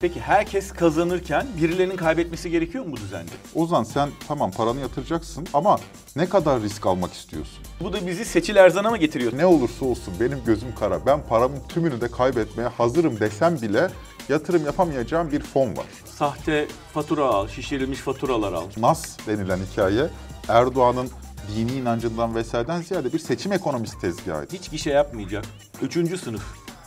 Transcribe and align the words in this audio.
Peki 0.00 0.20
herkes 0.20 0.72
kazanırken 0.72 1.46
birilerinin 1.60 1.96
kaybetmesi 1.96 2.50
gerekiyor 2.50 2.84
mu 2.84 2.92
bu 2.92 2.96
düzende? 2.96 3.30
Ozan 3.54 3.82
sen 3.84 4.08
tamam 4.28 4.50
paranı 4.50 4.80
yatıracaksın 4.80 5.46
ama 5.54 5.78
ne 6.16 6.28
kadar 6.28 6.62
risk 6.62 6.86
almak 6.86 7.12
istiyorsun? 7.12 7.58
Bu 7.80 7.92
da 7.92 8.06
bizi 8.06 8.24
Seçil 8.24 8.56
Erzan'a 8.56 8.90
mı 8.90 8.96
getiriyor? 8.96 9.38
Ne 9.38 9.46
olursa 9.46 9.84
olsun 9.84 10.14
benim 10.20 10.38
gözüm 10.46 10.74
kara. 10.74 11.06
Ben 11.06 11.26
paramın 11.28 11.60
tümünü 11.68 12.00
de 12.00 12.10
kaybetmeye 12.10 12.68
hazırım 12.68 13.20
desem 13.20 13.62
bile 13.62 13.88
yatırım 14.28 14.64
yapamayacağım 14.64 15.32
bir 15.32 15.40
fon 15.40 15.76
var. 15.76 15.86
Sahte 16.04 16.68
fatura 16.94 17.24
al, 17.24 17.48
şişirilmiş 17.48 17.98
faturalar 17.98 18.52
al. 18.52 18.64
Nas 18.76 19.16
denilen 19.26 19.58
hikaye 19.72 20.08
Erdoğan'ın 20.48 21.10
dini 21.56 21.72
inancından 21.72 22.34
vesaireden 22.34 22.82
ziyade 22.82 23.12
bir 23.12 23.18
seçim 23.18 23.52
ekonomisi 23.52 23.98
tezgahıydı. 23.98 24.52
Hiç 24.56 24.70
gişe 24.70 24.90
yapmayacak, 24.90 25.44
üçüncü 25.82 26.18
sınıf 26.18 26.42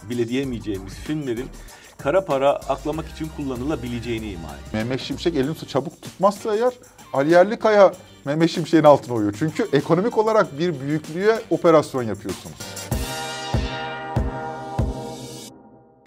bile 0.10 0.28
diyemeyeceğimiz 0.30 0.94
filmlerin 0.94 1.50
kara 2.04 2.26
para 2.26 2.50
aklamak 2.50 3.08
için 3.08 3.28
kullanılabileceğini 3.38 4.32
ima 4.32 4.48
ediyor. 4.48 4.74
Mehmet 4.74 5.02
Şimşek 5.02 5.36
elini 5.36 5.56
çabuk 5.56 6.02
tutmazsa 6.02 6.56
eğer 6.56 6.74
Ali 7.14 7.32
Yerlikaya 7.32 7.94
Mehmet 8.26 8.50
Şimşek'in 8.50 8.84
altına 8.84 9.16
uyuyor. 9.16 9.36
Çünkü 9.40 9.68
ekonomik 9.74 10.18
olarak 10.18 10.60
bir 10.60 10.80
büyüklüğe 10.80 11.40
operasyon 11.50 12.04
yapıyorsunuz. 12.04 12.58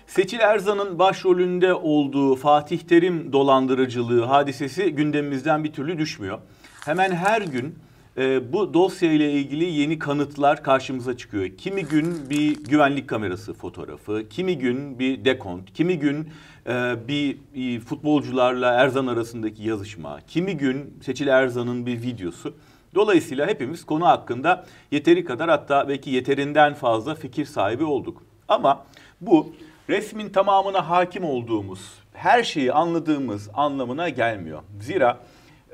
Seçil 0.06 0.41
Erzan'ın 0.41 0.98
başrolünde 0.98 1.74
olduğu 1.74 2.36
Fatih 2.36 2.78
Terim 2.78 3.33
dolandırıcılığı 3.33 4.24
hadisesi 4.24 4.92
gündemimizden 4.92 5.64
bir 5.64 5.72
türlü 5.72 5.98
düşmüyor. 5.98 6.38
Hemen 6.84 7.12
her 7.12 7.42
gün 7.42 7.78
e, 8.19 8.52
bu 8.52 8.75
dosya 8.75 9.12
ile 9.12 9.33
ilgili 9.33 9.65
yeni 9.65 9.98
kanıtlar 9.98 10.62
karşımıza 10.62 11.16
çıkıyor. 11.16 11.48
Kimi 11.59 11.84
gün 11.84 12.30
bir 12.30 12.65
güvenlik 12.65 13.09
kamerası 13.09 13.55
fotoğrafı, 13.55 14.29
kimi 14.30 14.59
gün 14.59 14.98
bir 14.98 15.25
dekont, 15.25 15.73
kimi 15.73 15.98
gün 15.98 16.29
e, 16.67 16.95
bir, 17.09 17.39
bir 17.55 17.80
futbolcularla 17.80 18.73
Erzan 18.73 19.06
arasındaki 19.06 19.62
yazışma, 19.62 20.20
kimi 20.29 20.56
gün 20.56 20.98
Seçil 21.05 21.27
Erzan'ın 21.27 21.86
bir 21.86 22.03
videosu. 22.03 22.55
Dolayısıyla 22.95 23.47
hepimiz 23.47 23.84
konu 23.84 24.06
hakkında 24.06 24.67
yeteri 24.91 25.25
kadar 25.25 25.51
hatta 25.51 25.89
belki 25.89 26.11
yeterinden 26.11 26.75
fazla 26.75 27.14
fikir 27.14 27.45
sahibi 27.45 27.84
olduk. 27.84 28.23
Ama 28.48 28.84
bu 29.20 29.53
resmin 29.89 30.29
tamamına 30.29 30.91
hakim 30.91 31.25
olduğumuz, 31.25 31.81
her 32.12 32.42
şeyi 32.42 32.73
anladığımız 32.73 33.51
anlamına 33.55 34.08
gelmiyor. 34.08 34.62
Zira 34.81 35.19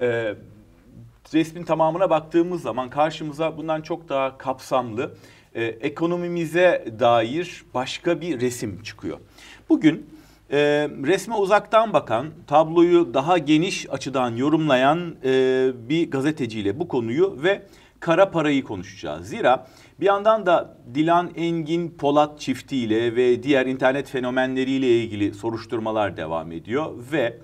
e, 0.00 0.34
resmin 1.34 1.62
tamamına 1.62 2.10
baktığımız 2.10 2.62
zaman 2.62 2.90
karşımıza 2.90 3.56
bundan 3.56 3.82
çok 3.82 4.08
daha 4.08 4.38
kapsamlı 4.38 5.14
e, 5.54 5.64
ekonomimize 5.64 6.84
dair 6.98 7.64
başka 7.74 8.20
bir 8.20 8.40
resim 8.40 8.82
çıkıyor. 8.82 9.18
Bugün 9.68 10.06
e, 10.50 10.58
resme 11.06 11.34
uzaktan 11.34 11.92
bakan, 11.92 12.26
tabloyu 12.46 13.14
daha 13.14 13.38
geniş 13.38 13.90
açıdan 13.90 14.36
yorumlayan 14.36 15.16
e, 15.24 15.70
bir 15.88 16.10
gazeteciyle 16.10 16.78
bu 16.78 16.88
konuyu 16.88 17.38
ve 17.42 17.62
kara 18.00 18.30
parayı 18.30 18.64
konuşacağız. 18.64 19.28
Zira 19.28 19.66
bir 20.00 20.06
yandan 20.06 20.46
da 20.46 20.76
Dilan 20.94 21.30
Engin 21.36 21.90
Polat 21.90 22.40
çiftiyle 22.40 23.16
ve 23.16 23.42
diğer 23.42 23.66
internet 23.66 24.08
fenomenleriyle 24.08 25.02
ilgili 25.02 25.34
soruşturmalar 25.34 26.16
devam 26.16 26.52
ediyor 26.52 26.92
ve 27.12 27.38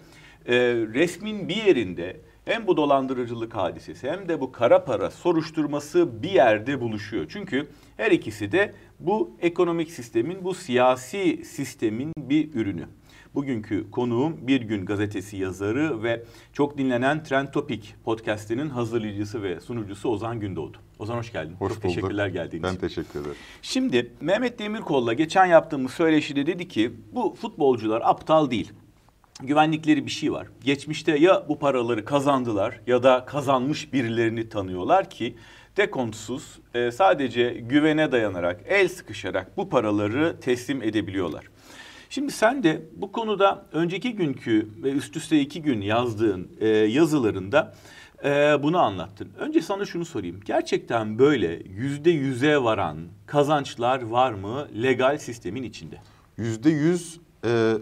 e, 0.47 0.55
resmin 0.95 1.49
bir 1.49 1.65
yerinde 1.65 2.21
hem 2.45 2.67
bu 2.67 2.77
dolandırıcılık 2.77 3.55
hadisesi 3.55 4.11
hem 4.11 4.29
de 4.29 4.41
bu 4.41 4.53
kara 4.53 4.85
para 4.85 5.11
soruşturması 5.11 6.23
bir 6.23 6.31
yerde 6.31 6.81
buluşuyor. 6.81 7.27
Çünkü 7.29 7.69
her 7.97 8.11
ikisi 8.11 8.53
de 8.53 8.75
bu 9.01 9.37
ekonomik 9.41 9.91
sistemin, 9.91 10.45
bu 10.45 10.55
siyasi 10.55 11.45
sistemin 11.45 12.13
bir 12.19 12.55
ürünü. 12.55 12.85
Bugünkü 13.35 13.91
konuğum 13.91 14.37
Bir 14.47 14.61
Gün 14.61 14.87
Gazetesi 14.87 15.37
yazarı 15.37 16.03
ve 16.03 16.25
çok 16.53 16.79
dinlenen 16.79 17.25
Trend 17.25 17.49
Topic 17.49 17.89
podcastinin 18.05 18.69
hazırlayıcısı 18.69 19.43
ve 19.43 19.61
sunucusu 19.61 20.09
Ozan 20.09 20.41
Gündoğdu. 20.41 20.77
Ozan 20.99 21.17
hoş 21.17 21.33
geldin. 21.33 21.55
Hoş 21.59 21.73
çok 21.73 21.83
bulduk. 21.85 21.95
teşekkürler 21.95 22.27
geldiğin 22.27 22.63
Ben 22.63 22.69
için. 22.69 22.81
teşekkür 22.81 23.21
ederim. 23.21 23.37
Şimdi 23.63 24.13
Mehmet 24.21 24.59
Demirkol'la 24.59 25.13
geçen 25.13 25.47
yaptığımız 25.47 25.93
söyleşide 25.93 26.47
dedi 26.47 26.69
ki 26.69 26.93
bu 27.13 27.35
futbolcular 27.41 28.03
aptal 28.05 28.51
değil. 28.51 28.73
Güvenlikleri 29.47 30.07
bir 30.07 30.11
şey 30.11 30.33
var. 30.33 30.47
Geçmişte 30.65 31.19
ya 31.19 31.45
bu 31.49 31.59
paraları 31.59 32.05
kazandılar 32.05 32.81
ya 32.87 33.03
da 33.03 33.25
kazanmış 33.25 33.93
birilerini 33.93 34.49
tanıyorlar 34.49 35.11
ki 35.11 35.37
dekontsuz 35.77 36.59
e, 36.75 36.91
sadece 36.91 37.51
güvene 37.51 38.13
dayanarak 38.13 38.61
el 38.69 38.89
sıkışarak 38.89 39.57
bu 39.57 39.69
paraları 39.69 40.41
teslim 40.41 40.83
edebiliyorlar. 40.83 41.45
Şimdi 42.11 42.33
sen 42.33 42.63
de 42.63 42.83
bu 42.97 43.13
konuda 43.13 43.67
önceki 43.73 44.13
günkü 44.13 44.69
ve 44.83 44.91
üst 44.91 45.17
üste 45.17 45.41
iki 45.41 45.63
gün 45.63 45.81
yazdığın 45.81 46.49
e, 46.61 46.69
yazılarında 46.69 47.75
e, 48.25 48.29
bunu 48.63 48.79
anlattın. 48.79 49.29
Önce 49.39 49.63
sana 49.63 49.85
şunu 49.85 50.05
sorayım. 50.05 50.41
Gerçekten 50.45 51.19
böyle 51.19 51.63
yüzde 51.77 52.11
yüze 52.11 52.59
varan 52.59 52.99
kazançlar 53.27 54.03
var 54.03 54.33
mı 54.33 54.69
legal 54.83 55.19
sistemin 55.19 55.63
içinde? 55.63 55.97
Yüzde 56.37 56.71
yüz 56.71 57.21
e, 57.45 57.75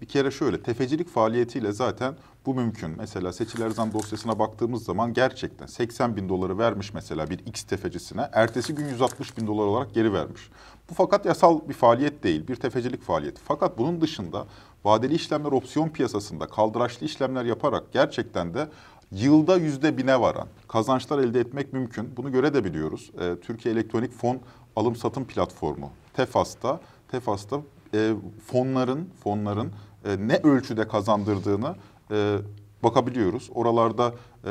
bir 0.00 0.06
kere 0.06 0.30
şöyle 0.30 0.62
tefecilik 0.62 1.08
faaliyetiyle 1.08 1.72
zaten 1.72 2.14
bu 2.46 2.54
mümkün. 2.54 2.94
Mesela 2.98 3.32
Seçil 3.32 3.60
Erzan 3.60 3.92
dosyasına 3.92 4.38
baktığımız 4.38 4.84
zaman 4.84 5.14
gerçekten 5.14 5.66
80 5.66 6.16
bin 6.16 6.28
doları 6.28 6.58
vermiş 6.58 6.94
mesela 6.94 7.30
bir 7.30 7.38
X 7.38 7.62
tefecisine. 7.62 8.28
Ertesi 8.32 8.74
gün 8.74 8.88
160 8.88 9.38
bin 9.38 9.46
dolar 9.46 9.66
olarak 9.66 9.94
geri 9.94 10.12
vermiş. 10.12 10.50
Bu 10.90 10.94
fakat 10.94 11.26
yasal 11.26 11.68
bir 11.68 11.74
faaliyet 11.74 12.22
değil, 12.22 12.48
bir 12.48 12.56
tefecilik 12.56 13.02
faaliyeti. 13.02 13.40
Fakat 13.44 13.78
bunun 13.78 14.00
dışında 14.00 14.46
vadeli 14.84 15.14
işlemler 15.14 15.52
opsiyon 15.52 15.88
piyasasında 15.88 16.46
kaldıraçlı 16.46 17.06
işlemler 17.06 17.44
yaparak 17.44 17.92
gerçekten 17.92 18.54
de 18.54 18.68
yılda 19.12 19.56
yüzde 19.56 19.98
bine 19.98 20.20
varan 20.20 20.48
kazançlar 20.68 21.18
elde 21.18 21.40
etmek 21.40 21.72
mümkün. 21.72 22.16
Bunu 22.16 22.32
görebiliyoruz. 22.32 23.10
Ee, 23.20 23.36
Türkiye 23.42 23.74
Elektronik 23.74 24.12
Fon 24.12 24.40
Alım 24.76 24.96
Satım 24.96 25.24
Platformu 25.24 25.90
TEFAS'ta, 26.14 26.80
TEFAS'ta 27.08 27.60
e, 27.96 28.14
fonların 28.46 29.08
fonların 29.24 29.72
e, 30.04 30.28
ne 30.28 30.36
ölçüde 30.36 30.88
kazandırdığını 30.88 31.74
e, 32.10 32.38
bakabiliyoruz. 32.82 33.50
Oralarda 33.54 34.14
e, 34.44 34.50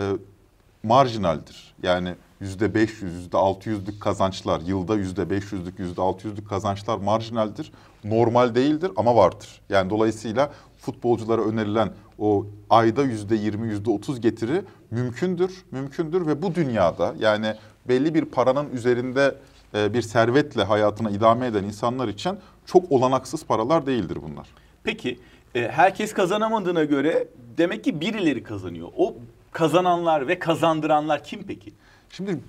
marjinaldir. 0.83 1.75
Yani 1.83 2.15
yüzde 2.39 2.73
500, 2.73 3.13
yüzde 3.13 3.37
600'lük 3.37 3.99
kazançlar, 3.99 4.61
yılda 4.61 4.95
yüzde 4.95 5.21
500'lük, 5.21 5.73
yüzde 5.77 6.01
600'lük 6.01 6.45
kazançlar 6.45 6.97
marjinaldir. 6.97 7.71
Normal 8.03 8.55
değildir 8.55 8.91
ama 8.95 9.15
vardır. 9.15 9.61
Yani 9.69 9.89
dolayısıyla 9.89 10.51
futbolculara 10.77 11.41
önerilen 11.41 11.93
o 12.19 12.45
ayda 12.69 13.03
yüzde 13.03 13.35
20, 13.35 13.67
yüzde 13.67 13.89
30 13.89 14.21
getiri 14.21 14.61
mümkündür, 14.91 15.65
mümkündür 15.71 16.27
ve 16.27 16.41
bu 16.41 16.55
dünyada 16.55 17.15
yani 17.19 17.55
belli 17.87 18.13
bir 18.13 18.25
paranın 18.25 18.69
üzerinde 18.69 19.35
e, 19.75 19.93
bir 19.93 20.01
servetle 20.01 20.63
hayatına 20.63 21.09
idame 21.09 21.47
eden 21.47 21.63
insanlar 21.63 22.07
için 22.07 22.37
çok 22.65 22.91
olanaksız 22.91 23.45
paralar 23.45 23.85
değildir 23.85 24.17
bunlar. 24.29 24.47
Peki 24.83 25.19
e, 25.55 25.67
herkes 25.67 26.13
kazanamadığına 26.13 26.83
göre 26.83 27.27
demek 27.57 27.83
ki 27.83 28.01
birileri 28.01 28.43
kazanıyor. 28.43 28.87
O 28.97 29.15
kazananlar 29.51 30.27
ve 30.27 30.39
kazandıranlar 30.39 31.23
kim 31.23 31.43
peki? 31.43 31.73
Şimdi 32.09 32.39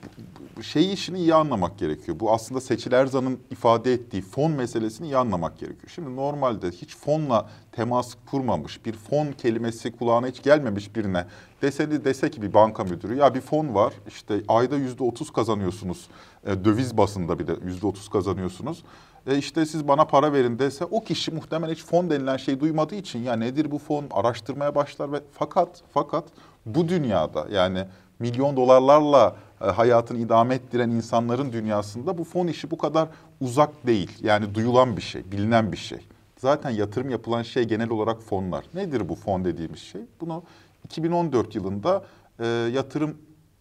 şey 0.63 0.93
işini 0.93 1.19
iyi 1.19 1.35
anlamak 1.35 1.79
gerekiyor. 1.79 2.21
Bu 2.21 2.33
aslında 2.33 2.61
Seçil 2.61 2.93
Erzan'ın 2.93 3.39
ifade 3.51 3.93
ettiği 3.93 4.23
fon 4.23 4.53
meselesini 4.53 5.07
iyi 5.07 5.17
anlamak 5.17 5.59
gerekiyor. 5.59 5.93
Şimdi 5.95 6.17
normalde 6.17 6.71
hiç 6.71 6.97
fonla 6.97 7.49
temas 7.73 8.15
kurmamış, 8.31 8.85
bir 8.85 8.93
fon 8.93 9.33
kelimesi 9.33 9.93
kulağına 9.93 10.27
hiç 10.27 10.43
gelmemiş 10.43 10.97
birine 10.97 11.27
dese, 11.63 12.05
dese 12.05 12.31
ki 12.31 12.43
bir 12.43 12.55
banka 12.55 12.85
müdürü 12.85 13.17
ya 13.17 13.35
bir 13.35 13.41
fon 13.41 13.75
var 13.75 13.93
işte 14.09 14.41
ayda 14.49 14.77
yüzde 14.77 15.05
otuz 15.05 15.33
kazanıyorsunuz 15.33 16.09
e, 16.47 16.65
döviz 16.65 16.97
basında 16.97 17.39
bir 17.39 17.47
de 17.47 17.57
yüzde 17.65 17.87
otuz 17.87 18.09
kazanıyorsunuz. 18.09 18.83
E 19.27 19.39
işte 19.39 19.67
siz 19.67 19.89
bana 19.89 20.05
para 20.05 20.33
verin 20.33 20.59
dese 20.59 20.85
o 20.85 21.05
kişi 21.05 21.31
muhtemelen 21.31 21.73
hiç 21.75 21.85
fon 21.85 22.11
denilen 22.11 22.37
şeyi 22.37 22.61
duymadığı 22.61 22.95
için 22.95 23.19
ya 23.19 23.37
nedir 23.37 23.71
bu 23.71 23.79
fon 23.79 24.05
araştırmaya 24.11 24.75
başlar 24.75 25.13
ve 25.13 25.21
fakat 25.33 25.83
fakat 25.95 26.25
bu 26.67 26.89
dünyada 26.89 27.47
yani 27.51 27.85
milyon 28.19 28.57
dolarlarla 28.57 29.37
e, 29.61 29.65
hayatını 29.65 30.19
idame 30.19 30.55
ettiren 30.55 30.91
insanların 30.91 31.53
dünyasında 31.53 32.19
bu 32.19 32.25
fon 32.25 32.47
işi 32.47 32.71
bu 32.71 32.79
kadar 32.79 33.09
uzak 33.41 33.87
değil. 33.87 34.11
Yani 34.23 34.55
duyulan 34.55 34.97
bir 34.97 35.03
şey, 35.03 35.33
bilinen 35.33 35.73
bir 35.73 35.77
şey. 35.77 35.99
Zaten 36.39 36.71
yatırım 36.71 37.11
yapılan 37.11 37.43
şey 37.43 37.65
genel 37.65 37.91
olarak 37.91 38.23
fonlar. 38.23 38.65
Nedir 38.75 39.09
bu 39.09 39.15
fon 39.15 39.45
dediğimiz 39.45 39.81
şey? 39.81 40.01
Bunu 40.21 40.43
2014 40.85 41.55
yılında 41.55 42.05
e, 42.41 42.47
yatırım 42.47 43.19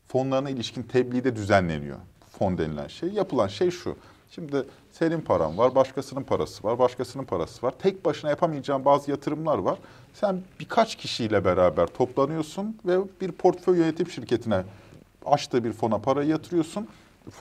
fonlarına 0.08 0.50
ilişkin 0.50 0.84
tebliğde 0.84 1.36
düzenleniyor. 1.36 1.98
Fon 2.40 2.58
denilen 2.58 2.88
şey. 2.88 3.10
Yapılan 3.10 3.48
şey 3.48 3.72
şu. 3.72 3.96
Şimdi 4.36 4.66
senin 4.92 5.22
paran 5.22 5.58
var, 5.58 5.76
başkasının 5.76 6.24
parası 6.24 6.64
var, 6.64 6.80
başkasının 6.80 7.24
parası 7.24 7.66
var. 7.66 7.74
Tek 7.80 8.06
başına 8.06 8.30
yapamayacağın 8.30 8.86
bazı 8.86 9.12
yatırımlar 9.12 9.58
var. 9.58 9.78
Sen 10.14 10.42
birkaç 10.60 10.96
kişiyle 10.96 11.46
beraber 11.46 11.88
toplanıyorsun 11.88 12.78
ve 12.86 12.98
bir 13.22 13.32
portföy 13.32 13.78
yönetim 13.78 14.10
şirketine 14.10 14.64
açtığı 15.26 15.64
bir 15.64 15.74
fona 15.74 15.98
parayı 15.98 16.30
yatırıyorsun. 16.30 16.88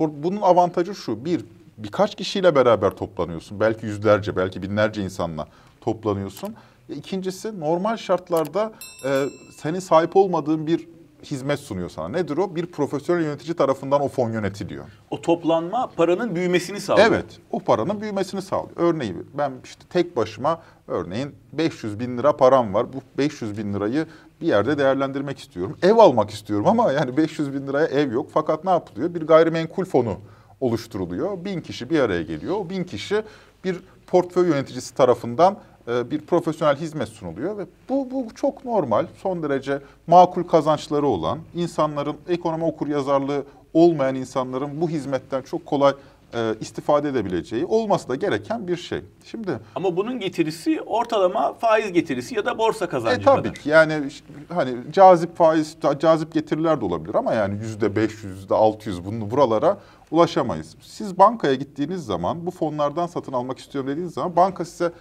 Bunun 0.01 0.41
avantajı 0.41 0.95
şu. 0.95 1.25
Bir, 1.25 1.45
birkaç 1.79 2.15
kişiyle 2.15 2.55
beraber 2.55 2.91
toplanıyorsun. 2.91 3.61
Belki 3.61 3.87
yüzlerce, 3.87 4.37
belki 4.37 4.63
binlerce 4.63 5.03
insanla 5.03 5.49
toplanıyorsun. 5.81 6.55
E, 6.89 6.95
İkincisi 6.95 7.61
normal 7.61 7.97
şartlarda 7.97 8.73
e, 9.07 9.27
senin 9.57 9.79
sahip 9.79 10.17
olmadığın 10.17 10.67
bir 10.67 10.89
hizmet 11.25 11.61
sunuyor 11.61 11.89
sana. 11.89 12.09
Nedir 12.09 12.37
o? 12.37 12.57
Bir 12.57 12.67
profesyonel 12.67 13.23
yönetici 13.23 13.57
tarafından 13.57 14.01
o 14.01 14.09
fon 14.09 14.33
yönetiliyor. 14.33 14.85
O 15.11 15.21
toplanma 15.21 15.91
paranın 15.97 16.35
büyümesini 16.35 16.81
sağlıyor. 16.81 17.07
Evet, 17.09 17.25
o 17.51 17.61
paranın 17.61 18.01
büyümesini 18.01 18.43
sağlıyor. 18.43 18.77
Örneğin 18.77 19.27
ben 19.35 19.53
işte 19.65 19.85
tek 19.91 20.17
başıma 20.17 20.63
örneğin 20.89 21.35
500 21.53 22.01
bin 22.01 22.19
lira 22.19 22.37
param 22.37 22.75
var. 22.75 22.93
Bu 22.93 22.97
500 23.19 23.59
bin 23.59 23.75
lirayı 23.75 24.07
bir 24.41 24.47
yerde 24.47 24.79
değerlendirmek 24.79 25.39
istiyorum. 25.39 25.77
Ev 25.83 25.97
almak 25.97 26.31
istiyorum 26.31 26.67
ama 26.67 26.93
yani 26.93 27.17
500 27.17 27.55
bin 27.55 27.67
liraya 27.67 27.87
ev 27.87 28.13
yok. 28.13 28.31
Fakat 28.35 28.65
ne 28.65 28.71
yapılıyor? 28.71 29.15
Bir 29.15 29.23
gayrimenkul 29.23 29.85
fonu 29.85 30.17
oluşturuluyor. 30.61 31.45
Bin 31.45 31.61
kişi 31.61 31.91
bir 31.91 32.01
araya 32.01 32.23
geliyor. 32.23 32.57
O 32.57 32.71
bin 32.71 32.85
kişi 32.85 33.23
bir 33.65 33.81
portföy 34.07 34.49
yöneticisi 34.49 34.95
tarafından 34.95 35.59
bir 35.87 36.21
profesyonel 36.21 36.77
hizmet 36.77 37.09
sunuluyor 37.09 37.59
ve 37.59 37.67
bu, 37.89 38.11
bu 38.11 38.35
çok 38.35 38.65
normal, 38.65 39.07
son 39.23 39.43
derece 39.43 39.79
makul 40.07 40.43
kazançları 40.43 41.07
olan, 41.07 41.39
insanların 41.55 42.17
ekonomi 42.29 42.65
okur 42.65 42.87
yazarlığı 42.87 43.45
olmayan 43.75 44.15
insanların 44.15 44.81
bu 44.81 44.89
hizmetten 44.89 45.43
çok 45.43 45.67
kolay 45.67 45.95
e, 46.35 46.55
istifade 46.61 47.09
edebileceği 47.09 47.65
olması 47.65 48.09
da 48.09 48.15
gereken 48.15 48.69
bir 48.69 48.77
şey. 48.77 49.01
Şimdi 49.25 49.59
Ama 49.75 49.97
bunun 49.97 50.19
getirisi 50.19 50.83
ortalama 50.83 51.55
faiz 51.55 51.93
getirisi 51.93 52.35
ya 52.35 52.47
da 52.47 52.59
borsa 52.59 52.89
kazancı 52.89 53.21
e 53.21 53.25
tabii 53.25 53.53
ki 53.53 53.69
yani 53.69 54.11
hani 54.49 54.77
cazip 54.93 55.37
faiz, 55.37 55.77
cazip 55.99 56.33
getiriler 56.33 56.81
de 56.81 56.85
olabilir 56.85 57.15
ama 57.15 57.35
yani 57.35 57.55
yüzde 57.61 57.97
500, 57.97 58.37
yüzde 58.37 58.55
600 58.55 59.05
bunu 59.05 59.31
buralara 59.31 59.79
ulaşamayız. 60.11 60.77
Siz 60.81 61.19
bankaya 61.19 61.55
gittiğiniz 61.55 62.07
zaman 62.07 62.47
bu 62.47 62.51
fonlardan 62.51 63.07
satın 63.07 63.33
almak 63.33 63.59
istiyorum 63.59 63.91
dediğiniz 63.91 64.15
zaman 64.15 64.37
banka 64.37 64.65
size 64.65 64.93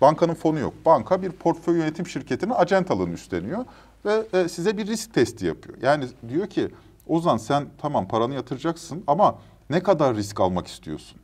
bankanın 0.00 0.34
fonu 0.34 0.58
yok. 0.58 0.74
Banka 0.86 1.22
bir 1.22 1.30
portföy 1.30 1.78
yönetim 1.78 2.06
şirketinin 2.06 2.54
acentalığını 2.56 3.12
üstleniyor 3.12 3.64
ve 4.04 4.26
e, 4.32 4.48
size 4.48 4.76
bir 4.76 4.86
risk 4.86 5.14
testi 5.14 5.46
yapıyor. 5.46 5.78
Yani 5.82 6.04
diyor 6.28 6.46
ki 6.46 6.68
Ozan 7.06 7.36
sen 7.36 7.66
tamam 7.78 8.08
paranı 8.08 8.34
yatıracaksın 8.34 9.04
ama 9.06 9.38
ne 9.70 9.82
kadar 9.82 10.16
risk 10.16 10.40
almak 10.40 10.66
istiyorsun? 10.66 11.20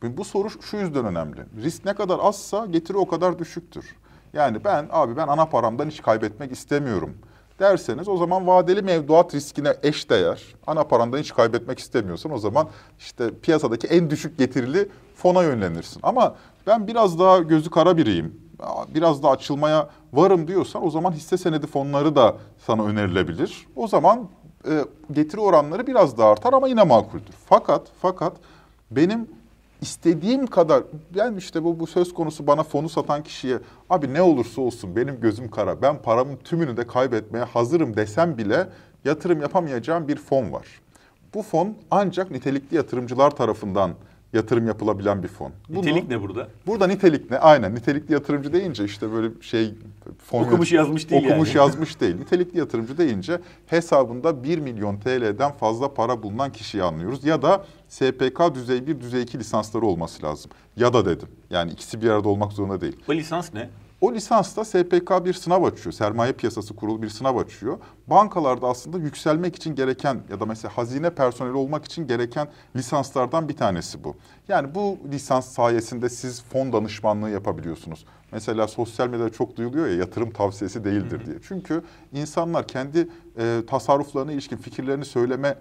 Şimdi 0.00 0.16
bu 0.16 0.24
soru 0.24 0.50
şu 0.50 0.76
yüzden 0.76 1.04
önemli. 1.04 1.40
Risk 1.62 1.84
ne 1.84 1.94
kadar 1.94 2.18
azsa 2.22 2.66
getiri 2.66 2.96
o 2.96 3.06
kadar 3.06 3.38
düşüktür. 3.38 3.96
Yani 4.32 4.64
ben 4.64 4.88
abi 4.90 5.16
ben 5.16 5.28
ana 5.28 5.46
paramdan 5.46 5.90
hiç 5.90 6.02
kaybetmek 6.02 6.52
istemiyorum 6.52 7.14
derseniz 7.58 8.08
o 8.08 8.16
zaman 8.16 8.46
vadeli 8.46 8.82
mevduat 8.82 9.34
riskine 9.34 9.74
eş 9.82 10.10
değer. 10.10 10.42
Ana 10.66 10.84
parandan 10.84 11.18
hiç 11.18 11.34
kaybetmek 11.34 11.78
istemiyorsan 11.78 12.32
o 12.32 12.38
zaman 12.38 12.68
işte 12.98 13.30
piyasadaki 13.42 13.86
en 13.86 14.10
düşük 14.10 14.38
getirili 14.38 14.88
fona 15.22 15.42
yönlenirsin. 15.42 16.00
Ama 16.02 16.34
ben 16.66 16.86
biraz 16.86 17.18
daha 17.18 17.38
gözü 17.38 17.70
kara 17.70 17.96
biriyim. 17.96 18.42
Biraz 18.94 19.22
da 19.22 19.30
açılmaya 19.30 19.88
varım 20.12 20.48
diyorsan 20.48 20.86
o 20.86 20.90
zaman 20.90 21.12
hisse 21.12 21.38
senedi 21.38 21.66
fonları 21.66 22.16
da 22.16 22.36
sana 22.66 22.84
önerilebilir. 22.84 23.66
O 23.76 23.88
zaman 23.88 24.28
e, 24.68 24.84
getiri 25.12 25.40
oranları 25.40 25.86
biraz 25.86 26.18
daha 26.18 26.30
artar 26.30 26.52
ama 26.52 26.68
yine 26.68 26.82
makuldür. 26.82 27.34
Fakat 27.48 27.82
fakat 28.02 28.32
benim 28.90 29.28
istediğim 29.80 30.46
kadar 30.46 30.82
yani 31.14 31.38
işte 31.38 31.64
bu, 31.64 31.80
bu 31.80 31.86
söz 31.86 32.14
konusu 32.14 32.46
bana 32.46 32.62
fonu 32.62 32.88
satan 32.88 33.22
kişiye 33.22 33.58
abi 33.90 34.14
ne 34.14 34.22
olursa 34.22 34.60
olsun 34.60 34.96
benim 34.96 35.20
gözüm 35.20 35.50
kara 35.50 35.82
ben 35.82 36.02
paramın 36.02 36.36
tümünü 36.36 36.76
de 36.76 36.86
kaybetmeye 36.86 37.44
hazırım 37.44 37.96
desem 37.96 38.38
bile 38.38 38.68
yatırım 39.04 39.40
yapamayacağım 39.40 40.08
bir 40.08 40.16
fon 40.16 40.52
var. 40.52 40.66
Bu 41.34 41.42
fon 41.42 41.74
ancak 41.90 42.30
nitelikli 42.30 42.76
yatırımcılar 42.76 43.30
tarafından 43.30 43.90
yatırım 44.32 44.66
yapılabilen 44.66 45.22
bir 45.22 45.28
fon. 45.28 45.52
Bunu, 45.68 45.78
Nitelik 45.78 46.08
ne 46.08 46.22
burada? 46.22 46.48
Burada 46.66 46.86
nitelik 46.86 47.30
ne? 47.30 47.38
Aynen 47.38 47.74
nitelikli 47.74 48.12
yatırımcı 48.12 48.52
deyince 48.52 48.84
işte 48.84 49.12
böyle 49.12 49.28
şey 49.40 49.74
fon 50.24 50.44
Okumuş 50.44 50.72
yazmış 50.72 51.10
değil 51.10 51.26
okumuş 51.26 51.48
yani. 51.54 51.56
yazmış 51.58 52.00
değil. 52.00 52.16
Nitelikli 52.16 52.58
yatırımcı 52.58 52.98
deyince 52.98 53.40
hesabında 53.66 54.44
1 54.44 54.58
milyon 54.58 54.96
TL'den 54.96 55.52
fazla 55.52 55.94
para 55.94 56.22
bulunan 56.22 56.52
kişiyi 56.52 56.82
anlıyoruz. 56.82 57.24
Ya 57.24 57.42
da 57.42 57.64
SPK 57.88 58.54
düzey 58.54 58.86
1, 58.86 59.00
düzey 59.00 59.22
2 59.22 59.38
lisansları 59.38 59.86
olması 59.86 60.22
lazım. 60.22 60.50
Ya 60.76 60.92
da 60.92 61.06
dedim. 61.06 61.28
Yani 61.50 61.72
ikisi 61.72 62.02
bir 62.02 62.10
arada 62.10 62.28
olmak 62.28 62.52
zorunda 62.52 62.80
değil. 62.80 62.96
O 63.08 63.12
lisans 63.14 63.54
ne? 63.54 63.68
O 64.02 64.14
lisansta 64.14 64.64
SPK 64.64 65.24
bir 65.24 65.32
sınav 65.32 65.62
açıyor. 65.64 65.92
Sermaye 65.92 66.32
piyasası 66.32 66.76
kurulu 66.76 67.02
bir 67.02 67.08
sınav 67.08 67.36
açıyor. 67.36 67.78
Bankalarda 68.06 68.66
aslında 68.66 68.98
yükselmek 68.98 69.56
için 69.56 69.74
gereken 69.74 70.20
ya 70.30 70.40
da 70.40 70.46
mesela 70.46 70.76
hazine 70.76 71.10
personeli 71.10 71.56
olmak 71.56 71.84
için 71.84 72.06
gereken 72.06 72.48
lisanslardan 72.76 73.48
bir 73.48 73.56
tanesi 73.56 74.04
bu. 74.04 74.16
Yani 74.48 74.74
bu 74.74 74.98
lisans 75.12 75.48
sayesinde 75.48 76.08
siz 76.08 76.42
fon 76.42 76.72
danışmanlığı 76.72 77.30
yapabiliyorsunuz. 77.30 78.04
Mesela 78.32 78.68
sosyal 78.68 79.08
medyada 79.08 79.30
çok 79.30 79.56
duyuluyor 79.56 79.86
ya 79.86 79.96
yatırım 79.96 80.30
tavsiyesi 80.30 80.84
değildir 80.84 81.26
diye. 81.26 81.36
Çünkü 81.48 81.82
insanlar 82.12 82.68
kendi 82.68 83.08
e, 83.38 83.62
tasarruflarına 83.66 84.32
ilişkin 84.32 84.56
fikirlerini 84.56 85.04
söyleme 85.04 85.58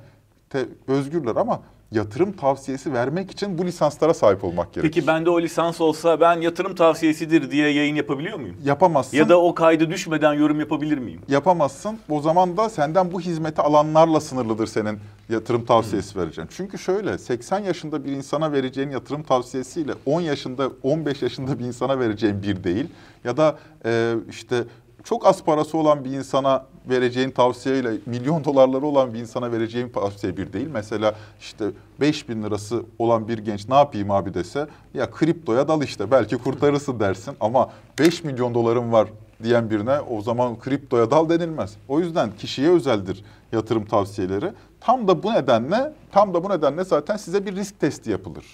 te, 0.49 0.65
özgürler 0.87 1.35
ama 1.35 1.61
yatırım 1.91 2.31
tavsiyesi 2.31 2.93
vermek 2.93 3.31
için 3.31 3.57
bu 3.57 3.65
lisanslara 3.65 4.13
sahip 4.13 4.43
olmak 4.43 4.73
gerekir. 4.73 4.93
Peki 4.93 5.07
bende 5.07 5.29
o 5.29 5.41
lisans 5.41 5.81
olsa 5.81 6.19
ben 6.19 6.41
yatırım 6.41 6.75
tavsiyesidir 6.75 7.51
diye 7.51 7.69
yayın 7.69 7.95
yapabiliyor 7.95 8.39
muyum? 8.39 8.55
Yapamazsın. 8.63 9.17
Ya 9.17 9.29
da 9.29 9.41
o 9.41 9.55
kaydı 9.55 9.89
düşmeden 9.89 10.33
yorum 10.33 10.59
yapabilir 10.59 10.97
miyim? 10.97 11.21
yapamazsın. 11.27 11.99
O 12.09 12.21
zaman 12.21 12.57
da 12.57 12.69
senden 12.69 13.11
bu 13.11 13.21
hizmeti 13.21 13.61
alanlarla 13.61 14.19
sınırlıdır 14.19 14.67
senin 14.67 14.99
yatırım 15.29 15.65
tavsiyesi 15.65 16.19
vereceğin. 16.19 16.49
Çünkü 16.51 16.77
şöyle 16.77 17.17
80 17.17 17.59
yaşında 17.59 18.05
bir 18.05 18.11
insana 18.11 18.51
vereceğin 18.51 18.89
yatırım 18.89 19.23
tavsiyesiyle 19.23 19.93
10 20.05 20.21
yaşında 20.21 20.69
15 20.83 21.21
yaşında 21.21 21.59
bir 21.59 21.65
insana 21.65 21.99
vereceğin 21.99 22.43
bir 22.43 22.63
değil. 22.63 22.87
Ya 23.23 23.37
da 23.37 23.57
e, 23.85 24.13
işte 24.29 24.63
çok 25.03 25.25
az 25.25 25.43
parası 25.43 25.77
olan 25.77 26.05
bir 26.05 26.11
insana 26.11 26.65
vereceğin 26.89 27.31
tavsiyeyle 27.31 27.91
milyon 28.05 28.43
dolarları 28.43 28.85
olan 28.85 29.13
bir 29.13 29.19
insana 29.19 29.51
vereceğin 29.51 29.89
tavsiye 29.89 30.37
bir 30.37 30.53
değil. 30.53 30.67
Mesela 30.73 31.15
işte 31.39 31.65
5 31.99 32.29
bin 32.29 32.43
lirası 32.43 32.83
olan 32.99 33.27
bir 33.27 33.37
genç 33.37 33.69
ne 33.69 33.75
yapayım 33.75 34.11
abi 34.11 34.33
dese 34.33 34.67
ya 34.93 35.11
kriptoya 35.11 35.67
dal 35.67 35.83
işte 35.83 36.11
belki 36.11 36.37
kurtarırsın 36.37 36.99
dersin 36.99 37.35
ama 37.39 37.69
5 37.99 38.23
milyon 38.23 38.53
dolarım 38.53 38.91
var 38.91 39.07
diyen 39.43 39.69
birine 39.69 39.99
o 39.99 40.21
zaman 40.21 40.59
kriptoya 40.59 41.11
dal 41.11 41.29
denilmez. 41.29 41.73
O 41.87 41.99
yüzden 41.99 42.29
kişiye 42.37 42.69
özeldir 42.69 43.23
yatırım 43.51 43.85
tavsiyeleri. 43.85 44.51
Tam 44.79 45.07
da 45.07 45.23
bu 45.23 45.33
nedenle 45.33 45.93
tam 46.11 46.33
da 46.33 46.43
bu 46.43 46.49
nedenle 46.49 46.83
zaten 46.83 47.17
size 47.17 47.45
bir 47.45 47.55
risk 47.55 47.79
testi 47.79 48.11
yapılır. 48.11 48.45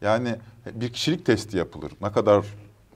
Yani 0.00 0.36
bir 0.74 0.92
kişilik 0.92 1.26
testi 1.26 1.56
yapılır. 1.56 1.92
Ne 2.02 2.12
kadar 2.12 2.44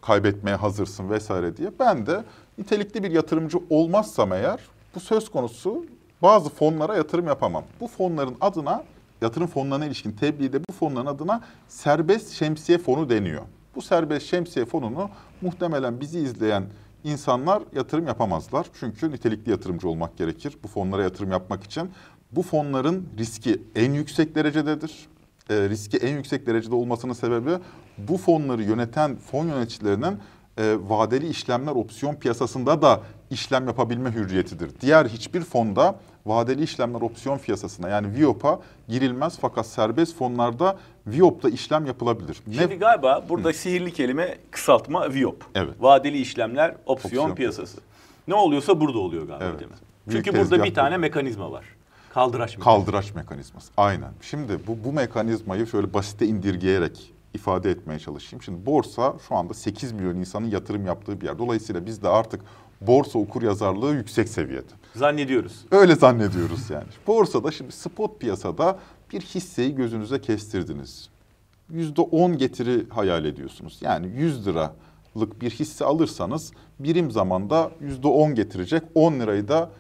kaybetmeye 0.03 0.57
hazırsın 0.57 1.11
vesaire 1.11 1.57
diye. 1.57 1.71
Ben 1.81 2.07
de 2.07 2.25
nitelikli 2.59 3.03
bir 3.03 3.11
yatırımcı 3.11 3.59
olmazsam 3.71 4.33
eğer 4.33 4.61
bu 4.95 5.01
söz 5.01 5.31
konusu 5.31 5.85
bazı 6.23 6.51
fonlara 6.51 6.97
yatırım 6.97 7.27
yapamam. 7.27 7.65
Bu 7.81 7.89
fonların 7.89 8.37
adına 8.41 8.85
yatırım 9.23 9.47
fonlarına 9.47 9.87
ilişkin 9.87 10.13
tebliğde 10.13 10.61
bu 10.69 10.73
fonların 10.73 11.07
adına 11.07 11.41
serbest 11.69 12.33
şemsiye 12.33 12.79
fonu 12.79 13.11
deniyor. 13.11 13.43
Bu 13.75 13.83
serbest 13.83 14.27
şemsiye 14.27 14.65
fonunu 14.65 15.11
muhtemelen 15.41 16.01
bizi 16.01 16.19
izleyen 16.19 16.65
insanlar 17.05 17.63
yatırım 17.75 18.07
yapamazlar. 18.07 18.67
Çünkü 18.81 19.11
nitelikli 19.11 19.51
yatırımcı 19.51 19.89
olmak 19.89 20.17
gerekir 20.17 20.57
bu 20.65 20.69
fonlara 20.69 21.03
yatırım 21.03 21.31
yapmak 21.31 21.65
için. 21.65 21.91
Bu 22.33 22.43
fonların 22.43 23.09
riski 23.19 23.63
en 23.75 23.93
yüksek 23.93 24.35
derecededir. 24.35 25.09
E, 25.51 25.69
riski 25.69 25.97
en 25.97 26.17
yüksek 26.17 26.47
derecede 26.47 26.75
olmasının 26.75 27.13
sebebi 27.13 27.51
bu 27.99 28.17
fonları 28.17 28.63
yöneten 28.63 29.17
fon 29.17 29.47
yöneticilerinin 29.47 30.19
e, 30.59 30.77
vadeli 30.89 31.29
işlemler 31.29 31.73
opsiyon 31.73 32.15
piyasasında 32.15 32.83
da 32.83 33.01
işlem 33.31 33.67
yapabilme 33.67 34.11
hürriyetidir. 34.11 34.71
Diğer 34.81 35.07
hiçbir 35.07 35.41
fonda 35.41 35.95
vadeli 36.27 36.63
işlemler 36.63 37.01
opsiyon 37.01 37.39
piyasasına 37.39 37.89
yani 37.89 38.19
VIOP'a 38.19 38.61
girilmez 38.89 39.39
fakat 39.41 39.67
serbest 39.67 40.17
fonlarda 40.17 40.79
VIOP'ta 41.07 41.49
işlem 41.49 41.87
yapılabilir. 41.87 42.37
Şimdi 42.45 42.75
galiba 42.75 43.25
burada 43.29 43.53
sihirli 43.53 43.93
kelime 43.93 44.39
kısaltma 44.51 45.15
VIOP. 45.15 45.45
Evet. 45.55 45.75
Vadeli 45.81 46.19
işlemler 46.19 46.75
opsiyon, 46.87 46.95
Opsiyon 47.07 47.35
piyasası. 47.35 47.81
Ne 48.29 48.35
oluyorsa 48.35 48.81
burada 48.81 48.99
oluyor 48.99 49.27
galiba 49.27 49.45
Evet. 49.45 49.61
değil 49.61 49.71
mi? 49.71 49.77
Büyük 50.07 50.25
Çünkü 50.25 50.39
burada 50.39 50.65
bir 50.65 50.75
tane 50.75 50.97
mekanizma 50.97 51.53
var. 51.53 51.65
Kaldıraç 52.15 52.59
mekanizması. 52.59 52.85
Kaldıraç 52.85 53.15
mekanizması. 53.15 53.73
Aynen. 53.77 54.11
Şimdi 54.23 54.59
bu, 54.67 54.79
bu 54.85 54.93
mekanizmayı 54.93 55.67
şöyle 55.67 55.95
basite 55.95 56.27
indirgeyerek 56.27 57.13
ifade 57.37 57.71
etmeye 57.71 57.99
çalışayım. 57.99 58.43
Şimdi 58.43 58.67
borsa 58.67 59.15
şu 59.29 59.35
anda 59.35 59.55
8 59.55 59.93
milyon 59.93 60.17
insanın 60.17 60.47
yatırım 60.47 60.87
yaptığı 60.87 61.21
bir 61.21 61.27
yer. 61.27 61.39
Dolayısıyla 61.39 61.87
bizde 61.87 62.09
artık 62.09 62.41
borsa 62.81 63.19
okur 63.19 63.43
yazarlığı 63.43 63.95
yüksek 63.95 64.29
seviyede. 64.29 64.73
Zannediyoruz. 64.95 65.65
Öyle 65.71 65.95
zannediyoruz 65.95 66.71
yani. 66.71 66.87
Borsada 67.07 67.51
şimdi 67.51 67.73
spot 67.73 68.21
piyasada 68.21 68.79
bir 69.13 69.21
hisseyi 69.21 69.75
gözünüze 69.75 70.21
kestirdiniz. 70.21 71.09
Yüzde 71.71 72.01
on 72.01 72.39
getiri 72.39 72.87
hayal 72.89 73.25
ediyorsunuz. 73.25 73.79
Yani 73.81 74.07
100 74.17 74.47
liralık 74.47 75.41
bir 75.41 75.51
hisse 75.51 75.85
alırsanız 75.85 76.53
birim 76.79 77.11
zamanda 77.11 77.71
yüzde 77.81 78.09
on 78.09 78.35
getirecek. 78.35 78.83
10 78.95 79.21
lirayı 79.21 79.49
da 79.49 79.71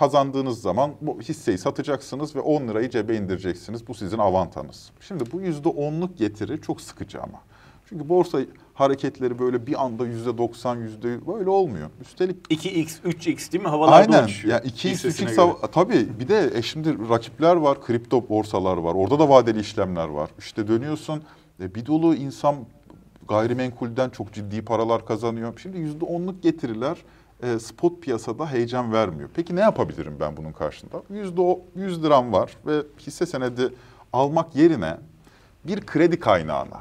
kazandığınız 0.00 0.60
zaman 0.62 0.90
bu 1.00 1.20
hisseyi 1.20 1.58
satacaksınız 1.58 2.36
ve 2.36 2.40
10 2.40 2.68
lirayı 2.68 2.90
cebe 2.90 3.16
indireceksiniz. 3.16 3.88
Bu 3.88 3.94
sizin 3.94 4.18
avantanız. 4.18 4.90
Şimdi 5.00 5.24
bu 5.32 5.40
yüzde 5.40 5.68
onluk 5.68 6.18
getiri 6.18 6.60
çok 6.60 6.80
sıkıcı 6.80 7.22
ama. 7.22 7.40
Çünkü 7.88 8.08
borsa 8.08 8.40
hareketleri 8.74 9.38
böyle 9.38 9.66
bir 9.66 9.84
anda 9.84 10.06
yüzde 10.06 10.38
90 10.38 10.76
yüzde 10.76 11.26
böyle 11.26 11.50
olmuyor. 11.50 11.90
Üstelik 12.00 12.36
2x, 12.50 13.00
3x 13.04 13.52
değil 13.52 13.64
mi? 13.64 13.70
Havalarda 13.70 13.96
Aynen. 14.16 14.24
uçuşuyor. 14.24 14.54
Ya 14.54 14.70
2x, 14.70 14.88
Hissesine 14.90 15.28
3x 15.28 15.36
göre. 15.36 15.40
hava- 15.40 15.66
tabii 15.70 16.08
bir 16.20 16.28
de 16.28 16.50
e, 16.54 16.62
şimdi 16.62 17.08
rakipler 17.08 17.56
var, 17.56 17.82
kripto 17.82 18.28
borsalar 18.28 18.76
var. 18.76 18.94
Orada 18.94 19.18
da 19.18 19.28
vadeli 19.28 19.60
işlemler 19.60 20.08
var. 20.08 20.30
İşte 20.38 20.68
dönüyorsun 20.68 21.22
e, 21.62 21.74
bir 21.74 21.86
dolu 21.86 22.14
insan 22.14 22.56
gayrimenkulden 23.28 24.10
çok 24.10 24.32
ciddi 24.32 24.64
paralar 24.64 25.06
kazanıyor. 25.06 25.58
Şimdi 25.62 25.78
yüzde 25.78 26.04
onluk 26.04 26.42
getiriler 26.42 26.96
e, 27.42 27.58
spot 27.58 28.02
piyasada 28.02 28.52
heyecan 28.52 28.92
vermiyor. 28.92 29.30
Peki 29.34 29.56
ne 29.56 29.60
yapabilirim 29.60 30.16
ben 30.20 30.36
bunun 30.36 30.52
karşında? 30.52 31.02
Yüzde 31.10 31.40
o- 31.40 31.60
100 31.76 32.02
liram 32.04 32.32
var 32.32 32.56
ve 32.66 32.82
hisse 32.98 33.26
senedi 33.26 33.74
almak 34.12 34.56
yerine 34.56 34.96
bir 35.64 35.80
kredi 35.86 36.20
kaynağına 36.20 36.80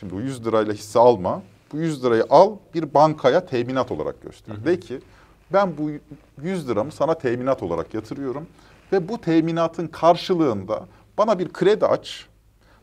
Şimdi 0.00 0.14
bu 0.14 0.20
100 0.20 0.46
lirayla 0.46 0.72
hisse 0.74 0.98
alma. 0.98 1.42
Bu 1.72 1.76
100 1.76 2.04
lirayı 2.04 2.24
al 2.30 2.56
bir 2.74 2.94
bankaya 2.94 3.46
teminat 3.46 3.92
olarak 3.92 4.22
göster. 4.22 4.64
De 4.64 4.80
ki 4.80 5.00
ben 5.52 5.72
bu 5.78 5.90
100 6.42 6.68
liramı 6.68 6.92
sana 6.92 7.14
teminat 7.18 7.62
olarak 7.62 7.94
yatırıyorum. 7.94 8.46
Ve 8.92 9.08
bu 9.08 9.20
teminatın 9.20 9.86
karşılığında 9.86 10.86
bana 11.18 11.38
bir 11.38 11.52
kredi 11.52 11.86
aç. 11.86 12.26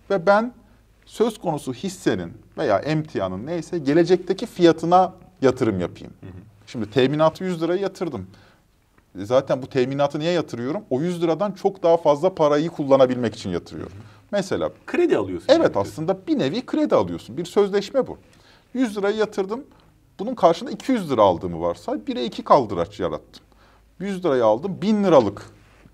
Ve 0.09 0.25
ben 0.25 0.53
söz 1.05 1.37
konusu 1.37 1.73
hissenin 1.73 2.33
veya 2.57 2.79
emtianın 2.79 3.45
neyse 3.45 3.77
gelecekteki 3.79 4.45
fiyatına 4.45 5.13
yatırım 5.41 5.79
yapayım. 5.79 6.13
Şimdi 6.73 6.89
teminatı 6.91 7.43
100 7.43 7.61
liraya 7.61 7.81
yatırdım. 7.81 8.27
E, 9.19 9.25
Zaten 9.25 9.61
bu 9.61 9.67
teminatı 9.67 10.19
niye 10.19 10.31
yatırıyorum? 10.31 10.81
O 10.89 11.01
100 11.01 11.21
liradan 11.23 11.51
çok 11.51 11.83
daha 11.83 11.97
fazla 11.97 12.35
parayı 12.35 12.69
kullanabilmek 12.69 13.35
için 13.35 13.49
yatırıyorum. 13.49 13.97
Mesela 14.31 14.69
Kredi 14.87 15.17
alıyorsun. 15.17 15.47
Evet 15.49 15.75
yani. 15.75 15.87
aslında 15.87 16.27
bir 16.27 16.39
nevi 16.39 16.65
kredi 16.65 16.95
alıyorsun. 16.95 17.37
Bir 17.37 17.45
sözleşme 17.45 18.07
bu. 18.07 18.17
100 18.73 18.97
lirayı 18.97 19.15
yatırdım. 19.17 19.63
Bunun 20.19 20.35
karşılığında 20.35 20.71
200 20.73 21.11
lira 21.11 21.21
aldığımı 21.21 21.61
varsay. 21.61 21.97
1'e 21.97 22.25
2 22.25 22.43
kaldıraç 22.43 22.99
yarattım. 22.99 23.43
100 23.99 24.25
lirayı 24.25 24.45
aldım. 24.45 24.77
1000 24.81 25.03
liralık 25.03 25.41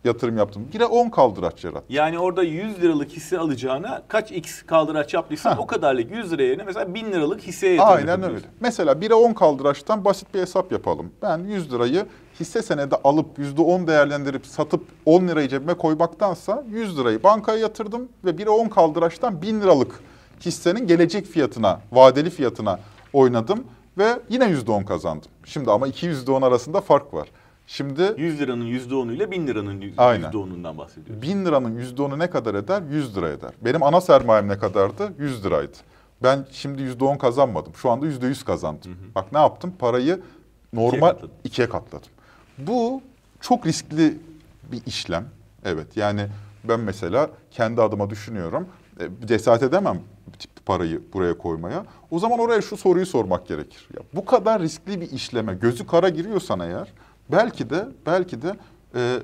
yatırım 0.03 0.37
yaptım. 0.37 0.67
1'e 0.73 0.85
10 0.85 1.09
kaldıraç 1.09 1.63
yarattım. 1.63 1.85
Yani 1.89 2.19
orada 2.19 2.43
100 2.43 2.81
liralık 2.81 3.09
hisse 3.11 3.39
alacağına 3.39 4.01
kaç 4.07 4.31
x 4.31 4.61
kaldıraç 4.61 5.13
yaptıysan 5.13 5.51
Heh. 5.51 5.59
o 5.59 5.67
kadarlık 5.67 6.11
100 6.11 6.31
liraya 6.31 6.47
yerine 6.47 6.63
mesela 6.63 6.93
1000 6.93 7.11
liralık 7.11 7.41
hisseye 7.41 7.73
yatırım 7.75 7.91
Aynen 7.97 8.01
öyle. 8.09 8.11
yapabiliyorsun. 8.11 8.49
Mesela 8.59 8.91
1'e 8.93 9.13
10 9.13 9.33
kaldıraçtan 9.33 10.05
basit 10.05 10.33
bir 10.33 10.39
hesap 10.39 10.71
yapalım. 10.71 11.11
Ben 11.21 11.37
100 11.37 11.73
lirayı 11.73 12.05
hisse 12.39 12.61
senedi 12.61 12.95
alıp 13.03 13.39
%10 13.39 13.87
değerlendirip 13.87 14.45
satıp 14.45 14.83
10 15.05 15.27
lirayı 15.27 15.47
cebime 15.49 15.73
koymaktansa 15.73 16.63
100 16.69 16.99
lirayı 16.99 17.23
bankaya 17.23 17.57
yatırdım 17.57 18.09
ve 18.25 18.29
1'e 18.29 18.49
10 18.49 18.67
kaldıraçtan 18.69 19.41
1000 19.41 19.61
liralık 19.61 19.99
hissenin 20.41 20.87
gelecek 20.87 21.25
fiyatına, 21.25 21.79
vadeli 21.91 22.29
fiyatına 22.29 22.79
oynadım 23.13 23.63
ve 23.97 24.19
yine 24.29 24.45
%10 24.45 24.85
kazandım. 24.85 25.31
Şimdi 25.45 25.71
ama 25.71 25.87
iki 25.87 26.07
%10 26.07 26.45
arasında 26.45 26.81
fark 26.81 27.13
var. 27.13 27.27
Şimdi 27.71 28.13
100 28.17 28.39
liranın 28.39 28.65
%10'u 28.65 29.13
ile 29.13 29.31
1000 29.31 29.47
liranın 29.47 29.83
Aynen. 29.97 30.31
%10'undan 30.31 30.77
bahsediyoruz. 30.77 31.21
1000 31.21 31.45
liranın 31.45 31.79
%10'u 31.79 32.19
ne 32.19 32.29
kadar 32.29 32.55
eder? 32.55 32.81
100 32.89 33.17
lira 33.17 33.29
eder. 33.29 33.51
Benim 33.61 33.83
ana 33.83 34.01
sermayem 34.01 34.47
ne 34.47 34.59
kadardı? 34.59 35.13
100 35.19 35.45
liraydı. 35.45 35.77
Ben 36.23 36.45
şimdi 36.51 36.81
%10 36.81 37.17
kazanmadım. 37.17 37.73
Şu 37.75 37.89
anda 37.89 38.05
%100 38.05 38.45
kazandım. 38.45 38.97
Bak 39.15 39.31
ne 39.31 39.39
yaptım? 39.39 39.73
Parayı 39.79 40.21
normal 40.73 41.09
katladın. 41.09 41.31
ikiye 41.43 41.69
katladım. 41.69 42.09
Bu 42.57 43.01
çok 43.41 43.65
riskli 43.65 44.17
bir 44.71 44.85
işlem. 44.85 45.25
Evet 45.65 45.97
yani 45.97 46.27
ben 46.63 46.79
mesela 46.79 47.29
kendi 47.51 47.81
adıma 47.81 48.09
düşünüyorum. 48.09 48.67
E, 48.99 49.27
cesaret 49.27 49.63
edemem 49.63 50.01
tip 50.39 50.65
parayı 50.65 51.01
buraya 51.13 51.37
koymaya. 51.37 51.85
O 52.11 52.19
zaman 52.19 52.39
oraya 52.39 52.61
şu 52.61 52.77
soruyu 52.77 53.05
sormak 53.05 53.47
gerekir. 53.47 53.87
Ya, 53.97 54.01
bu 54.13 54.25
kadar 54.25 54.61
riskli 54.61 55.01
bir 55.01 55.11
işleme 55.11 55.53
gözü 55.53 55.87
kara 55.87 56.09
giriyorsan 56.09 56.59
eğer 56.59 56.93
belki 57.31 57.69
de 57.69 57.87
belki 58.05 58.41
de 58.41 58.55
e, 58.95 59.17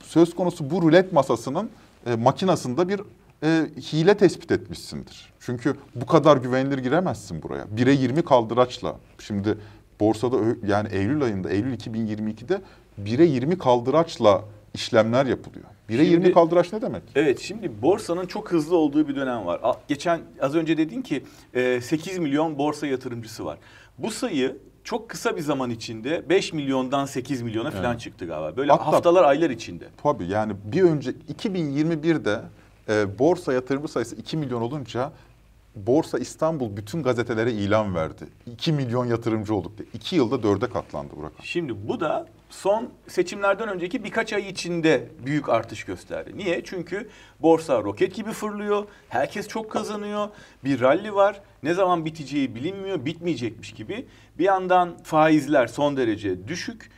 söz 0.00 0.34
konusu 0.34 0.70
bu 0.70 0.82
rulet 0.82 1.12
masasının 1.12 1.70
e, 2.06 2.14
makinasında 2.16 2.88
bir 2.88 3.00
e, 3.42 3.66
hile 3.92 4.16
tespit 4.16 4.50
etmişsindir. 4.50 5.32
Çünkü 5.40 5.74
bu 5.94 6.06
kadar 6.06 6.36
güvenilir 6.36 6.78
giremezsin 6.78 7.42
buraya. 7.42 7.64
1'e 7.76 7.92
20 7.92 8.22
kaldıraçla. 8.22 8.96
Şimdi 9.18 9.58
borsada 10.00 10.36
yani 10.66 10.88
Eylül 10.92 11.22
ayında, 11.22 11.50
Eylül 11.50 11.74
2022'de 11.78 12.60
1'e 13.02 13.24
20 13.24 13.58
kaldıraçla 13.58 14.44
işlemler 14.74 15.26
yapılıyor. 15.26 15.64
1'e 15.90 16.04
20 16.04 16.12
Şimdi- 16.22 16.32
kaldıraç 16.34 16.72
ne 16.72 16.82
demek? 16.82 17.02
Evet 17.14 17.40
şimdi 17.40 17.82
borsanın 17.82 18.26
çok 18.26 18.52
hızlı 18.52 18.76
olduğu 18.76 19.08
bir 19.08 19.16
dönem 19.16 19.46
var. 19.46 19.60
Geçen 19.88 20.20
az 20.40 20.54
önce 20.54 20.76
dedin 20.76 21.02
ki 21.02 21.24
e, 21.54 21.80
8 21.80 22.18
milyon 22.18 22.58
borsa 22.58 22.86
yatırımcısı 22.86 23.44
var. 23.44 23.58
Bu 23.98 24.10
sayı 24.10 24.56
çok 24.84 25.08
kısa 25.08 25.36
bir 25.36 25.40
zaman 25.42 25.70
içinde 25.70 26.28
5 26.28 26.52
milyondan 26.52 27.04
8 27.06 27.42
milyona 27.42 27.70
falan 27.70 27.90
Evet. 27.90 28.00
çıktı 28.00 28.26
galiba. 28.26 28.56
Böyle 28.56 28.72
Hatta- 28.72 28.86
haftalar 28.86 29.24
aylar 29.24 29.50
içinde. 29.50 29.84
Tabii 30.02 30.26
yani 30.26 30.52
bir 30.64 30.82
önce 30.82 31.10
2021'de 31.10 32.40
e, 32.88 33.18
borsa 33.18 33.52
yatırımcı 33.52 33.88
sayısı 33.92 34.16
2 34.16 34.36
milyon 34.36 34.62
olunca 34.62 35.12
Borsa 35.76 36.18
İstanbul 36.18 36.76
bütün 36.76 37.02
gazetelere 37.02 37.52
ilan 37.52 37.94
verdi. 37.94 38.24
2 38.52 38.72
milyon 38.72 39.04
yatırımcı 39.06 39.54
olduk 39.54 39.78
diye. 39.78 39.88
2 39.94 40.16
yılda 40.16 40.34
4'e 40.34 40.70
katlandı 40.70 41.12
bu 41.16 41.22
rakam. 41.22 41.44
Şimdi 41.46 41.88
bu 41.88 42.00
da 42.00 42.26
son 42.54 42.90
seçimlerden 43.08 43.68
önceki 43.68 44.04
birkaç 44.04 44.32
ay 44.32 44.48
içinde 44.48 45.08
büyük 45.26 45.48
artış 45.48 45.84
gösterdi. 45.84 46.32
Niye? 46.34 46.64
Çünkü 46.64 47.08
borsa 47.40 47.82
roket 47.82 48.14
gibi 48.14 48.32
fırlıyor. 48.32 48.84
Herkes 49.08 49.48
çok 49.48 49.70
kazanıyor. 49.70 50.28
Bir 50.64 50.80
rally 50.80 51.14
var. 51.14 51.40
Ne 51.62 51.74
zaman 51.74 52.04
biteceği 52.04 52.54
bilinmiyor. 52.54 53.04
Bitmeyecekmiş 53.04 53.72
gibi. 53.72 54.06
Bir 54.38 54.44
yandan 54.44 54.98
faizler 55.02 55.66
son 55.66 55.96
derece 55.96 56.48
düşük. 56.48 56.90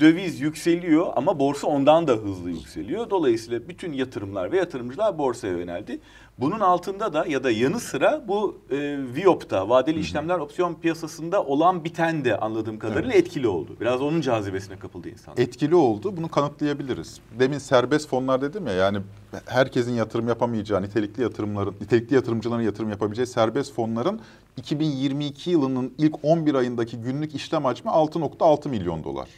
Döviz 0.00 0.40
yükseliyor 0.40 1.06
ama 1.16 1.38
borsa 1.38 1.66
ondan 1.66 2.08
da 2.08 2.12
hızlı 2.12 2.50
yükseliyor. 2.50 3.10
Dolayısıyla 3.10 3.68
bütün 3.68 3.92
yatırımlar 3.92 4.52
ve 4.52 4.56
yatırımcılar 4.56 5.18
borsaya 5.18 5.52
yöneldi. 5.52 6.00
Bunun 6.38 6.60
altında 6.60 7.12
da 7.12 7.26
ya 7.26 7.44
da 7.44 7.50
yanı 7.50 7.80
sıra 7.80 8.24
bu 8.28 8.58
e, 8.70 8.76
Viyop'ta 9.14 9.68
vadeli 9.68 10.00
işlemler 10.00 10.38
opsiyon 10.38 10.74
piyasasında 10.74 11.44
olan 11.44 11.84
biten 11.84 12.24
de 12.24 12.36
anladığım 12.36 12.78
kadarıyla 12.78 13.14
etkili 13.14 13.48
oldu. 13.48 13.76
Biraz 13.80 14.02
onun 14.02 14.20
cazibesine 14.20 14.78
kapıldı 14.78 15.08
insanlar. 15.08 15.42
Etkili 15.42 15.74
oldu. 15.74 16.16
Bunu 16.16 16.28
kanıtlayabiliriz. 16.28 17.20
Demin 17.38 17.58
serbest 17.58 18.08
fonlar 18.08 18.42
dedim 18.42 18.66
ya 18.66 18.72
yani 18.72 18.98
herkesin 19.46 19.92
yatırım 19.92 20.28
yapamayacağı 20.28 20.82
nitelikli 20.82 21.22
yatırımların, 21.22 21.74
nitelikli 21.80 22.14
yatırımcıların 22.14 22.62
yatırım 22.62 22.90
yapabileceği 22.90 23.26
serbest 23.26 23.74
fonların 23.74 24.20
2022 24.56 25.50
yılının 25.50 25.94
ilk 25.98 26.24
11 26.24 26.54
ayındaki 26.54 26.96
günlük 26.96 27.34
işlem 27.34 27.64
hacmi 27.64 27.90
6.6 27.90 28.68
milyon 28.68 29.04
dolar. 29.04 29.28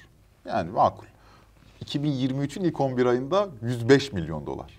Yani 0.45 0.71
makul. 0.71 1.07
2023'ün 1.85 2.65
ilk 2.65 2.81
11 2.81 3.07
ayında 3.07 3.49
105 3.63 4.13
milyon 4.13 4.47
dolar. 4.47 4.79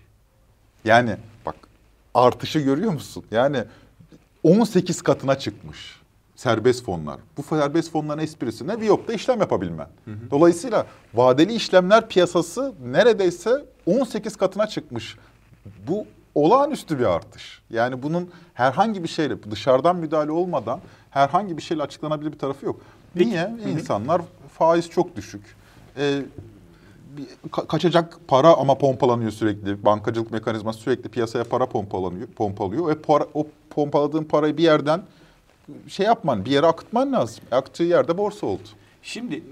Yani 0.86 1.18
bak 1.46 1.56
artışı 2.14 2.60
görüyor 2.60 2.92
musun? 2.92 3.26
Yani 3.32 3.64
18 4.44 5.02
katına 5.02 5.40
çıkmış 5.40 6.04
serbest 6.36 6.86
fonlar. 6.86 7.20
Bu 7.38 7.44
serbest 7.44 7.92
fonların 7.92 8.20
esprisi 8.20 8.68
ne? 8.68 8.80
Viyop'ta 8.80 9.14
işlem 9.14 9.40
yapabilmen. 9.40 9.88
Dolayısıyla 10.32 10.86
vadeli 11.14 11.54
işlemler 11.54 12.08
piyasası 12.08 12.74
neredeyse 12.86 13.66
18 13.86 14.36
katına 14.36 14.68
çıkmış. 14.68 15.18
Bu 15.88 16.06
olağanüstü 16.36 17.00
bir 17.00 17.06
artış. 17.06 17.62
Yani 17.70 18.04
bunun 18.04 18.30
herhangi 18.54 19.04
bir 19.04 19.08
şeyle 19.08 19.52
dışarıdan 19.52 19.96
müdahale 19.96 20.32
olmadan 20.32 20.80
herhangi 21.10 21.58
bir 21.58 21.62
şeyle 21.62 21.84
açıklanabilir 21.84 22.32
bir 22.32 22.40
tarafı 22.40 22.66
yok. 22.66 22.82
Peki. 23.14 23.30
Niye? 23.30 23.52
İnsanlar 23.68 24.22
faiz 24.54 24.90
çok 24.90 25.16
düşük. 25.16 25.56
Bir- 27.18 27.50
ka- 27.52 27.68
kaçacak 27.68 28.18
para 28.28 28.54
ama 28.54 28.78
pompalanıyor 28.78 29.32
sürekli. 29.32 29.86
Bankacılık 29.86 30.32
mekanizması 30.32 30.80
sürekli 30.80 31.10
piyasaya 31.10 31.44
para 31.44 31.66
pompalanıyor, 31.66 32.28
pompalıyor. 32.28 32.88
Ve 32.88 32.96
para, 32.96 33.28
o 33.34 33.48
pompaladığın 33.70 34.24
parayı 34.24 34.58
bir 34.58 34.64
yerden 34.64 35.02
şey 35.88 36.06
yapman, 36.06 36.46
bir 36.46 36.52
yere 36.52 36.66
akıtman 36.66 37.14
lazım. 37.14 37.44
Aktığı 37.52 37.84
yerde 37.84 38.18
borsa 38.18 38.48
oldu. 38.48 38.64
Şimdi 39.04 39.44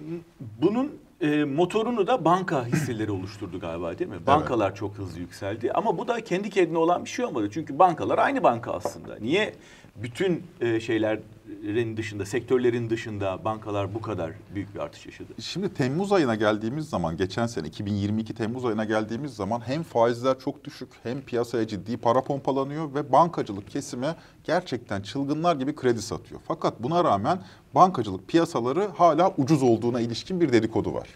bunun 0.61 0.91
e, 1.21 1.43
motorunu 1.43 2.07
da 2.07 2.25
banka 2.25 2.65
hisseleri 2.65 3.11
oluşturdu 3.11 3.59
galiba 3.59 3.99
değil 3.99 4.09
mi? 4.09 4.25
Bankalar 4.27 4.75
çok 4.75 4.97
hızlı 4.97 5.19
yükseldi 5.19 5.71
ama 5.73 5.97
bu 5.97 6.07
da 6.07 6.23
kendi 6.23 6.49
kendine 6.49 6.77
olan 6.77 7.05
bir 7.05 7.09
şey 7.09 7.25
olmadı. 7.25 7.49
Çünkü 7.53 7.79
bankalar 7.79 8.17
aynı 8.17 8.43
banka 8.43 8.71
aslında. 8.71 9.17
Niye 9.21 9.53
bütün 9.95 10.43
e, 10.61 10.79
şeylerin 10.79 11.97
dışında, 11.97 12.25
sektörlerin 12.25 12.89
dışında 12.89 13.45
bankalar 13.45 13.93
bu 13.93 14.01
kadar 14.01 14.31
büyük 14.55 14.75
bir 14.75 14.79
artış 14.79 15.05
yaşadı? 15.05 15.33
Şimdi 15.39 15.73
Temmuz 15.73 16.11
ayına 16.11 16.35
geldiğimiz 16.35 16.89
zaman, 16.89 17.17
geçen 17.17 17.47
sene 17.47 17.67
2022 17.67 18.33
Temmuz 18.33 18.65
ayına 18.65 18.85
geldiğimiz 18.85 19.33
zaman 19.33 19.61
hem 19.67 19.83
faizler 19.83 20.39
çok 20.39 20.63
düşük 20.63 20.89
hem 21.03 21.21
piyasaya 21.21 21.67
ciddi 21.67 21.97
para 21.97 22.21
pompalanıyor 22.21 22.93
ve 22.93 23.11
bankacılık 23.11 23.69
kesimi 23.69 24.15
gerçekten 24.43 25.01
çılgınlar 25.01 25.55
gibi 25.55 25.75
kredi 25.75 26.01
satıyor. 26.01 26.41
Fakat 26.47 26.83
buna 26.83 27.03
rağmen 27.03 27.43
bankacılık 27.75 28.27
piyasaları 28.27 28.87
hala 28.87 29.33
ucuz 29.37 29.63
olduğuna 29.63 30.01
ilişkin 30.01 30.41
bir 30.41 30.53
dedikodu 30.53 30.93
var. 30.93 31.07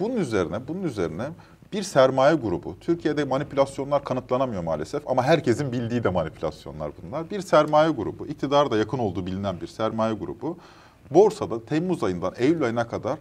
Bunun 0.00 0.16
üzerine, 0.16 0.68
bunun 0.68 0.82
üzerine 0.82 1.28
bir 1.72 1.82
sermaye 1.82 2.34
grubu. 2.34 2.76
Türkiye'de 2.80 3.24
manipülasyonlar 3.24 4.04
kanıtlanamıyor 4.04 4.62
maalesef 4.62 5.02
ama 5.10 5.22
herkesin 5.22 5.72
bildiği 5.72 6.04
de 6.04 6.08
manipülasyonlar 6.08 6.92
bunlar. 7.02 7.30
Bir 7.30 7.40
sermaye 7.40 7.90
grubu, 7.90 8.26
iktidar 8.26 8.70
da 8.70 8.76
yakın 8.76 8.98
olduğu 8.98 9.26
bilinen 9.26 9.60
bir 9.60 9.66
sermaye 9.66 10.14
grubu. 10.14 10.58
Borsada 11.10 11.64
Temmuz 11.64 12.02
ayından 12.04 12.34
Eylül 12.38 12.64
ayına 12.64 12.88
kadar 12.88 13.18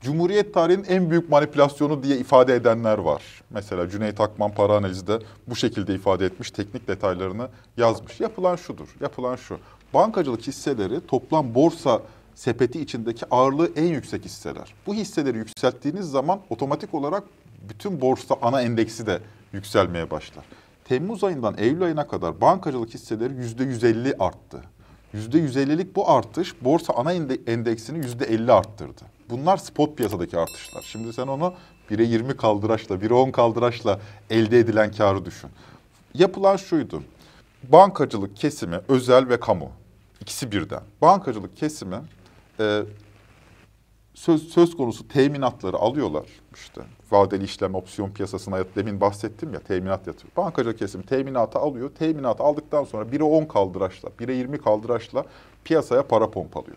Cumhuriyet 0.00 0.54
tarihinin 0.54 0.84
en 0.84 1.10
büyük 1.10 1.30
manipülasyonu 1.30 2.02
diye 2.02 2.16
ifade 2.16 2.54
edenler 2.54 2.98
var. 2.98 3.22
Mesela 3.50 3.88
Cüneyt 3.88 4.20
Akman 4.20 4.54
para 4.54 4.76
analizde 4.76 5.18
bu 5.46 5.56
şekilde 5.56 5.94
ifade 5.94 6.26
etmiş, 6.26 6.50
teknik 6.50 6.88
detaylarını 6.88 7.48
yazmış. 7.76 8.20
Yapılan 8.20 8.56
şudur, 8.56 8.88
yapılan 9.00 9.36
şu. 9.36 9.58
Bankacılık 9.94 10.46
hisseleri 10.46 11.06
toplam 11.06 11.54
borsa 11.54 12.02
sepeti 12.40 12.80
içindeki 12.80 13.26
ağırlığı 13.30 13.70
en 13.76 13.86
yüksek 13.86 14.24
hisseler. 14.24 14.74
Bu 14.86 14.94
hisseleri 14.94 15.38
yükselttiğiniz 15.38 16.10
zaman 16.10 16.40
otomatik 16.50 16.94
olarak 16.94 17.24
bütün 17.68 18.00
borsa 18.00 18.36
ana 18.42 18.62
endeksi 18.62 19.06
de 19.06 19.20
yükselmeye 19.52 20.10
başlar. 20.10 20.44
Temmuz 20.84 21.24
ayından 21.24 21.54
Eylül 21.58 21.82
ayına 21.82 22.08
kadar 22.08 22.40
bankacılık 22.40 22.94
hisseleri 22.94 23.34
yüzde 23.34 23.64
150 23.64 24.14
arttı. 24.18 24.62
%150'lik 25.14 25.96
bu 25.96 26.10
artış 26.10 26.64
borsa 26.64 26.92
ana 26.92 27.12
endeksini 27.46 28.06
%50 28.06 28.52
arttırdı. 28.52 29.02
Bunlar 29.30 29.56
spot 29.56 29.96
piyasadaki 29.96 30.38
artışlar. 30.38 30.82
Şimdi 30.82 31.12
sen 31.12 31.26
onu 31.26 31.54
1'e 31.90 32.04
20 32.04 32.36
kaldıraçla, 32.36 32.94
1'e 32.94 33.14
10 33.14 33.30
kaldıraçla 33.30 34.00
elde 34.30 34.58
edilen 34.58 34.92
karı 34.92 35.24
düşün. 35.24 35.50
Yapılan 36.14 36.56
şuydu. 36.56 37.02
Bankacılık 37.62 38.36
kesimi, 38.36 38.80
özel 38.88 39.28
ve 39.28 39.40
kamu. 39.40 39.70
ikisi 40.20 40.52
birden. 40.52 40.82
Bankacılık 41.02 41.56
kesimi 41.56 41.96
e, 42.60 42.82
söz, 44.14 44.48
söz 44.48 44.76
konusu 44.76 45.08
teminatları 45.08 45.76
alıyorlar. 45.76 46.26
İşte 46.54 46.80
vadeli 47.10 47.44
işlem 47.44 47.74
opsiyon 47.74 48.10
piyasasına 48.10 48.64
demin 48.76 49.00
bahsettim 49.00 49.54
ya 49.54 49.60
teminat 49.60 50.06
yatırıyor. 50.06 50.36
Bankacılık 50.36 50.78
kesimi 50.78 51.06
teminatı 51.06 51.58
alıyor. 51.58 51.90
Teminatı 51.98 52.42
aldıktan 52.42 52.84
sonra 52.84 53.04
1'e 53.04 53.22
10 53.22 53.44
kaldıraçla, 53.44 54.08
1'e 54.08 54.34
20 54.34 54.58
kaldıraçla 54.58 55.24
piyasaya 55.64 56.02
para 56.02 56.30
pompalıyor. 56.30 56.76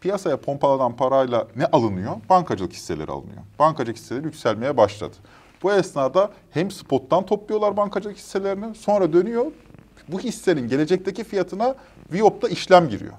Piyasaya 0.00 0.36
pompalanan 0.36 0.96
parayla 0.96 1.46
ne 1.56 1.66
alınıyor? 1.66 2.16
Bankacılık 2.30 2.72
hisseleri 2.72 3.10
alınıyor. 3.10 3.42
Bankacılık 3.58 3.96
hisseleri 3.96 4.24
yükselmeye 4.24 4.76
başladı. 4.76 5.16
Bu 5.62 5.72
esnada 5.72 6.30
hem 6.50 6.70
spottan 6.70 7.26
topluyorlar 7.26 7.76
bankacılık 7.76 8.16
hisselerini 8.16 8.74
sonra 8.74 9.12
dönüyor 9.12 9.46
bu 10.08 10.20
hissenin 10.20 10.68
gelecekteki 10.68 11.24
fiyatına 11.24 11.74
Viop'ta 12.12 12.48
işlem 12.48 12.88
giriyor. 12.88 13.12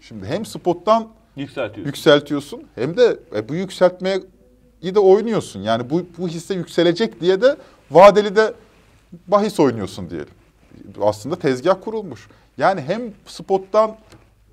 Şimdi 0.00 0.26
hem 0.26 0.46
spottan 0.46 1.08
Yükseltiyorsun. 1.36 1.86
yükseltiyorsun 1.86 2.62
hem 2.74 2.96
de 2.96 3.18
e, 3.34 3.48
bu 3.48 3.54
yükseltmeye 3.54 4.20
de 4.82 4.98
oynuyorsun. 4.98 5.60
Yani 5.60 5.90
bu, 5.90 6.06
bu 6.18 6.28
hisse 6.28 6.54
yükselecek 6.54 7.20
diye 7.20 7.40
de 7.40 7.56
vadeli 7.90 8.36
de 8.36 8.54
bahis 9.26 9.60
oynuyorsun 9.60 10.10
diyelim. 10.10 10.34
Aslında 11.00 11.36
tezgah 11.36 11.76
kurulmuş. 11.84 12.28
Yani 12.58 12.80
hem 12.80 13.02
spottan 13.26 13.96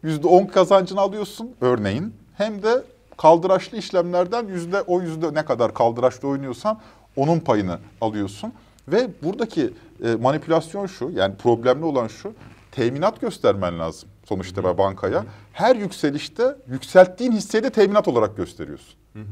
yüzde 0.03 0.27
on 0.27 0.45
kazancını 0.45 0.99
alıyorsun 1.01 1.51
örneğin 1.61 2.13
hem 2.37 2.63
de 2.63 2.83
kaldıraçlı 3.17 3.77
işlemlerden 3.77 4.47
yüzde 4.47 4.81
o 4.81 5.01
yüzde 5.01 5.33
ne 5.33 5.45
kadar 5.45 5.73
kaldıraçlı 5.73 6.27
oynuyorsan 6.27 6.79
onun 7.15 7.39
payını 7.39 7.79
alıyorsun. 8.01 8.53
Ve 8.87 9.09
buradaki 9.23 9.73
e, 10.03 10.15
manipülasyon 10.15 10.85
şu 10.85 11.09
yani 11.09 11.35
problemli 11.35 11.85
olan 11.85 12.07
şu 12.07 12.33
teminat 12.71 13.21
göstermen 13.21 13.79
lazım 13.79 14.09
sonuçta 14.23 14.63
ve 14.63 14.77
bankaya. 14.77 15.25
Her 15.53 15.75
yükselişte 15.75 16.55
yükselttiğin 16.67 17.31
hisseyi 17.31 17.63
de 17.63 17.69
teminat 17.69 18.07
olarak 18.07 18.37
gösteriyorsun. 18.37 18.95
Hı 19.13 19.19
hı. 19.19 19.25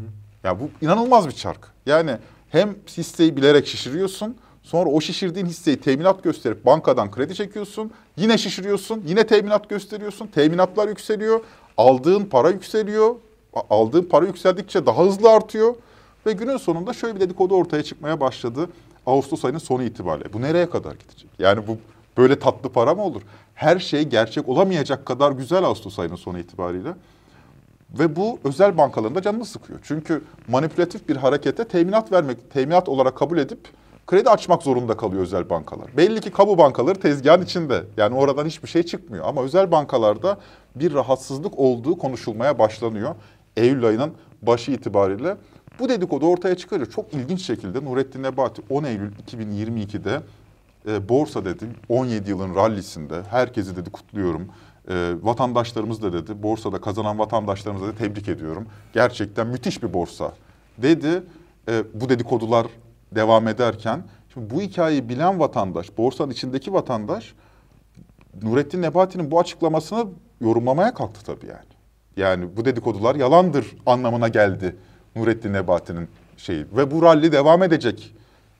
Ya 0.44 0.60
bu 0.60 0.70
inanılmaz 0.82 1.28
bir 1.28 1.32
çark. 1.32 1.72
Yani 1.86 2.18
hem 2.50 2.76
hisseyi 2.88 3.38
bilerek 3.38 3.68
şişiriyorsun, 3.68 4.38
sonra 4.64 4.90
o 4.90 5.02
şişirdiğin 5.02 5.46
hisseyi 5.46 5.78
teminat 5.78 6.24
gösterip 6.24 6.66
bankadan 6.66 7.12
kredi 7.12 7.36
çekiyorsun, 7.36 7.92
yine 8.18 8.38
şişiriyorsun, 8.38 9.04
yine 9.08 9.28
teminat 9.28 9.70
gösteriyorsun, 9.70 10.28
teminatlar 10.28 10.88
yükseliyor, 10.88 11.40
aldığın 11.78 12.26
para 12.26 12.50
yükseliyor, 12.50 13.16
aldığın 13.70 14.04
para 14.04 14.26
yükseldikçe 14.26 14.86
daha 14.86 15.06
hızlı 15.06 15.32
artıyor 15.32 15.76
ve 16.26 16.32
günün 16.34 16.58
sonunda 16.58 16.94
şöyle 16.94 17.16
bir 17.16 17.20
dedikodu 17.20 17.56
ortaya 17.56 17.84
çıkmaya 17.84 18.20
başladı. 18.20 18.70
Ağustos 19.06 19.46
ayının 19.46 19.60
sonu 19.60 19.84
itibariyle. 19.84 20.34
Bu 20.34 20.42
nereye 20.42 20.70
kadar 20.70 20.92
gidecek? 20.92 21.30
Yani 21.40 21.68
bu 21.68 21.78
böyle 22.18 22.40
tatlı 22.40 22.72
para 22.72 22.96
mı 22.96 23.04
olur? 23.04 23.22
Her 23.54 23.80
şey 23.80 24.04
gerçek 24.04 24.50
olamayacak 24.50 25.06
kadar 25.06 25.32
güzel 25.32 25.64
Ağustos 25.64 26.00
ayının 26.00 26.16
sonu 26.16 26.40
itibariyle. 26.40 26.94
Ve 28.00 28.16
bu 28.16 28.40
özel 28.44 28.78
bankalarında 28.78 29.22
canını 29.22 29.46
sıkıyor. 29.46 29.80
Çünkü 29.84 30.24
manipülatif 30.48 31.10
bir 31.10 31.16
harekete 31.16 31.64
teminat 31.64 32.12
vermek, 32.12 32.52
teminat 32.52 32.90
olarak 32.90 33.18
kabul 33.18 33.38
edip 33.38 33.60
kredi 34.08 34.30
açmak 34.30 34.64
zorunda 34.64 34.98
kalıyor 34.98 35.22
özel 35.22 35.50
bankalar. 35.50 35.98
Belli 35.98 36.22
ki 36.22 36.32
kamu 36.32 36.58
bankaları 36.58 37.00
tezgahın 37.00 37.42
içinde. 37.42 37.84
Yani 37.98 38.16
oradan 38.16 38.46
hiçbir 38.46 38.68
şey 38.68 38.84
çıkmıyor. 38.84 39.26
Ama 39.26 39.44
özel 39.44 39.72
bankalarda 39.72 40.38
bir 40.76 40.94
rahatsızlık 40.94 41.60
olduğu 41.60 41.98
konuşulmaya 41.98 42.60
başlanıyor. 42.60 43.16
Eylül 43.58 43.86
ayının 43.86 44.14
başı 44.42 44.72
itibariyle. 44.72 45.38
Bu 45.80 45.90
dedikodu 45.90 46.28
ortaya 46.28 46.56
çıkınca 46.56 46.86
çok 46.86 47.14
ilginç 47.14 47.46
şekilde 47.46 47.86
Nurettin 47.86 48.24
Nebati 48.24 48.62
10 48.70 48.84
Eylül 48.84 49.12
2022'de 49.12 50.22
e, 50.88 51.10
borsa 51.10 51.46
dedi 51.46 51.66
17 51.90 52.30
yılın 52.30 52.56
rallisinde 52.56 53.24
herkesi 53.30 53.76
dedi 53.76 53.90
kutluyorum. 53.90 54.48
E, 54.90 55.14
vatandaşlarımız 55.22 56.02
da 56.02 56.14
dedi 56.14 56.44
borsada 56.44 56.82
kazanan 56.82 57.20
vatandaşlarımızı 57.20 57.88
da 57.88 57.96
tebrik 57.96 58.28
ediyorum. 58.28 58.68
Gerçekten 58.94 59.48
müthiş 59.48 59.84
bir 59.84 59.94
borsa 59.94 60.34
dedi. 60.78 61.24
E, 61.70 61.84
bu 61.94 62.10
dedikodular 62.10 62.68
devam 63.16 63.48
ederken 63.48 64.04
şimdi 64.34 64.50
bu 64.50 64.62
hikayeyi 64.62 65.10
bilen 65.10 65.40
vatandaş, 65.40 65.98
borsanın 65.98 66.32
içindeki 66.32 66.74
vatandaş 66.74 67.34
Nurettin 68.44 68.82
Nebati'nin 68.82 69.32
bu 69.32 69.40
açıklamasını 69.40 70.08
yorumlamaya 70.42 70.94
kalktı 70.94 71.26
tabii 71.26 71.46
yani. 71.46 71.72
Yani 72.18 72.58
bu 72.58 72.66
dedikodular 72.66 73.16
yalandır 73.16 73.76
anlamına 73.86 74.28
geldi 74.28 74.76
Nurettin 75.16 75.54
Nebati'nin 75.54 76.08
şeyi. 76.38 76.66
Ve 76.78 76.92
bu 76.92 77.02
ralli 77.02 77.32
devam 77.32 77.64
edecek 77.64 78.16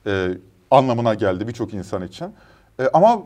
e, 0.06 0.28
anlamına 0.72 1.14
geldi 1.14 1.48
birçok 1.48 1.74
insan 1.74 2.02
için. 2.02 2.26
E, 2.80 2.88
ama 2.92 3.22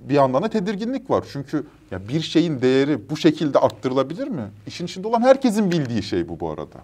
bir 0.00 0.14
yandan 0.14 0.42
da 0.42 0.48
tedirginlik 0.48 1.10
var. 1.10 1.24
Çünkü 1.32 1.66
ya 1.90 2.08
bir 2.08 2.20
şeyin 2.20 2.62
değeri 2.62 3.10
bu 3.10 3.16
şekilde 3.16 3.58
arttırılabilir 3.58 4.28
mi? 4.28 4.42
İşin 4.66 4.84
içinde 4.84 5.08
olan 5.08 5.22
herkesin 5.22 5.70
bildiği 5.70 6.02
şey 6.02 6.28
bu 6.28 6.40
bu 6.40 6.50
arada. 6.50 6.78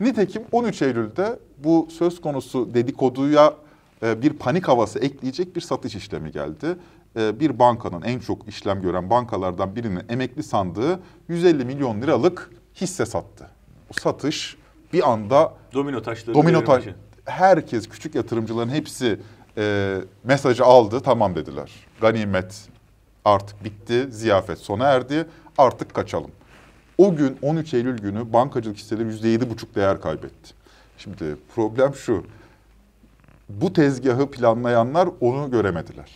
Nitekim 0.00 0.42
13 0.52 0.82
Eylül'de 0.82 1.38
bu 1.64 1.88
söz 1.90 2.20
konusu 2.20 2.74
dedikoduya 2.74 3.54
e, 4.02 4.22
bir 4.22 4.32
panik 4.32 4.68
havası 4.68 4.98
ekleyecek 4.98 5.56
bir 5.56 5.60
satış 5.60 5.94
işlemi 5.94 6.32
geldi. 6.32 6.76
E, 7.16 7.40
bir 7.40 7.58
bankanın 7.58 8.02
en 8.02 8.18
çok 8.18 8.48
işlem 8.48 8.82
gören 8.82 9.10
bankalardan 9.10 9.76
birinin 9.76 10.02
emekli 10.08 10.42
sandığı 10.42 11.00
150 11.28 11.64
milyon 11.64 12.02
liralık 12.02 12.50
hisse 12.74 13.06
sattı. 13.06 13.50
O 13.90 14.00
satış 14.00 14.56
bir 14.92 15.12
anda 15.12 15.54
domino 15.74 16.02
taşları 16.02 16.34
domino 16.34 16.64
taş 16.64 16.84
herkes 17.24 17.88
küçük 17.88 18.14
yatırımcıların 18.14 18.70
hepsi 18.70 19.20
e, 19.58 19.98
mesajı 20.24 20.64
aldı 20.64 21.00
tamam 21.00 21.34
dediler. 21.34 21.70
Ganimet 22.00 22.68
artık 23.24 23.64
bitti 23.64 24.06
ziyafet 24.10 24.58
sona 24.58 24.84
erdi 24.84 25.26
artık 25.58 25.94
kaçalım. 25.94 26.30
O 26.98 27.16
gün 27.16 27.38
13 27.42 27.74
Eylül 27.74 27.98
günü 27.98 28.32
bankacılık 28.32 28.76
hisseleri 28.76 29.08
%7,5 29.08 29.74
değer 29.74 30.00
kaybetti. 30.00 30.54
Şimdi 30.98 31.36
problem 31.54 31.94
şu. 31.94 32.24
Bu 33.48 33.72
tezgahı 33.72 34.30
planlayanlar 34.30 35.08
onu 35.20 35.50
göremediler. 35.50 36.10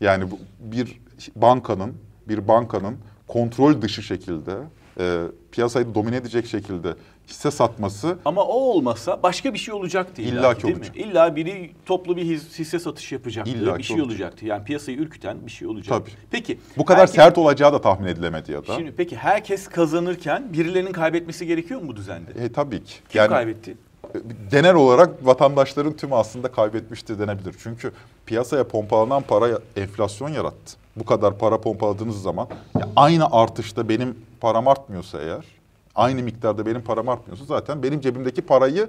Yani 0.00 0.30
bir 0.60 1.00
bankanın 1.36 1.94
bir 2.28 2.48
bankanın 2.48 2.96
kontrol 3.26 3.82
dışı 3.82 4.02
şekilde 4.02 4.54
e, 5.00 5.22
piyasayı 5.52 5.94
domine 5.94 6.16
edecek 6.16 6.46
şekilde 6.46 6.94
hisse 7.28 7.50
satması. 7.50 8.18
Ama 8.24 8.42
o 8.42 8.54
olmasa 8.54 9.22
başka 9.22 9.54
bir 9.54 9.58
şey 9.58 9.74
olacaktı 9.74 10.22
illa, 10.22 10.40
illa 10.40 10.54
ki 10.54 10.62
değil 10.62 10.76
olacak. 10.76 10.96
mi? 10.96 11.02
İlla 11.02 11.36
biri 11.36 11.70
toplu 11.86 12.16
bir 12.16 12.24
hisse 12.24 12.78
satış 12.78 13.12
yapacaktı. 13.12 13.50
İlla 13.50 13.78
bir 13.78 13.82
şey 13.82 13.96
olacak. 13.96 14.10
olacaktı. 14.10 14.46
Yani 14.46 14.64
piyasayı 14.64 14.98
ürküten 14.98 15.46
bir 15.46 15.50
şey 15.50 15.68
olacaktı. 15.68 16.04
Tabii. 16.04 16.26
Peki. 16.30 16.58
Bu 16.76 16.84
kadar 16.84 17.00
herkes, 17.00 17.16
sert 17.16 17.38
olacağı 17.38 17.72
da 17.72 17.80
tahmin 17.80 18.06
edilemedi 18.06 18.52
ya 18.52 18.66
da. 18.66 18.74
Şimdi 18.74 18.92
peki 18.96 19.16
herkes 19.16 19.68
kazanırken 19.68 20.52
birilerinin 20.52 20.92
kaybetmesi 20.92 21.46
gerekiyor 21.46 21.82
mu 21.82 21.88
bu 21.88 21.96
düzende? 21.96 22.30
E, 22.30 22.52
tabii 22.52 22.84
ki. 22.84 22.94
Kim 23.08 23.18
yani, 23.18 23.28
kaybetti? 23.28 23.76
E, 24.14 24.18
genel 24.50 24.74
olarak 24.74 25.26
vatandaşların 25.26 25.92
tümü 25.92 26.14
aslında 26.14 26.52
kaybetmiştir 26.52 27.18
denebilir. 27.18 27.54
Çünkü 27.62 27.92
piyasaya 28.26 28.68
pompalanan 28.68 29.22
para 29.22 29.58
enflasyon 29.76 30.28
yarattı. 30.28 30.76
Bu 30.96 31.04
kadar 31.04 31.38
para 31.38 31.60
pompaladığınız 31.60 32.22
zaman 32.22 32.48
ya 32.80 32.88
aynı 32.96 33.26
artışta 33.30 33.88
benim 33.88 34.16
param 34.40 34.68
artmıyorsa 34.68 35.20
eğer 35.20 35.57
aynı 35.98 36.22
miktarda 36.22 36.66
benim 36.66 36.82
param 36.82 37.08
artmıyorsa 37.08 37.44
zaten 37.44 37.82
benim 37.82 38.00
cebimdeki 38.00 38.42
parayı 38.42 38.88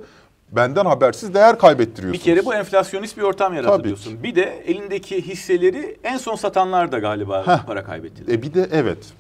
benden 0.52 0.86
habersiz 0.86 1.34
değer 1.34 1.60
kaybettiriyorsunuz. 1.60 2.14
Bir 2.14 2.34
kere 2.34 2.46
bu 2.46 2.54
enflasyonist 2.56 3.18
bir 3.18 3.22
ortam 3.22 3.54
yarattı 3.54 3.84
diyorsun. 3.84 4.24
Bir 4.24 4.36
de 4.36 4.64
elindeki 4.68 5.22
hisseleri 5.22 5.98
en 6.04 6.18
son 6.18 6.36
satanlar 6.36 6.92
da 6.92 7.00
galiba 7.00 7.48
Heh. 7.48 7.66
para 7.68 7.84
kaybettiler. 7.84 8.34
E 8.34 8.42
bir 8.42 8.54
de 8.54 8.70
evet. 8.72 9.14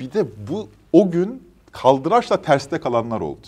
Bir 0.00 0.12
de 0.12 0.26
bu 0.50 0.68
o 0.92 1.10
gün 1.10 1.42
kaldıraçla 1.72 2.42
terste 2.42 2.80
kalanlar 2.80 3.20
oldu. 3.20 3.46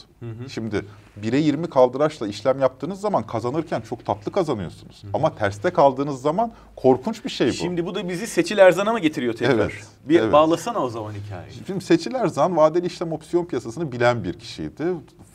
Şimdi 0.48 0.84
1'e 1.22 1.38
20 1.38 1.66
kaldıraçla 1.66 2.28
işlem 2.28 2.60
yaptığınız 2.60 3.00
zaman 3.00 3.26
kazanırken 3.26 3.80
çok 3.80 4.06
tatlı 4.06 4.32
kazanıyorsunuz. 4.32 5.02
Ama 5.14 5.34
terste 5.34 5.70
kaldığınız 5.70 6.22
zaman 6.22 6.52
korkunç 6.76 7.24
bir 7.24 7.30
şey 7.30 7.48
bu. 7.48 7.52
Şimdi 7.52 7.86
bu 7.86 7.94
da 7.94 8.08
bizi 8.08 8.26
Seçil 8.26 8.58
Erzan'a 8.58 8.92
mı 8.92 8.98
getiriyor 8.98 9.34
tekrar? 9.34 9.54
Evet, 9.54 9.72
Bir 10.04 10.20
evet. 10.20 10.32
bağlasana 10.32 10.78
o 10.78 10.88
zaman 10.88 11.12
hikayeyi. 11.12 11.52
Şimdi 11.66 11.84
Seçil 11.84 12.14
Erzan 12.14 12.56
vadeli 12.56 12.86
işlem 12.86 13.12
opsiyon 13.12 13.44
piyasasını 13.44 13.92
bilen 13.92 14.24
bir 14.24 14.32
kişiydi. 14.32 14.84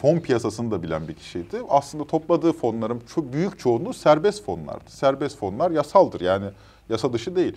Fon 0.01 0.19
piyasasını 0.19 0.71
da 0.71 0.83
bilen 0.83 1.07
bir 1.07 1.13
kişiydi. 1.13 1.57
Aslında 1.69 2.07
topladığı 2.07 2.53
fonların 2.53 3.01
çok 3.15 3.33
büyük 3.33 3.59
çoğunluğu 3.59 3.93
serbest 3.93 4.45
fonlardı. 4.45 4.89
Serbest 4.91 5.37
fonlar 5.37 5.71
yasaldır 5.71 6.21
yani 6.21 6.45
yasa 6.89 7.13
dışı 7.13 7.35
değil. 7.35 7.55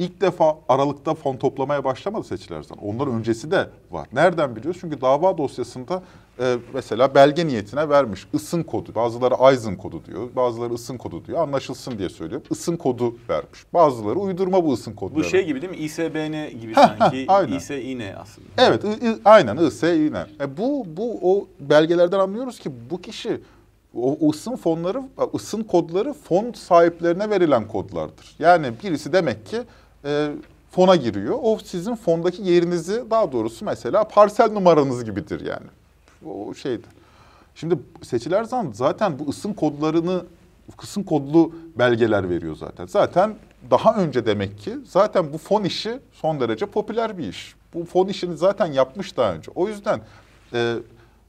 İlk 0.00 0.20
defa 0.20 0.58
Aralık'ta 0.68 1.14
fon 1.14 1.36
toplamaya 1.36 1.84
başlamadı 1.84 2.24
Seçil 2.24 2.54
Erzan. 2.54 2.78
Ondan 2.78 3.08
öncesi 3.08 3.50
de 3.50 3.68
var. 3.90 4.08
Nereden 4.12 4.56
biliyoruz? 4.56 4.80
Çünkü 4.80 5.00
dava 5.00 5.38
dosyasında 5.38 6.02
e, 6.38 6.56
mesela 6.74 7.14
belge 7.14 7.46
niyetine 7.46 7.88
vermiş. 7.88 8.26
Isın 8.32 8.62
kodu. 8.62 8.94
Bazıları 8.94 9.34
Aizen 9.34 9.76
kodu 9.76 10.02
diyor. 10.06 10.28
Bazıları 10.36 10.74
ısın 10.74 10.96
kodu 10.96 11.24
diyor. 11.24 11.42
Anlaşılsın 11.42 11.98
diye 11.98 12.08
söylüyor. 12.08 12.40
Isın 12.50 12.76
kodu 12.76 13.14
vermiş. 13.28 13.64
Bazıları 13.74 14.18
uydurma 14.18 14.64
bu 14.64 14.72
ısın 14.72 14.92
kodları. 14.92 15.18
Bu 15.18 15.24
şey 15.24 15.46
gibi 15.46 15.62
değil 15.62 15.70
mi? 15.72 15.78
İSBN 15.78 16.60
gibi 16.60 16.74
sanki. 16.74 17.24
aynen. 17.28 17.56
İSİN 17.56 18.00
aslında. 18.00 18.48
Evet, 18.58 18.84
aynen 19.24 19.56
IS 19.56 19.82
yine. 19.82 20.26
E 20.40 20.56
bu 20.56 20.86
bu 20.96 21.18
o 21.22 21.46
belgelerden 21.60 22.18
anlıyoruz 22.18 22.58
ki 22.58 22.70
bu 22.90 23.00
kişi 23.00 23.40
o 23.94 24.30
ısın 24.30 24.56
fonları, 24.56 25.02
ısın 25.34 25.62
kodları 25.62 26.12
fon 26.12 26.52
sahiplerine 26.52 27.30
verilen 27.30 27.68
kodlardır. 27.68 28.36
Yani 28.38 28.72
birisi 28.84 29.12
demek 29.12 29.46
ki 29.46 29.56
e, 30.04 30.32
fona 30.70 30.96
giriyor. 30.96 31.38
O 31.42 31.58
sizin 31.64 31.94
fondaki 31.94 32.42
yerinizi 32.42 33.04
daha 33.10 33.32
doğrusu 33.32 33.64
mesela 33.64 34.04
parsel 34.04 34.52
numaranız 34.52 35.04
gibidir 35.04 35.40
yani. 35.46 35.66
O 36.26 36.54
şeydi. 36.54 36.86
Şimdi 37.54 37.78
seçiler 38.02 38.44
zam 38.44 38.74
zaten 38.74 39.18
bu 39.18 39.28
ısın 39.28 39.52
kodlarını 39.52 40.24
ısın 40.82 41.02
kodlu 41.02 41.52
belgeler 41.78 42.30
veriyor 42.30 42.56
zaten. 42.56 42.86
Zaten 42.86 43.34
daha 43.70 43.96
önce 43.96 44.26
demek 44.26 44.58
ki 44.58 44.78
zaten 44.84 45.32
bu 45.32 45.38
fon 45.38 45.64
işi 45.64 45.98
son 46.12 46.40
derece 46.40 46.66
popüler 46.66 47.18
bir 47.18 47.28
iş. 47.28 47.54
Bu 47.74 47.84
fon 47.84 48.06
işini 48.06 48.36
zaten 48.36 48.66
yapmış 48.66 49.16
daha 49.16 49.32
önce. 49.32 49.50
O 49.54 49.68
yüzden 49.68 50.00
e, 50.52 50.76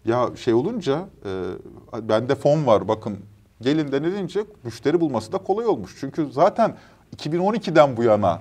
ya 0.05 0.29
şey 0.35 0.53
olunca 0.53 1.05
e, 1.25 2.09
bende 2.09 2.35
fon 2.35 2.67
var 2.67 2.87
bakın 2.87 3.17
gelin 3.61 3.91
denilince 3.91 4.45
müşteri 4.63 5.01
bulması 5.01 5.31
da 5.31 5.37
kolay 5.37 5.65
olmuş. 5.65 5.95
Çünkü 5.99 6.31
zaten 6.31 6.75
2012'den 7.17 7.97
bu 7.97 8.03
yana 8.03 8.39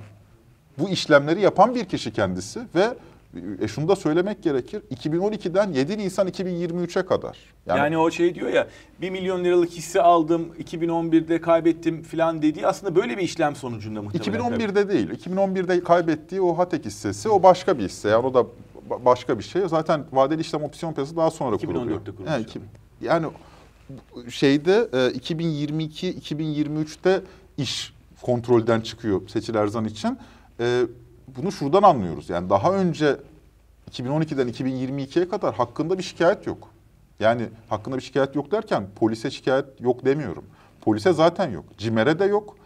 bu 0.80 0.88
işlemleri 0.88 1.40
yapan 1.40 1.74
bir 1.74 1.84
kişi 1.84 2.12
kendisi 2.12 2.60
ve 2.74 2.88
e, 3.60 3.68
şunu 3.68 3.88
da 3.88 3.96
söylemek 3.96 4.42
gerekir. 4.42 4.82
2012'den 4.94 5.72
7 5.72 5.98
Nisan 5.98 6.28
2023'e 6.28 7.06
kadar. 7.06 7.38
Yani, 7.66 7.98
o 7.98 8.10
şey 8.10 8.34
diyor 8.34 8.48
ya 8.50 8.68
1 9.00 9.10
milyon 9.10 9.44
liralık 9.44 9.70
hisse 9.70 10.02
aldım 10.02 10.48
2011'de 10.64 11.40
kaybettim 11.40 12.02
falan 12.02 12.42
dediği 12.42 12.66
aslında 12.66 12.96
böyle 12.96 13.16
bir 13.18 13.22
işlem 13.22 13.56
sonucunda 13.56 14.02
muhtemelen. 14.02 14.40
2011'de 14.40 14.88
değil. 14.88 15.10
2011'de 15.10 15.84
kaybettiği 15.84 16.40
o 16.40 16.58
Hatek 16.58 16.84
hissesi 16.84 17.28
o 17.28 17.42
başka 17.42 17.78
bir 17.78 17.84
hisse. 17.84 18.08
Yani 18.08 18.26
o 18.26 18.34
da 18.34 18.38
ba- 18.90 19.04
başka 19.04 19.38
bir 19.38 19.44
şey. 19.44 19.62
Zaten 19.68 20.04
vadeli 20.12 20.40
işlem 20.40 20.62
opsiyon 20.62 20.92
piyasası 20.92 21.16
daha 21.16 21.30
sonra 21.30 21.56
2014'te 21.56 21.66
kuruluyor. 21.66 22.04
kurulmuş. 22.04 22.30
Yani, 22.30 22.42
iki- 22.42 22.60
yani 23.00 23.26
şeyde 24.28 24.88
e, 24.92 25.18
2022-2023'te 25.18 27.20
iş 27.58 27.92
kontrolden 28.22 28.80
çıkıyor 28.80 29.28
Seçil 29.28 29.54
Erzan 29.54 29.84
için. 29.84 30.18
E, 30.60 30.82
bunu 31.36 31.52
şuradan 31.52 31.82
anlıyoruz. 31.82 32.30
Yani 32.30 32.50
daha 32.50 32.72
önce 32.72 33.16
2012'den 33.90 34.48
2022'ye 34.48 35.28
kadar 35.28 35.54
hakkında 35.54 35.98
bir 35.98 36.02
şikayet 36.02 36.46
yok. 36.46 36.68
Yani 37.20 37.48
hakkında 37.68 37.96
bir 37.96 38.02
şikayet 38.02 38.36
yok 38.36 38.52
derken 38.52 38.86
polise 38.96 39.30
şikayet 39.30 39.80
yok 39.80 40.04
demiyorum. 40.04 40.44
Polise 40.80 41.12
zaten 41.12 41.50
yok. 41.50 41.64
CİMER'e 41.78 42.18
de 42.18 42.24
yok. 42.24 42.56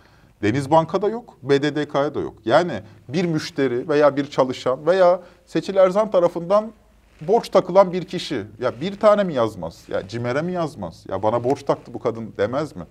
Deniz 0.42 0.70
Banka'da 0.70 1.08
yok, 1.08 1.36
BDDK'ya 1.42 2.14
da 2.14 2.20
yok. 2.20 2.34
Yani 2.44 2.82
bir 3.08 3.24
müşteri 3.24 3.88
veya 3.88 4.16
bir 4.16 4.30
çalışan 4.30 4.86
veya 4.86 5.20
Seçil 5.46 5.76
Erzan 5.76 6.10
tarafından 6.10 6.72
borç 7.20 7.48
takılan 7.48 7.92
bir 7.92 8.04
kişi 8.04 8.42
ya 8.60 8.80
bir 8.80 9.00
tane 9.00 9.24
mi 9.24 9.34
yazmaz? 9.34 9.84
Ya 9.88 10.08
CİMER'e 10.08 10.42
mi 10.42 10.52
yazmaz? 10.52 11.04
Ya 11.08 11.22
bana 11.22 11.44
borç 11.44 11.62
taktı 11.62 11.94
bu 11.94 11.98
kadın 11.98 12.32
demez 12.38 12.76
mi? 12.76 12.84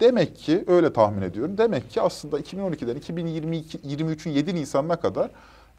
Demek 0.00 0.36
ki 0.36 0.64
öyle 0.66 0.92
tahmin 0.92 1.22
ediyorum. 1.22 1.58
Demek 1.58 1.90
ki 1.90 2.00
aslında 2.00 2.40
2012'den 2.40 2.96
2022 2.96 3.78
23'ün 3.78 4.32
7 4.32 4.54
Nisan'ına 4.54 4.96
kadar 4.96 5.30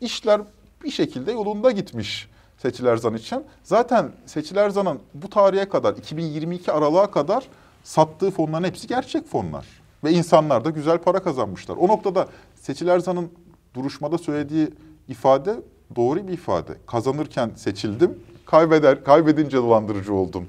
işler 0.01 0.41
bir 0.83 0.91
şekilde 0.91 1.31
yolunda 1.31 1.71
gitmiş 1.71 2.29
Seçil 2.57 2.85
Erzan 2.85 3.13
için. 3.13 3.43
Zaten 3.63 4.11
Seçil 4.25 4.55
Erzan'ın 4.55 4.99
bu 5.13 5.29
tarihe 5.29 5.69
kadar 5.69 5.93
2022 5.93 6.71
aralığa 6.71 7.11
kadar 7.11 7.47
sattığı 7.83 8.31
fonların 8.31 8.63
hepsi 8.63 8.87
gerçek 8.87 9.27
fonlar. 9.27 9.65
Ve 10.03 10.11
insanlar 10.11 10.65
da 10.65 10.69
güzel 10.69 10.97
para 10.97 11.23
kazanmışlar. 11.23 11.77
O 11.77 11.87
noktada 11.87 12.27
Seçil 12.55 12.87
Erzan'ın 12.87 13.29
duruşmada 13.73 14.17
söylediği 14.17 14.67
ifade 15.07 15.55
doğru 15.95 16.27
bir 16.27 16.33
ifade. 16.33 16.71
Kazanırken 16.87 17.51
seçildim, 17.55 18.19
kaybeder 18.45 19.03
kaybedince 19.03 19.57
dolandırıcı 19.57 20.13
oldum 20.13 20.47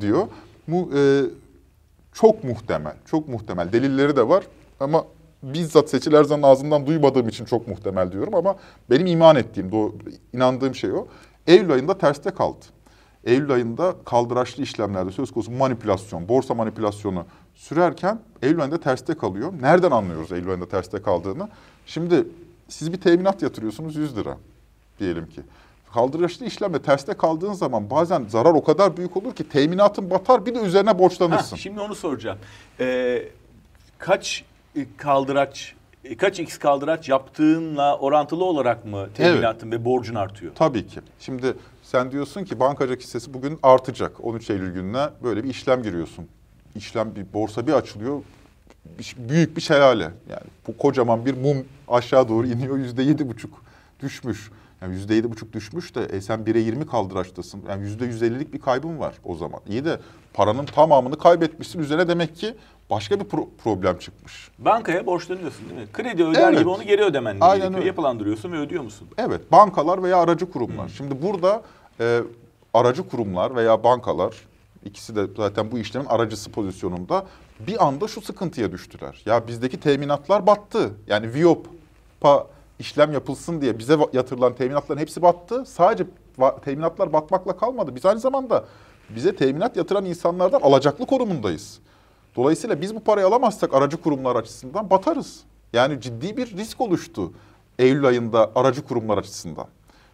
diyor. 0.00 0.26
Bu 0.68 0.90
e, 0.96 1.22
çok 2.20 2.44
muhtemel, 2.44 2.94
çok 3.04 3.28
muhtemel. 3.28 3.72
Delilleri 3.72 4.16
de 4.16 4.28
var 4.28 4.44
ama 4.80 5.04
bizzat 5.42 5.90
Seçil 5.90 6.12
Erzan'ın 6.12 6.42
ağzından 6.42 6.86
duymadığım 6.86 7.28
için 7.28 7.44
çok 7.44 7.68
muhtemel 7.68 8.12
diyorum 8.12 8.34
ama 8.34 8.56
benim 8.90 9.06
iman 9.06 9.36
ettiğim, 9.36 9.72
doğru, 9.72 9.92
inandığım 10.32 10.74
şey 10.74 10.92
o. 10.92 11.06
Eylül 11.46 11.72
ayında 11.72 11.98
terste 11.98 12.30
kaldı. 12.30 12.64
Eylül 13.24 13.50
ayında 13.50 13.94
kaldıraçlı 14.04 14.62
işlemlerde 14.62 15.12
söz 15.12 15.32
konusu 15.32 15.50
manipülasyon, 15.50 16.28
borsa 16.28 16.54
manipülasyonu 16.54 17.24
sürerken 17.54 18.20
Eylül 18.42 18.60
ayında 18.60 18.80
terste 18.80 19.14
kalıyor. 19.14 19.52
Nereden 19.60 19.90
anlıyoruz 19.90 20.32
Eylül 20.32 20.50
ayında 20.50 20.68
terste 20.68 21.02
kaldığını? 21.02 21.48
Şimdi 21.86 22.24
siz 22.68 22.92
bir 22.92 23.00
teminat 23.00 23.42
yatırıyorsunuz 23.42 23.96
100 23.96 24.16
lira 24.16 24.36
diyelim 24.98 25.26
ki. 25.26 25.40
Kaldıraçlı 25.94 26.46
işlemle 26.46 26.82
terste 26.82 27.14
kaldığın 27.14 27.52
zaman 27.52 27.90
bazen 27.90 28.24
zarar 28.28 28.50
o 28.54 28.64
kadar 28.64 28.96
büyük 28.96 29.16
olur 29.16 29.34
ki 29.34 29.48
teminatın 29.48 30.10
batar 30.10 30.46
bir 30.46 30.54
de 30.54 30.58
üzerine 30.58 30.90
Ha, 30.90 30.98
borçlanırsın. 30.98 31.56
şimdi 31.56 31.80
onu 31.80 31.94
soracağım. 31.94 32.38
Ee, 32.80 33.28
kaç 33.98 34.44
e, 34.76 34.80
kaldıraç, 34.96 35.74
e, 36.04 36.16
kaç 36.16 36.40
x 36.40 36.58
kaldıraç 36.58 37.08
yaptığınla 37.08 37.98
orantılı 37.98 38.44
olarak 38.44 38.84
mı 38.84 39.08
teminatın 39.14 39.70
ve 39.70 39.84
borcun 39.84 40.14
artıyor? 40.14 40.52
Tabii 40.54 40.86
ki. 40.86 41.00
Şimdi 41.20 41.54
sen 41.82 42.12
diyorsun 42.12 42.44
ki 42.44 42.60
bankacılık 42.60 43.00
hissesi 43.02 43.34
bugün 43.34 43.58
artacak. 43.62 44.24
13 44.24 44.50
Eylül 44.50 44.72
gününe 44.74 45.06
böyle 45.22 45.44
bir 45.44 45.48
işlem 45.48 45.82
giriyorsun. 45.82 46.28
İşlem 46.74 47.14
bir 47.16 47.32
borsa 47.32 47.66
bir 47.66 47.72
açılıyor. 47.72 48.22
büyük 49.16 49.56
bir 49.56 49.62
şelale. 49.62 50.02
Yani 50.04 50.42
bu 50.66 50.76
kocaman 50.76 51.26
bir 51.26 51.34
mum 51.34 51.64
aşağı 51.88 52.28
doğru 52.28 52.46
iniyor. 52.46 52.78
Yüzde 52.78 53.02
yedi 53.02 53.28
buçuk 53.28 53.62
düşmüş. 54.02 54.50
Yani 54.82 54.94
yüzde 54.94 55.14
yedi 55.14 55.30
buçuk 55.30 55.52
düşmüş 55.52 55.94
de 55.94 56.04
e 56.04 56.20
sen 56.20 56.40
1'e 56.40 56.60
20 56.60 56.86
kaldıraçtasın. 56.86 57.62
Yani 57.68 57.82
yüzde 57.82 58.04
150'lik 58.04 58.52
bir 58.52 58.58
kaybın 58.60 58.98
var 58.98 59.14
o 59.24 59.34
zaman. 59.34 59.60
İyi 59.68 59.84
de 59.84 60.00
paranın 60.34 60.66
tamamını 60.66 61.18
kaybetmişsin. 61.18 61.78
Üzerine 61.80 62.08
demek 62.08 62.36
ki 62.36 62.54
başka 62.90 63.20
bir 63.20 63.24
pro- 63.24 63.46
problem 63.64 63.98
çıkmış. 63.98 64.50
Bankaya 64.58 65.06
borçlanıyorsun 65.06 65.68
değil 65.68 65.80
mi? 65.80 65.86
Kredi 65.92 66.24
öder 66.24 66.48
Evet. 66.48 66.58
gibi 66.58 66.68
onu 66.68 66.82
geri 66.82 67.02
ödemen 67.04 67.36
Aynen 67.40 67.56
gerekiyor. 67.58 67.78
öyle. 67.78 67.86
Yapılandırıyorsun 67.86 68.52
ve 68.52 68.56
ödüyor 68.58 68.82
musun? 68.82 69.08
Evet, 69.18 69.52
bankalar 69.52 70.02
veya 70.02 70.16
aracı 70.16 70.50
kurumlar. 70.50 70.88
Şimdi 70.88 71.22
burada 71.22 71.62
e, 72.00 72.20
aracı 72.74 73.08
kurumlar 73.08 73.56
veya 73.56 73.84
bankalar, 73.84 74.34
ikisi 74.84 75.16
de 75.16 75.26
zaten 75.36 75.70
bu 75.72 75.78
işlemin 75.78 76.06
aracısı 76.06 76.50
pozisyonunda 76.52 77.26
bir 77.66 77.86
anda 77.86 78.08
şu 78.08 78.20
sıkıntıya 78.20 78.72
düştüler. 78.72 79.22
Ya 79.26 79.46
bizdeki 79.48 79.80
teminatlar 79.80 80.46
battı. 80.46 80.90
Yani 81.06 81.34
Viyop'a 81.34 82.46
işlem 82.78 83.12
yapılsın 83.12 83.60
diye 83.60 83.78
bize 83.78 83.98
yatırılan 84.12 84.54
teminatların 84.54 85.00
hepsi 85.00 85.22
battı. 85.22 85.64
Sadece 85.66 86.06
teminatlar 86.64 87.12
batmakla 87.12 87.56
kalmadı. 87.56 87.94
Biz 87.94 88.06
aynı 88.06 88.20
zamanda 88.20 88.64
bize 89.10 89.36
teminat 89.36 89.76
yatıran 89.76 90.04
insanlardan 90.04 90.60
alacaklı 90.60 91.06
konumundayız. 91.06 91.78
Dolayısıyla 92.36 92.80
biz 92.80 92.94
bu 92.94 93.00
parayı 93.00 93.26
alamazsak 93.26 93.74
aracı 93.74 93.96
kurumlar 93.96 94.36
açısından 94.36 94.90
batarız. 94.90 95.40
Yani 95.72 96.00
ciddi 96.00 96.36
bir 96.36 96.56
risk 96.56 96.80
oluştu 96.80 97.32
Eylül 97.78 98.06
ayında 98.06 98.50
aracı 98.54 98.82
kurumlar 98.82 99.18
açısından. 99.18 99.66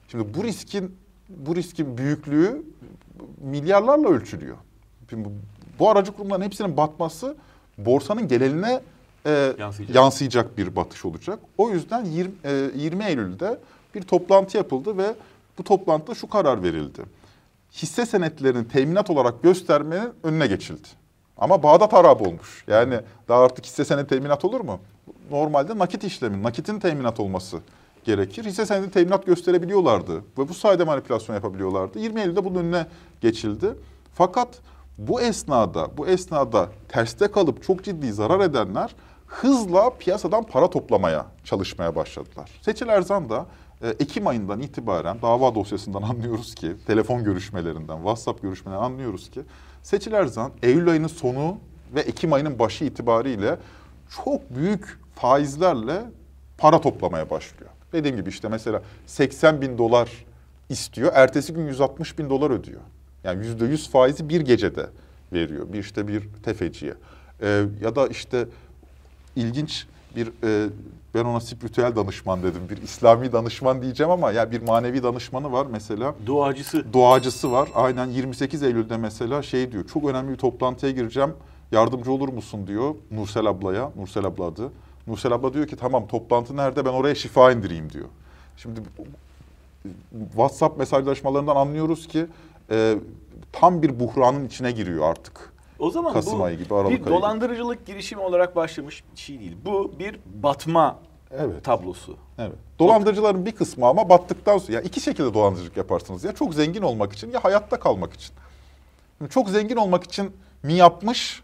Şimdi 0.08 0.34
bu 0.34 0.44
riskin 0.44 0.96
bu 1.28 1.56
riskin 1.56 1.98
büyüklüğü 1.98 2.62
milyarlarla 3.40 4.08
ölçülüyor. 4.08 4.56
Şimdi 5.10 5.28
bu, 5.78 5.90
aracı 5.90 6.12
kurumların 6.12 6.42
hepsinin 6.42 6.76
batması 6.76 7.36
borsanın 7.78 8.28
geneline 8.28 8.80
e, 9.26 9.54
Yansıyacak. 9.58 9.96
yansıyacak 9.96 10.58
bir 10.58 10.76
batış 10.76 11.04
olacak. 11.04 11.38
O 11.58 11.70
yüzden 11.70 12.04
20, 12.04 12.32
e, 12.44 12.70
20 12.76 13.04
Eylül'de 13.04 13.58
bir 13.94 14.02
toplantı 14.02 14.56
yapıldı 14.56 14.98
ve 14.98 15.14
bu 15.58 15.64
toplantıda 15.64 16.14
şu 16.14 16.28
karar 16.28 16.62
verildi. 16.62 17.02
Hisse 17.72 18.06
senetlerini 18.06 18.68
teminat 18.68 19.10
olarak 19.10 19.42
göstermenin 19.42 20.10
önüne 20.22 20.46
geçildi. 20.46 20.88
Ama 21.38 21.62
Bağdat 21.62 21.92
harap 21.92 22.22
olmuş. 22.26 22.64
Yani 22.68 23.00
daha 23.28 23.44
artık 23.44 23.64
hisse 23.66 23.84
senedi 23.84 24.06
teminat 24.06 24.44
olur 24.44 24.60
mu? 24.60 24.80
Normalde 25.30 25.78
nakit 25.78 26.04
işlemi, 26.04 26.42
nakitin 26.42 26.78
teminat 26.80 27.20
olması 27.20 27.58
gerekir. 28.04 28.44
Hisse 28.44 28.66
senedi 28.66 28.90
teminat 28.90 29.26
gösterebiliyorlardı 29.26 30.16
ve 30.16 30.48
bu 30.48 30.54
sayede 30.54 30.84
manipülasyon 30.84 31.36
yapabiliyorlardı. 31.36 31.98
20 31.98 32.20
Eylül'de 32.20 32.44
bunun 32.44 32.54
önüne 32.58 32.86
geçildi. 33.20 33.66
Fakat 34.14 34.48
bu 34.98 35.20
esnada, 35.20 35.96
bu 35.96 36.06
esnada 36.06 36.68
terste 36.88 37.28
kalıp 37.28 37.62
çok 37.62 37.84
ciddi 37.84 38.12
zarar 38.12 38.40
edenler 38.40 38.94
hızla 39.26 39.90
piyasadan 39.98 40.44
para 40.44 40.70
toplamaya 40.70 41.26
çalışmaya 41.44 41.96
başladılar. 41.96 42.50
Seçil 42.62 42.88
Erzan 42.88 43.30
da 43.30 43.46
e, 43.82 43.88
Ekim 43.88 44.26
ayından 44.26 44.60
itibaren 44.60 45.22
dava 45.22 45.54
dosyasından 45.54 46.02
anlıyoruz 46.10 46.54
ki, 46.54 46.72
telefon 46.86 47.24
görüşmelerinden, 47.24 47.96
WhatsApp 47.96 48.42
görüşmelerinden 48.42 48.84
anlıyoruz 48.86 49.30
ki 49.30 49.40
Seçil 49.82 50.12
Erzan 50.12 50.52
Eylül 50.62 50.88
ayının 50.88 51.06
sonu 51.06 51.58
ve 51.94 52.00
Ekim 52.00 52.32
ayının 52.32 52.58
başı 52.58 52.84
itibariyle 52.84 53.58
çok 54.24 54.56
büyük 54.56 54.98
faizlerle 55.14 56.02
para 56.58 56.80
toplamaya 56.80 57.30
başlıyor. 57.30 57.70
Dediğim 57.92 58.16
gibi 58.16 58.28
işte 58.28 58.48
mesela 58.48 58.82
80 59.06 59.60
bin 59.60 59.78
dolar 59.78 60.10
istiyor, 60.68 61.12
ertesi 61.14 61.54
gün 61.54 61.66
160 61.66 62.18
bin 62.18 62.30
dolar 62.30 62.50
ödüyor. 62.50 62.80
Yani 63.24 63.46
yüzde 63.46 63.64
yüz 63.64 63.90
faizi 63.90 64.28
bir 64.28 64.40
gecede 64.40 64.86
veriyor. 65.32 65.72
Bir 65.72 65.78
işte 65.78 66.08
bir 66.08 66.22
tefeciye. 66.42 66.94
Ee, 67.42 67.64
ya 67.80 67.96
da 67.96 68.06
işte 68.06 68.46
ilginç 69.36 69.86
bir 70.16 70.26
e, 70.44 70.68
ben 71.14 71.24
ona 71.24 71.40
spiritüel 71.40 71.96
danışman 71.96 72.42
dedim. 72.42 72.62
Bir 72.70 72.82
İslami 72.82 73.32
danışman 73.32 73.82
diyeceğim 73.82 74.10
ama 74.10 74.32
ya 74.32 74.52
bir 74.52 74.62
manevi 74.62 75.02
danışmanı 75.02 75.52
var 75.52 75.66
mesela. 75.70 76.14
Doğacısı. 76.26 76.92
Doğacısı 76.92 77.52
var. 77.52 77.68
Aynen 77.74 78.06
28 78.06 78.62
Eylül'de 78.62 78.96
mesela 78.96 79.42
şey 79.42 79.72
diyor. 79.72 79.86
Çok 79.86 80.04
önemli 80.04 80.32
bir 80.32 80.36
toplantıya 80.36 80.92
gireceğim. 80.92 81.32
Yardımcı 81.72 82.12
olur 82.12 82.28
musun 82.28 82.66
diyor 82.66 82.94
Nursel 83.10 83.46
ablaya. 83.46 83.90
Nursel 83.96 84.24
abla 84.24 84.44
adı. 84.44 84.72
Nursel 85.06 85.32
abla 85.32 85.54
diyor 85.54 85.66
ki 85.66 85.76
tamam 85.76 86.06
toplantı 86.06 86.56
nerede 86.56 86.84
ben 86.84 86.90
oraya 86.90 87.14
şifa 87.14 87.52
indireyim 87.52 87.92
diyor. 87.92 88.08
Şimdi 88.56 88.80
WhatsApp 90.32 90.78
mesajlaşmalarından 90.78 91.56
anlıyoruz 91.56 92.08
ki 92.08 92.26
e, 92.70 92.98
tam 93.52 93.82
bir 93.82 94.00
buhranın 94.00 94.46
içine 94.46 94.72
giriyor 94.72 95.10
artık. 95.10 95.53
O 95.84 95.90
zaman 95.90 96.12
Kasım 96.12 96.38
bu 96.38 96.44
ayı 96.44 96.58
gibi, 96.58 96.74
Aralık 96.74 96.86
bir 96.86 96.94
ayı 96.94 96.98
gibi. 96.98 97.10
dolandırıcılık 97.10 97.86
girişimi 97.86 98.22
olarak 98.22 98.56
başlamış 98.56 99.04
bir 99.14 99.20
şey 99.20 99.40
değil. 99.40 99.56
Bu 99.64 99.92
bir 99.98 100.18
batma 100.42 100.98
Evet. 101.30 101.64
tablosu. 101.64 102.16
Evet. 102.38 102.56
Dolandırıcıların 102.78 103.46
bir 103.46 103.52
kısmı 103.52 103.86
ama 103.86 104.08
battıktan 104.08 104.58
sonra 104.58 104.72
ya 104.72 104.80
iki 104.80 105.00
şekilde 105.00 105.34
dolandırıcılık 105.34 105.76
yaparsınız. 105.76 106.24
Ya 106.24 106.32
çok 106.32 106.54
zengin 106.54 106.82
olmak 106.82 107.12
için 107.12 107.30
ya 107.30 107.44
hayatta 107.44 107.80
kalmak 107.80 108.12
için. 108.12 108.34
Şimdi 109.18 109.30
çok 109.30 109.48
zengin 109.48 109.76
olmak 109.76 110.04
için 110.04 110.32
mi 110.62 110.72
yapmış? 110.72 111.42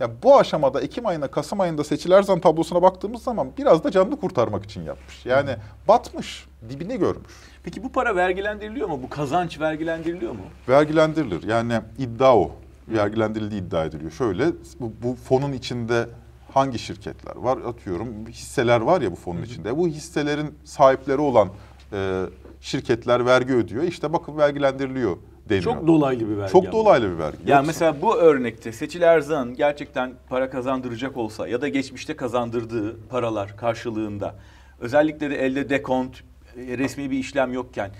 Ya 0.00 0.10
bu 0.22 0.38
aşamada 0.38 0.80
Ekim 0.80 1.06
ayında 1.06 1.26
Kasım 1.30 1.60
ayında 1.60 1.84
Seçil 1.84 2.10
Erzan 2.10 2.40
tablosuna 2.40 2.82
baktığımız 2.82 3.22
zaman 3.22 3.48
biraz 3.58 3.84
da 3.84 3.90
canını 3.90 4.20
kurtarmak 4.20 4.64
için 4.64 4.82
yapmış. 4.82 5.26
Yani 5.26 5.50
batmış, 5.88 6.46
dibini 6.68 6.98
görmüş. 6.98 7.32
Peki 7.64 7.84
bu 7.84 7.92
para 7.92 8.16
vergilendiriliyor 8.16 8.88
mu? 8.88 9.00
Bu 9.02 9.10
kazanç 9.10 9.60
vergilendiriliyor 9.60 10.32
mu? 10.32 10.42
Vergilendirilir. 10.68 11.42
Yani 11.48 11.80
iddia 11.98 12.36
o. 12.36 12.50
Vergilendirildiği 12.98 13.62
iddia 13.62 13.84
ediliyor. 13.84 14.10
Şöyle 14.10 14.46
bu, 14.80 14.92
bu 15.02 15.14
fonun 15.14 15.52
içinde 15.52 16.08
hangi 16.54 16.78
şirketler 16.78 17.36
var? 17.36 17.58
Atıyorum 17.58 18.26
hisseler 18.28 18.80
var 18.80 19.00
ya 19.00 19.12
bu 19.12 19.16
fonun 19.16 19.42
içinde. 19.42 19.76
Bu 19.76 19.88
hisselerin 19.88 20.54
sahipleri 20.64 21.20
olan 21.20 21.48
e, 21.92 22.22
şirketler 22.60 23.26
vergi 23.26 23.54
ödüyor. 23.54 23.82
İşte 23.82 24.12
bakın 24.12 24.38
vergilendiriliyor 24.38 25.16
deniyor. 25.48 25.64
Çok 25.64 25.86
dolaylı 25.86 26.28
bir 26.28 26.36
vergi. 26.36 26.52
Çok 26.52 26.64
ama. 26.64 26.72
dolaylı 26.72 27.12
bir 27.12 27.18
vergi. 27.18 27.38
Yani 27.46 27.50
Yoksa- 27.50 27.66
mesela 27.66 28.02
bu 28.02 28.16
örnekte 28.16 28.72
Seçil 28.72 29.02
Erzan 29.02 29.54
gerçekten 29.54 30.12
para 30.28 30.50
kazandıracak 30.50 31.16
olsa 31.16 31.48
ya 31.48 31.60
da 31.60 31.68
geçmişte 31.68 32.16
kazandırdığı 32.16 32.96
paralar 33.08 33.56
karşılığında 33.56 34.34
özellikle 34.80 35.30
de 35.30 35.46
elde 35.46 35.68
dekont, 35.70 36.16
e, 36.56 36.78
resmi 36.78 37.10
bir 37.10 37.18
işlem 37.18 37.52
yokken 37.52 37.90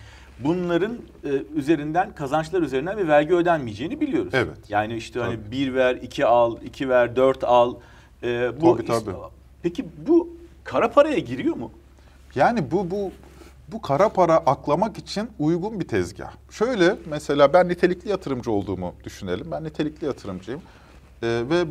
bunların 0.44 0.98
e, 1.24 1.28
üzerinden 1.54 2.14
kazançlar 2.14 2.62
üzerinden 2.62 2.98
bir 2.98 3.08
vergi 3.08 3.34
ödenmeyeceğini 3.34 4.00
biliyoruz. 4.00 4.32
Evet. 4.34 4.56
Yani 4.68 4.96
işte 4.96 5.20
hani 5.20 5.36
Tabii. 5.36 5.50
bir 5.50 5.74
ver, 5.74 5.94
iki 5.94 6.26
al, 6.26 6.56
iki 6.64 6.88
ver, 6.88 7.16
dört 7.16 7.44
al. 7.44 7.74
E, 8.22 8.60
bu 8.60 8.76
Tabii, 8.76 8.86
tabii. 8.86 9.16
Peki 9.62 9.86
bu 10.06 10.28
kara 10.64 10.90
paraya 10.90 11.18
giriyor 11.18 11.56
mu? 11.56 11.72
Yani 12.34 12.70
bu 12.70 12.90
bu 12.90 13.12
bu 13.72 13.82
kara 13.82 14.08
para 14.08 14.36
aklamak 14.36 14.98
için 14.98 15.28
uygun 15.38 15.80
bir 15.80 15.88
tezgah. 15.88 16.32
Şöyle 16.50 16.96
mesela 17.06 17.52
ben 17.52 17.68
nitelikli 17.68 18.08
yatırımcı 18.10 18.50
olduğumu 18.50 18.94
düşünelim. 19.04 19.46
Ben 19.50 19.64
nitelikli 19.64 20.04
yatırımcıyım. 20.04 20.60
Ee, 21.22 21.42
ve 21.50 21.64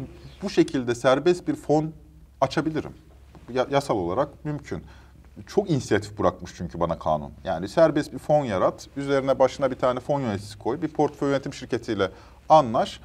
bu 0.43 0.49
şekilde 0.49 0.95
serbest 0.95 1.47
bir 1.47 1.55
fon 1.55 1.91
açabilirim. 2.41 2.91
Ya- 3.53 3.67
yasal 3.71 3.95
olarak 3.97 4.45
mümkün. 4.45 4.83
Çok 5.47 5.69
inisiyatif 5.69 6.19
bırakmış 6.19 6.51
çünkü 6.57 6.79
bana 6.79 6.99
kanun. 6.99 7.31
Yani 7.43 7.67
serbest 7.67 8.13
bir 8.13 8.17
fon 8.17 8.45
yarat, 8.45 8.87
üzerine 8.97 9.39
başına 9.39 9.71
bir 9.71 9.75
tane 9.75 9.99
fon 9.99 10.21
yöneticisi 10.21 10.59
koy, 10.59 10.81
bir 10.81 10.87
portföy 10.87 11.29
yönetim 11.29 11.53
şirketiyle 11.53 12.11
anlaş. 12.49 12.99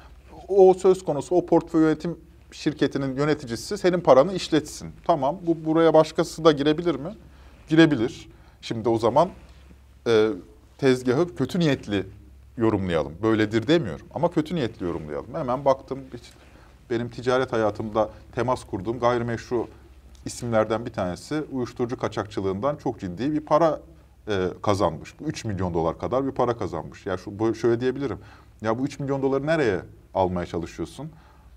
O 0.47 0.73
söz 0.73 1.05
konusu 1.05 1.35
o 1.35 1.45
portföy 1.45 1.81
yönetim 1.81 2.17
şirketinin 2.51 3.17
yöneticisi 3.17 3.77
senin 3.77 3.99
paranı 3.99 4.33
işletsin. 4.33 4.91
Tamam 5.07 5.37
bu 5.41 5.65
buraya 5.65 5.93
başkası 5.93 6.45
da 6.45 6.51
girebilir 6.51 6.95
mi? 6.95 7.15
Girebilir. 7.69 8.29
Şimdi 8.61 8.89
o 8.89 8.97
zaman 8.97 9.29
e, 10.07 10.29
tezgahı 10.77 11.35
kötü 11.35 11.59
niyetli 11.59 12.05
yorumlayalım. 12.57 13.13
Böyledir 13.23 13.67
demiyorum 13.67 14.07
ama 14.13 14.31
kötü 14.31 14.55
niyetli 14.55 14.85
yorumlayalım. 14.85 15.33
Hemen 15.33 15.65
baktım 15.65 15.99
benim 16.89 17.09
ticaret 17.09 17.53
hayatımda 17.53 18.09
temas 18.35 18.63
kurduğum 18.63 18.99
gayrimeşru 18.99 19.67
isimlerden 20.25 20.85
bir 20.85 20.93
tanesi 20.93 21.43
uyuşturucu 21.51 21.97
kaçakçılığından 21.97 22.75
çok 22.75 22.99
ciddi 22.99 23.31
bir 23.33 23.39
para 23.39 23.79
e, 24.27 24.47
kazanmış. 24.63 25.15
3 25.25 25.45
milyon 25.45 25.73
dolar 25.73 25.99
kadar 25.99 26.25
bir 26.25 26.31
para 26.31 26.57
kazanmış. 26.57 27.05
Ya 27.05 27.17
şu 27.17 27.39
bu- 27.39 27.55
şöyle 27.55 27.79
diyebilirim. 27.79 28.17
Ya 28.61 28.79
bu 28.79 28.85
3 28.85 28.99
milyon 28.99 29.21
doları 29.21 29.45
nereye 29.47 29.79
almaya 30.13 30.45
çalışıyorsun? 30.45 31.09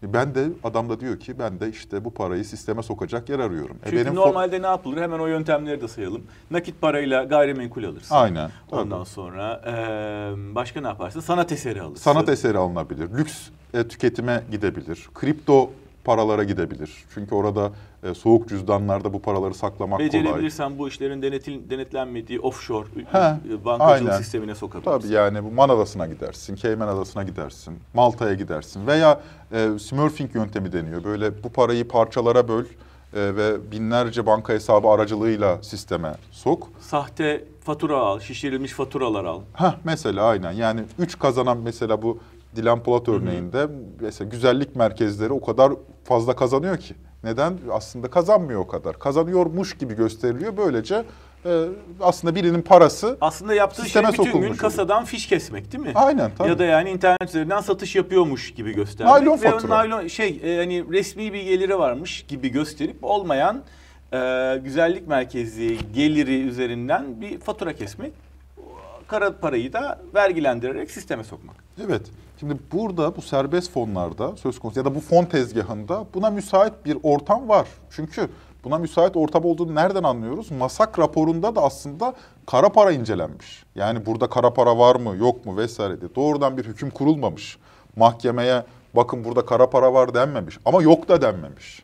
E, 0.03 0.13
Ben 0.13 0.35
de 0.35 0.49
adam 0.65 0.89
da 0.89 1.01
diyor 1.01 1.21
ki 1.21 1.39
ben 1.39 1.61
de 1.61 1.69
işte 1.69 2.05
bu 2.05 2.15
parayı 2.15 2.45
sisteme 2.45 2.83
sokacak 2.83 3.29
yer 3.29 3.39
arıyorum. 3.39 3.77
E, 3.85 3.91
Çünkü 3.91 4.05
fo- 4.11 4.15
normalde 4.15 4.63
ne 4.63 4.67
yapılır? 4.67 4.97
Hemen 5.03 5.19
o 5.19 5.27
yöntemleri 5.27 5.81
de 5.81 5.89
sayalım. 5.89 6.23
Nakit 6.51 6.81
parayla 6.81 7.25
gayrimenkul 7.25 7.85
alırsın. 7.85 8.15
Aynen. 8.15 8.51
Ondan 8.71 8.99
tabii. 8.99 9.09
sonra 9.09 9.63
eee, 9.67 10.55
başka 10.55 10.81
ne 10.81 10.87
yaparsın? 10.87 11.21
Sanat 11.21 11.53
eseri 11.53 11.83
alırsın. 11.83 12.03
Sanat 12.03 12.29
eseri 12.29 12.59
alınabilir. 12.59 13.11
Lüks 13.19 13.49
e, 13.75 13.89
tüketime 13.89 14.43
gidebilir. 14.51 15.09
Kripto 15.15 15.71
paralara 16.09 16.45
gidebilir. 16.45 16.91
Çünkü 17.15 17.35
orada 17.35 17.73
e, 18.03 18.15
soğuk 18.15 18.49
cüzdanlarda 18.49 19.13
bu 19.13 19.23
paraları 19.23 19.55
saklamak 19.55 19.99
kolay. 19.99 20.07
Becerebilirsen 20.07 20.79
bu 20.79 20.89
işlerin 20.89 21.23
denetil, 21.23 21.71
denetlenmediği 21.71 22.41
offshore 22.41 22.87
He, 23.13 23.37
bankacılık 23.65 24.11
aynen. 24.11 24.23
sistemine 24.23 24.55
sokabilirsin. 24.55 25.01
Tabii 25.01 25.13
yani 25.13 25.45
bu 25.45 25.51
Man 25.51 25.69
Adası'na 25.69 26.07
gidersin, 26.07 26.55
Cayman 26.55 26.89
Adası'na 26.89 27.23
gidersin, 27.23 27.79
Malta'ya 27.95 28.35
gidersin 28.35 28.87
veya 28.87 29.21
e, 29.53 29.71
smurfing 29.79 30.35
yöntemi 30.35 30.73
deniyor. 30.73 31.05
Böyle 31.05 31.43
bu 31.43 31.49
parayı 31.49 31.89
parçalara 31.89 32.49
böl 32.49 32.65
e, 32.65 32.67
ve 33.37 33.71
binlerce 33.73 34.27
banka 34.27 34.53
hesabı 34.53 34.89
aracılığıyla 34.89 35.63
sisteme 35.63 36.15
sok. 36.31 36.69
Sahte 36.81 37.45
fatura 37.65 37.97
al, 37.97 38.21
şişirilmiş 38.21 38.73
faturalar 38.73 39.25
al. 39.25 39.41
Heh, 39.55 39.75
mesela 39.85 40.25
aynen 40.25 40.53
yani 40.53 40.81
üç 40.99 41.19
kazanan 41.19 41.59
mesela 41.59 42.03
bu 42.03 42.19
Dilan 42.57 42.83
Polat 42.83 43.09
örneğinde 43.09 43.69
mesela 44.01 44.31
güzellik 44.31 44.77
merkezleri 44.77 45.33
o 45.33 45.41
kadar 45.41 45.73
fazla 46.09 46.37
kazanıyor 46.37 46.77
ki. 46.77 46.95
Neden? 47.25 47.59
Aslında 47.73 48.11
kazanmıyor 48.11 48.61
o 48.61 48.67
kadar. 48.67 48.99
Kazanıyormuş 48.99 49.79
gibi 49.79 49.95
gösteriliyor. 49.95 50.57
Böylece 50.57 51.05
e, 51.45 51.65
aslında 52.01 52.35
birinin 52.35 52.63
parası 52.63 53.19
Aslında 53.21 53.55
yaptığı 53.55 53.89
şey 53.89 54.03
bütün 54.03 54.41
gün 54.41 54.55
kasadan 54.55 55.05
fiş 55.05 55.27
kesmek 55.27 55.73
değil 55.73 55.85
mi? 55.85 55.93
Aynen, 55.95 56.31
tabii. 56.39 56.49
Ya 56.49 56.59
da 56.59 56.65
yani 56.65 56.91
internet 56.91 57.29
üzerinden 57.29 57.61
satış 57.61 57.97
yapıyormuş 57.97 58.55
gibi 58.55 58.73
göstermek. 58.73 59.13
Naylon 59.15 59.43
Ve 59.43 59.51
fatura. 59.51 59.75
naylon 59.77 60.07
şey 60.07 60.41
e, 60.45 60.57
hani 60.57 60.93
resmi 60.93 61.33
bir 61.33 61.43
geliri 61.43 61.79
varmış 61.79 62.25
gibi 62.29 62.49
gösterip 62.49 62.97
olmayan 63.03 63.63
e, 64.13 64.19
güzellik 64.65 65.09
merkezi 65.09 65.79
geliri 65.95 66.43
üzerinden 66.43 67.21
bir 67.21 67.41
fatura 67.41 67.73
kesmek. 67.73 68.13
Kara 69.07 69.39
parayı 69.39 69.73
da 69.73 70.01
vergilendirerek 70.15 70.91
sisteme 70.91 71.25
sokmak. 71.25 71.57
Evet. 71.87 72.03
Şimdi 72.41 72.57
burada 72.73 73.17
bu 73.17 73.23
serbest 73.23 73.73
fonlarda 73.73 74.37
söz 74.37 74.59
konusu 74.59 74.81
ya 74.81 74.85
da 74.85 74.95
bu 74.95 75.01
fon 75.01 75.25
tezgahında 75.25 76.07
buna 76.15 76.31
müsait 76.31 76.73
bir 76.85 76.99
ortam 77.03 77.49
var. 77.49 77.69
Çünkü 77.91 78.29
buna 78.65 78.79
müsait 78.79 79.17
ortam 79.17 79.45
olduğunu 79.45 79.75
nereden 79.75 80.03
anlıyoruz? 80.03 80.51
Masak 80.51 80.99
raporunda 80.99 81.57
da 81.57 81.63
aslında 81.63 82.15
kara 82.47 82.69
para 82.69 82.93
incelenmiş. 82.93 83.65
Yani 83.75 84.07
burada 84.07 84.29
kara 84.29 84.55
para 84.55 84.79
var 84.79 84.97
mı 84.97 85.17
yok 85.17 85.47
mu 85.47 85.57
vesaire 85.57 86.01
diye 86.01 86.15
doğrudan 86.15 86.57
bir 86.57 86.65
hüküm 86.65 86.91
kurulmamış. 86.91 87.59
Mahkemeye 87.97 88.65
bakın 88.95 89.25
burada 89.25 89.47
kara 89.47 89.71
para 89.71 89.93
var 89.93 90.15
denmemiş 90.15 90.59
ama 90.65 90.83
yok 90.83 91.09
da 91.09 91.23
denmemiş. 91.23 91.83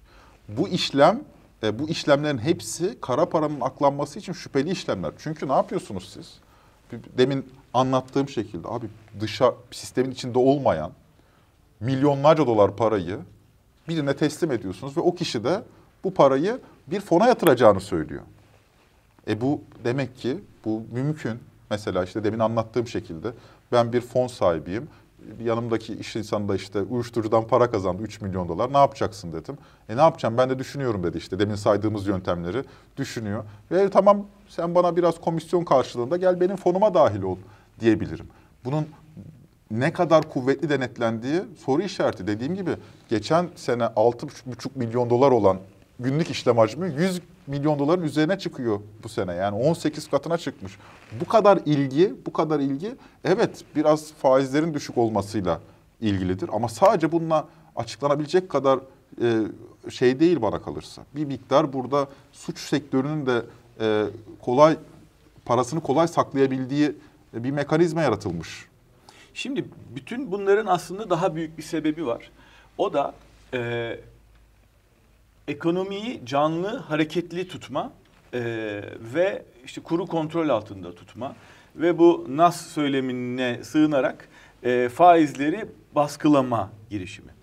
Bu 0.49 0.69
işlem 0.69 1.21
e, 1.63 1.79
bu 1.79 1.89
işlemlerin 1.89 2.39
hepsi 2.39 3.01
kara 3.01 3.29
paranın 3.29 3.61
aklanması 3.61 4.19
için 4.19 4.33
şüpheli 4.33 4.71
işlemler. 4.71 5.13
Çünkü 5.19 5.49
ne 5.49 5.53
yapıyorsunuz 5.53 6.11
siz? 6.15 6.35
Demin 7.19 7.53
anlattığım 7.75 8.29
şekilde 8.29 8.69
abi 8.69 8.87
dışa 9.21 9.55
sistemin 9.71 10.11
içinde 10.11 10.39
olmayan 10.39 10.93
milyonlarca 11.81 12.47
dolar 12.47 12.77
parayı 12.77 13.19
birine 13.89 14.17
teslim 14.17 14.53
ediyorsunuz 14.53 14.97
ve 14.97 15.01
o 15.01 15.15
kişi 15.15 15.45
de 15.45 15.63
bu 16.05 16.15
parayı 16.15 16.61
bir 16.87 17.01
fona 17.01 17.27
yatıracağını 17.27 17.81
söylüyor. 17.81 18.23
E 19.29 19.41
bu 19.41 19.61
demek 19.85 20.17
ki 20.17 20.41
bu 20.65 20.83
mümkün. 20.93 21.39
Mesela 21.71 22.05
işte 22.05 22.25
demin 22.25 22.39
anlattığım 22.39 22.89
şekilde 22.89 23.33
ben 23.73 23.93
bir 23.93 24.01
fon 24.01 24.27
sahibiyim. 24.27 24.89
Yanımdaki 25.45 25.95
iş 25.95 26.17
insanı 26.17 26.49
da 26.49 26.57
işte 26.57 26.83
uyuşturucudan 26.83 27.47
para 27.47 27.71
kazandı 27.71 28.03
3 28.03 28.21
milyon 28.21 28.49
dolar. 28.49 28.73
Ne 28.73 28.79
yapacaksın 28.79 29.33
dedim. 29.33 29.59
E 29.89 29.97
ne 29.97 30.01
yapacağım 30.01 30.39
ben 30.39 30.51
de 30.51 30.59
düşünüyorum 30.59 31.03
dedi 31.05 31.19
işte 31.19 31.39
demin 31.39 31.55
saydığımız 31.55 32.07
yöntemleri 32.07 32.65
düşünüyor. 32.97 33.45
Ve 33.71 33.91
tamam 33.91 34.27
sen 34.49 34.75
bana 34.75 34.97
biraz 34.97 35.21
komisyon 35.21 35.65
karşılığında 35.65 36.17
gel 36.17 36.41
benim 36.41 36.57
fonuma 36.57 36.95
dahil 36.95 37.23
ol 37.23 37.37
diyebilirim. 37.81 38.27
Bunun 38.65 38.87
ne 39.71 39.93
kadar 39.93 40.31
kuvvetli 40.31 40.69
denetlendiği 40.69 41.43
soru 41.65 41.83
işareti. 41.83 42.27
Dediğim 42.27 42.55
gibi 42.55 42.77
geçen 43.09 43.49
sene 43.57 43.83
6,5 43.83 44.69
milyon 44.75 45.11
dolar 45.11 45.31
olan 45.31 45.59
günlük 46.01 46.31
işlem 46.31 46.59
hacmi 46.59 46.95
100 46.99 47.21
milyon 47.47 47.79
doların 47.79 48.03
üzerine 48.03 48.39
çıkıyor 48.39 48.81
bu 49.03 49.09
sene. 49.09 49.35
Yani 49.35 49.57
18 49.57 50.09
katına 50.09 50.39
çıkmış. 50.39 50.79
Bu 51.21 51.25
kadar 51.25 51.59
ilgi, 51.67 52.15
bu 52.27 52.33
kadar 52.33 52.61
ilgi 52.61 52.95
evet 53.25 53.65
biraz 53.77 54.13
faizlerin 54.13 54.75
düşük 54.75 54.99
olmasıyla 54.99 55.61
ilgilidir. 56.01 56.51
Ama 56.53 56.69
sadece 56.69 57.13
bununla 57.13 57.49
açıklanabilecek 57.77 58.49
kadar 58.49 58.79
e, 59.23 59.43
şey 59.91 60.21
değil 60.21 60.43
bana 60.43 60.63
kalırsa. 60.63 61.03
Bir 61.17 61.25
miktar 61.25 61.73
burada 61.73 62.09
suç 62.33 62.59
sektörünün 62.59 63.27
de 63.27 63.43
e, 63.81 64.05
kolay 64.43 64.77
parasını 65.45 65.81
kolay 65.81 66.09
saklayabildiği 66.09 66.93
bir 67.35 67.51
mekanizma 67.51 68.03
yaratılmış. 68.03 68.67
Şimdi 69.35 69.65
bütün 69.97 70.33
bunların 70.33 70.67
aslında 70.67 71.11
daha 71.11 71.35
büyük 71.35 71.59
bir 71.59 71.63
sebebi 71.63 72.07
var. 72.07 72.31
O 72.79 72.93
da 72.93 73.15
e, 73.55 74.01
ekonomiyi 75.49 76.21
canlı, 76.27 76.77
hareketli 76.77 77.49
tutma 77.49 77.93
e, 78.33 78.41
ve 79.15 79.43
işte 79.65 79.81
kuru 79.81 80.07
kontrol 80.07 80.49
altında 80.49 80.95
tutma 80.95 81.37
ve 81.77 81.99
bu 81.99 82.27
nas 82.29 82.67
söylemine 82.67 83.65
sığınarak 83.65 84.29
e, 84.63 84.89
faizleri 84.89 85.65
baskılama 85.95 86.71
girişimi. 86.91 87.35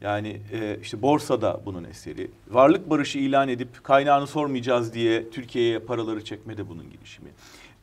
Yani 0.00 0.40
e, 0.52 0.78
işte 0.82 1.02
borsada 1.02 1.60
bunun 1.66 1.84
eseri. 1.84 2.30
Varlık 2.50 2.90
barışı 2.90 3.18
ilan 3.18 3.48
edip 3.48 3.84
kaynağını 3.84 4.26
sormayacağız 4.26 4.94
diye 4.94 5.30
Türkiye'ye 5.30 5.78
paraları 5.78 6.24
çekme 6.24 6.56
de 6.56 6.68
bunun 6.68 6.90
girişimi. 6.90 7.30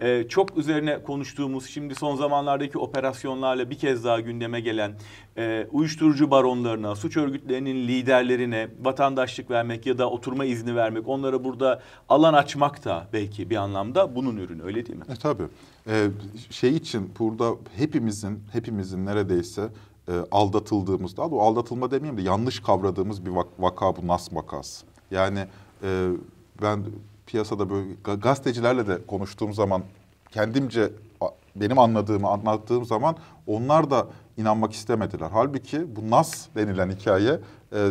Ee, 0.01 0.25
çok 0.29 0.57
üzerine 0.57 1.03
konuştuğumuz 1.03 1.65
şimdi 1.65 1.95
son 1.95 2.15
zamanlardaki 2.15 2.77
operasyonlarla 2.77 3.69
bir 3.69 3.77
kez 3.77 4.03
daha 4.03 4.19
gündeme 4.19 4.59
gelen 4.61 4.93
e, 5.37 5.67
uyuşturucu 5.71 6.31
baronlarına, 6.31 6.95
suç 6.95 7.17
örgütlerinin 7.17 7.87
liderlerine 7.87 8.67
vatandaşlık 8.81 9.49
vermek 9.51 9.85
ya 9.85 9.97
da 9.97 10.09
oturma 10.09 10.45
izni 10.45 10.75
vermek, 10.75 11.07
onlara 11.07 11.43
burada 11.43 11.81
alan 12.09 12.33
açmak 12.33 12.85
da 12.85 13.07
belki 13.13 13.49
bir 13.49 13.55
anlamda 13.55 14.15
bunun 14.15 14.37
ürünü 14.37 14.63
öyle 14.63 14.85
değil 14.85 14.99
mi? 14.99 15.05
E 15.09 15.15
tabii. 15.15 15.47
Ee, 15.87 16.07
şey 16.49 16.75
için 16.75 17.11
burada 17.19 17.55
hepimizin 17.77 18.39
hepimizin 18.51 19.05
neredeyse 19.05 19.69
e, 20.07 20.11
aldatıldığımız, 20.31 21.17
daha 21.17 21.31
doğrusu 21.31 21.41
aldatılma 21.41 21.91
demeyeyim 21.91 22.17
de 22.17 22.21
yanlış 22.21 22.59
kavradığımız 22.59 23.25
bir 23.25 23.31
vak- 23.31 23.47
vaka 23.59 23.95
bu 23.95 24.07
NAS 24.07 24.33
vakası. 24.33 24.85
Yani 25.11 25.39
e, 25.83 26.09
ben 26.61 26.83
piyasada 27.27 27.69
böyle 27.69 27.93
ga- 28.03 28.19
gazetecilerle 28.19 28.87
de 28.87 29.05
konuştuğum 29.07 29.53
zaman 29.53 29.83
kendimce 30.31 30.89
benim 31.55 31.79
anladığımı 31.79 32.27
anlattığım 32.27 32.85
zaman 32.85 33.15
onlar 33.47 33.91
da 33.91 34.07
inanmak 34.37 34.73
istemediler. 34.73 35.29
Halbuki 35.33 35.95
bu 35.95 36.09
NAS 36.11 36.47
denilen 36.55 36.89
hikaye 36.89 37.39
e, 37.73 37.89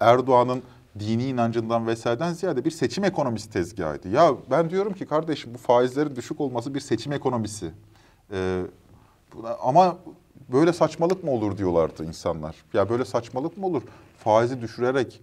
Erdoğan'ın 0.00 0.62
dini 0.98 1.24
inancından 1.24 1.86
vesaireden 1.86 2.32
ziyade 2.32 2.64
bir 2.64 2.70
seçim 2.70 3.04
ekonomisi 3.04 3.50
tezgahıydı. 3.50 4.08
Ya 4.08 4.30
ben 4.50 4.70
diyorum 4.70 4.92
ki 4.92 5.06
kardeşim 5.06 5.54
bu 5.54 5.58
faizlerin 5.58 6.16
düşük 6.16 6.40
olması 6.40 6.74
bir 6.74 6.80
seçim 6.80 7.12
ekonomisi. 7.12 7.70
E, 8.32 8.62
buna- 9.34 9.56
ama 9.62 9.96
böyle 10.52 10.72
saçmalık 10.72 11.24
mı 11.24 11.30
olur 11.30 11.58
diyorlardı 11.58 12.04
insanlar. 12.04 12.56
Ya 12.74 12.88
böyle 12.88 13.04
saçmalık 13.04 13.56
mı 13.58 13.66
olur? 13.66 13.82
Faizi 14.18 14.60
düşürerek, 14.60 15.20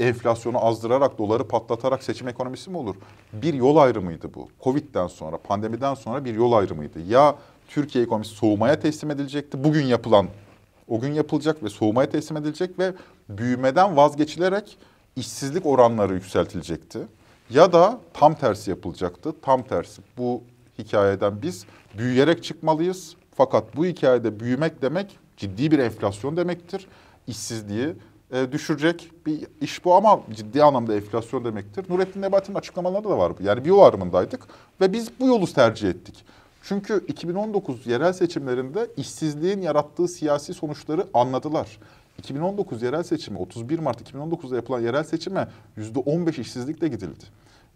enflasyonu 0.00 0.64
azdırarak, 0.64 1.18
doları 1.18 1.48
patlatarak 1.48 2.02
seçim 2.02 2.28
ekonomisi 2.28 2.70
mi 2.70 2.76
olur? 2.76 2.94
Bir 3.32 3.54
yol 3.54 3.76
ayrımıydı 3.76 4.34
bu. 4.34 4.48
Covid'den 4.64 5.06
sonra, 5.06 5.38
pandemiden 5.38 5.94
sonra 5.94 6.24
bir 6.24 6.34
yol 6.34 6.52
ayrımıydı. 6.52 7.00
Ya 7.00 7.36
Türkiye 7.68 8.04
ekonomisi 8.04 8.34
soğumaya 8.34 8.80
teslim 8.80 9.10
edilecekti. 9.10 9.64
Bugün 9.64 9.84
yapılan, 9.84 10.28
o 10.88 11.00
gün 11.00 11.12
yapılacak 11.12 11.62
ve 11.62 11.68
soğumaya 11.68 12.10
teslim 12.10 12.36
edilecek 12.36 12.78
ve 12.78 12.92
büyümeden 13.28 13.96
vazgeçilerek 13.96 14.78
işsizlik 15.16 15.66
oranları 15.66 16.14
yükseltilecekti. 16.14 16.98
Ya 17.50 17.72
da 17.72 18.00
tam 18.12 18.34
tersi 18.34 18.70
yapılacaktı. 18.70 19.32
Tam 19.42 19.62
tersi. 19.62 20.02
Bu 20.18 20.42
hikayeden 20.78 21.42
biz 21.42 21.66
büyüyerek 21.98 22.44
çıkmalıyız. 22.44 23.16
Fakat 23.34 23.76
bu 23.76 23.86
hikayede 23.86 24.40
büyümek 24.40 24.82
demek 24.82 25.18
ciddi 25.36 25.70
bir 25.70 25.78
enflasyon 25.78 26.36
demektir. 26.36 26.86
İşsizliği 27.26 27.94
e, 28.32 28.52
düşürecek 28.52 29.10
bir 29.26 29.46
iş 29.60 29.84
bu 29.84 29.94
ama 29.94 30.20
ciddi 30.32 30.64
anlamda 30.64 30.94
enflasyon 30.94 31.44
demektir. 31.44 31.84
Nurettin 31.88 32.22
Nebati'nin 32.22 32.56
açıklamalarında 32.56 33.10
da 33.10 33.18
var 33.18 33.32
bu. 33.38 33.42
Yani 33.42 33.64
bir 33.64 33.68
yol 33.68 33.82
ayrımındaydık 33.82 34.40
ve 34.80 34.92
biz 34.92 35.20
bu 35.20 35.26
yolu 35.26 35.46
tercih 35.46 35.88
ettik. 35.88 36.24
Çünkü 36.62 37.04
2019 37.08 37.86
yerel 37.86 38.12
seçimlerinde 38.12 38.90
işsizliğin 38.96 39.60
yarattığı 39.60 40.08
siyasi 40.08 40.54
sonuçları 40.54 41.06
anladılar. 41.14 41.78
2019 42.18 42.82
yerel 42.82 43.02
seçimi 43.02 43.38
31 43.38 43.78
Mart 43.78 44.12
2019'da 44.12 44.56
yapılan 44.56 44.80
yerel 44.80 45.04
seçime 45.04 45.48
%15 45.78 46.40
işsizlikle 46.40 46.88
gidildi. 46.88 47.24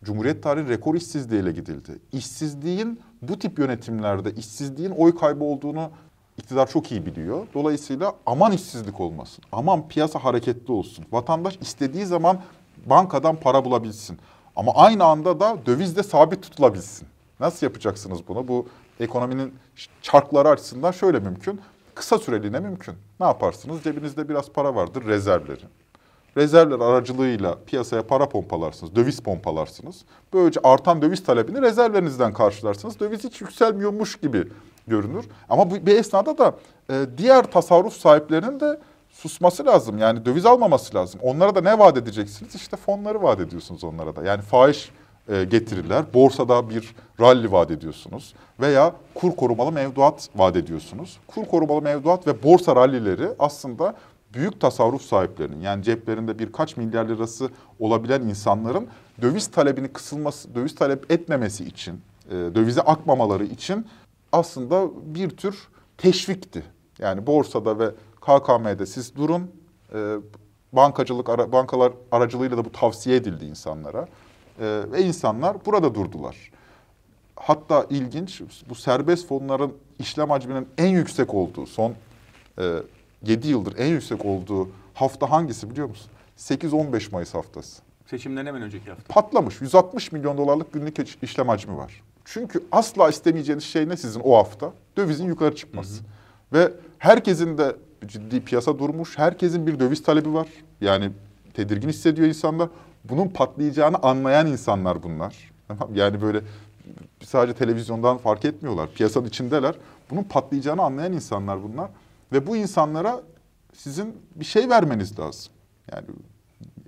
Cumhuriyet 0.04 0.42
tarihi 0.42 0.68
rekor 0.68 0.94
işsizliğiyle 0.94 1.52
gidildi. 1.52 1.98
İşsizliğin 2.12 3.00
bu 3.22 3.38
tip 3.38 3.58
yönetimlerde 3.58 4.32
işsizliğin 4.32 4.90
oy 4.90 5.14
kaybı 5.14 5.44
olduğunu 5.44 5.90
iktidar 6.40 6.70
çok 6.70 6.92
iyi 6.92 7.06
biliyor. 7.06 7.46
Dolayısıyla 7.54 8.14
aman 8.26 8.52
işsizlik 8.52 9.00
olmasın. 9.00 9.44
Aman 9.52 9.88
piyasa 9.88 10.24
hareketli 10.24 10.72
olsun. 10.72 11.04
Vatandaş 11.12 11.58
istediği 11.60 12.06
zaman 12.06 12.40
bankadan 12.86 13.36
para 13.36 13.64
bulabilsin. 13.64 14.18
Ama 14.56 14.72
aynı 14.74 15.04
anda 15.04 15.40
da 15.40 15.56
dövizde 15.66 16.02
sabit 16.02 16.42
tutulabilsin. 16.42 17.08
Nasıl 17.40 17.66
yapacaksınız 17.66 18.28
bunu? 18.28 18.48
Bu 18.48 18.66
ekonominin 19.00 19.54
çarkları 20.02 20.48
açısından 20.48 20.90
şöyle 20.90 21.18
mümkün. 21.18 21.60
Kısa 21.94 22.18
süreliğine 22.18 22.60
mümkün. 22.60 22.94
Ne 23.20 23.26
yaparsınız? 23.26 23.82
Cebinizde 23.82 24.28
biraz 24.28 24.50
para 24.50 24.74
vardır, 24.74 25.06
rezervleri. 25.06 25.64
Rezervler 26.36 26.80
aracılığıyla 26.80 27.58
piyasaya 27.66 28.06
para 28.06 28.28
pompalarsınız, 28.28 28.96
döviz 28.96 29.20
pompalarsınız. 29.20 30.04
Böylece 30.32 30.60
artan 30.64 31.02
döviz 31.02 31.24
talebini 31.24 31.62
rezervlerinizden 31.62 32.32
karşılarsınız. 32.32 33.00
Döviz 33.00 33.24
hiç 33.24 33.40
yükselmiyormuş 33.40 34.16
gibi 34.16 34.44
görünür. 34.86 35.24
Ama 35.48 35.70
bu 35.70 35.86
bir 35.86 35.96
esnada 35.96 36.38
da 36.38 36.54
e, 36.90 37.06
diğer 37.18 37.50
tasarruf 37.50 37.92
sahiplerinin 37.92 38.60
de 38.60 38.80
susması 39.10 39.66
lazım. 39.66 39.98
Yani 39.98 40.24
döviz 40.24 40.46
almaması 40.46 40.94
lazım. 40.94 41.20
Onlara 41.22 41.54
da 41.54 41.60
ne 41.60 41.78
vaat 41.78 41.96
edeceksiniz? 41.96 42.54
İşte 42.54 42.76
fonları 42.76 43.22
vaat 43.22 43.40
ediyorsunuz 43.40 43.84
onlara 43.84 44.16
da. 44.16 44.24
Yani 44.24 44.42
faiz 44.42 44.88
e, 45.28 45.44
getiriler, 45.44 46.04
borsada 46.14 46.70
bir 46.70 46.94
rally 47.20 47.52
vaat 47.52 47.70
ediyorsunuz 47.70 48.34
veya 48.60 48.92
kur 49.14 49.36
korumalı 49.36 49.72
mevduat 49.72 50.28
vaat 50.36 50.56
ediyorsunuz. 50.56 51.18
Kur 51.26 51.44
korumalı 51.44 51.82
mevduat 51.82 52.26
ve 52.26 52.42
borsa 52.42 52.76
rallileri 52.76 53.28
aslında 53.38 53.94
büyük 54.34 54.60
tasarruf 54.60 55.02
sahiplerinin 55.02 55.60
yani 55.60 55.82
ceplerinde 55.82 56.38
birkaç 56.38 56.76
milyar 56.76 57.08
lirası 57.08 57.48
olabilen 57.78 58.20
insanların 58.20 58.88
döviz 59.22 59.46
talebini 59.46 59.88
kısılması, 59.88 60.54
döviz 60.54 60.74
talep 60.74 61.12
etmemesi 61.12 61.64
için, 61.64 62.00
e, 62.30 62.32
dövize 62.32 62.80
akmamaları 62.80 63.44
için 63.44 63.86
aslında 64.32 64.88
bir 65.14 65.30
tür 65.30 65.68
teşvikti. 65.98 66.62
Yani 66.98 67.26
borsada 67.26 67.78
ve 67.78 67.90
KKM'de 68.20 68.86
siz 68.86 69.16
durun, 69.16 69.50
e, 69.94 70.16
bankacılık 70.72 71.28
ara, 71.28 71.52
bankalar 71.52 71.92
aracılığıyla 72.12 72.56
da 72.56 72.64
bu 72.64 72.72
tavsiye 72.72 73.16
edildi 73.16 73.44
insanlara 73.44 74.08
e, 74.60 74.82
ve 74.92 75.02
insanlar 75.02 75.64
burada 75.66 75.94
durdular. 75.94 76.50
Hatta 77.36 77.86
ilginç 77.90 78.42
bu 78.68 78.74
serbest 78.74 79.28
fonların 79.28 79.72
işlem 79.98 80.30
hacminin 80.30 80.68
en 80.78 80.88
yüksek 80.88 81.34
olduğu 81.34 81.66
son 81.66 81.94
e, 82.58 82.76
7 83.26 83.48
yıldır 83.48 83.78
en 83.78 83.86
yüksek 83.86 84.24
olduğu 84.24 84.68
hafta 84.94 85.30
hangisi 85.30 85.70
biliyor 85.70 85.88
musun? 85.88 86.10
8-15 86.38 87.12
Mayıs 87.12 87.34
haftası. 87.34 87.82
Seçimden 88.06 88.46
hemen 88.46 88.62
önceki 88.62 88.90
hafta. 88.90 89.14
Patlamış. 89.14 89.60
160 89.60 90.12
milyon 90.12 90.38
dolarlık 90.38 90.72
günlük 90.72 91.22
işlem 91.22 91.48
hacmi 91.48 91.76
var. 91.76 92.02
Çünkü 92.32 92.64
asla 92.72 93.08
istemeyeceğiniz 93.08 93.64
şey 93.64 93.88
ne 93.88 93.96
sizin 93.96 94.20
o 94.24 94.36
hafta? 94.36 94.72
Dövizin 94.96 95.26
yukarı 95.26 95.56
çıkması. 95.56 96.02
Ve 96.52 96.72
herkesin 96.98 97.58
de 97.58 97.76
ciddi 98.06 98.44
piyasa 98.44 98.78
durmuş. 98.78 99.18
Herkesin 99.18 99.66
bir 99.66 99.80
döviz 99.80 100.02
talebi 100.02 100.34
var. 100.34 100.48
Yani 100.80 101.10
tedirgin 101.54 101.88
hissediyor 101.88 102.28
insanlar. 102.28 102.68
Bunun 103.04 103.28
patlayacağını 103.28 103.96
anlayan 103.96 104.46
insanlar 104.46 105.02
bunlar. 105.02 105.52
Tamam 105.68 105.94
Yani 105.94 106.22
böyle 106.22 106.40
sadece 107.24 107.54
televizyondan 107.54 108.18
fark 108.18 108.44
etmiyorlar. 108.44 108.90
Piyasanın 108.94 109.26
içindeler. 109.26 109.74
Bunun 110.10 110.22
patlayacağını 110.22 110.82
anlayan 110.82 111.12
insanlar 111.12 111.62
bunlar. 111.62 111.90
Ve 112.32 112.46
bu 112.46 112.56
insanlara 112.56 113.22
sizin 113.74 114.16
bir 114.34 114.44
şey 114.44 114.68
vermeniz 114.68 115.18
lazım. 115.18 115.52
Yani 115.92 116.06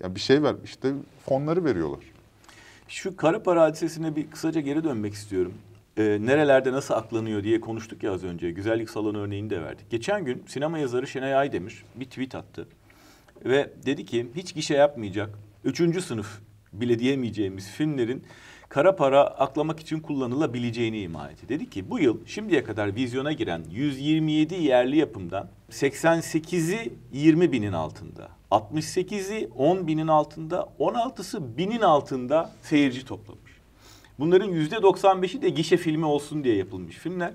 ya 0.03 0.15
bir 0.15 0.21
şey 0.21 0.43
ver 0.43 0.55
işte 0.65 0.93
fonları 1.27 1.65
veriyorlar. 1.65 2.12
Şu 2.89 3.17
kara 3.17 3.43
para 3.43 3.63
hadisesine 3.63 4.17
bir 4.17 4.31
kısaca 4.31 4.61
geri 4.61 4.85
dönmek 4.85 5.15
istiyorum. 5.15 5.55
Ee, 5.97 6.03
nerelerde 6.21 6.73
nasıl 6.73 6.95
aklanıyor 6.95 7.45
diye 7.45 7.61
konuştuk 7.61 8.03
ya 8.03 8.13
az 8.13 8.25
önce. 8.25 8.51
Güzellik 8.51 8.91
salonu 8.91 9.19
örneğini 9.19 9.51
de 9.51 9.63
verdik. 9.63 9.91
Geçen 9.91 10.25
gün 10.25 10.45
sinema 10.47 10.79
yazarı 10.79 11.07
Şenay 11.07 11.35
Aydemir 11.35 11.85
bir 11.95 12.05
tweet 12.05 12.35
attı. 12.35 12.69
Ve 13.45 13.71
dedi 13.87 14.05
ki 14.05 14.27
hiç 14.35 14.55
gişe 14.55 14.75
yapmayacak, 14.75 15.39
üçüncü 15.65 16.01
sınıf 16.03 16.41
bile 16.73 16.99
diyemeyeceğimiz 16.99 17.71
filmlerin 17.71 18.23
kara 18.69 18.97
para 18.97 19.21
aklamak 19.25 19.81
için 19.81 20.01
kullanılabileceğini 20.01 21.01
ima 21.01 21.31
etti. 21.31 21.49
Dedi 21.49 21.71
ki 21.71 21.91
bu 21.91 21.99
yıl 21.99 22.27
şimdiye 22.27 22.65
kadar 22.65 22.95
vizyona 22.95 23.33
giren 23.33 23.65
127 23.71 24.55
yerli 24.55 24.97
yapımdan 24.97 25.49
88'i 25.71 26.93
20 27.13 27.53
binin 27.53 27.73
altında. 27.73 28.29
68'i 28.51 29.49
10 29.57 29.87
binin 29.87 30.07
altında, 30.07 30.69
16'sı 30.79 31.57
binin 31.59 31.81
altında 31.81 32.53
seyirci 32.63 33.05
toplamış. 33.05 33.53
Bunların 34.19 34.51
%95'i 34.53 35.43
de 35.43 35.49
gişe 35.49 35.77
filmi 35.77 36.05
olsun 36.05 36.45
diye 36.45 36.57
yapılmış 36.57 36.97
filmler. 36.97 37.33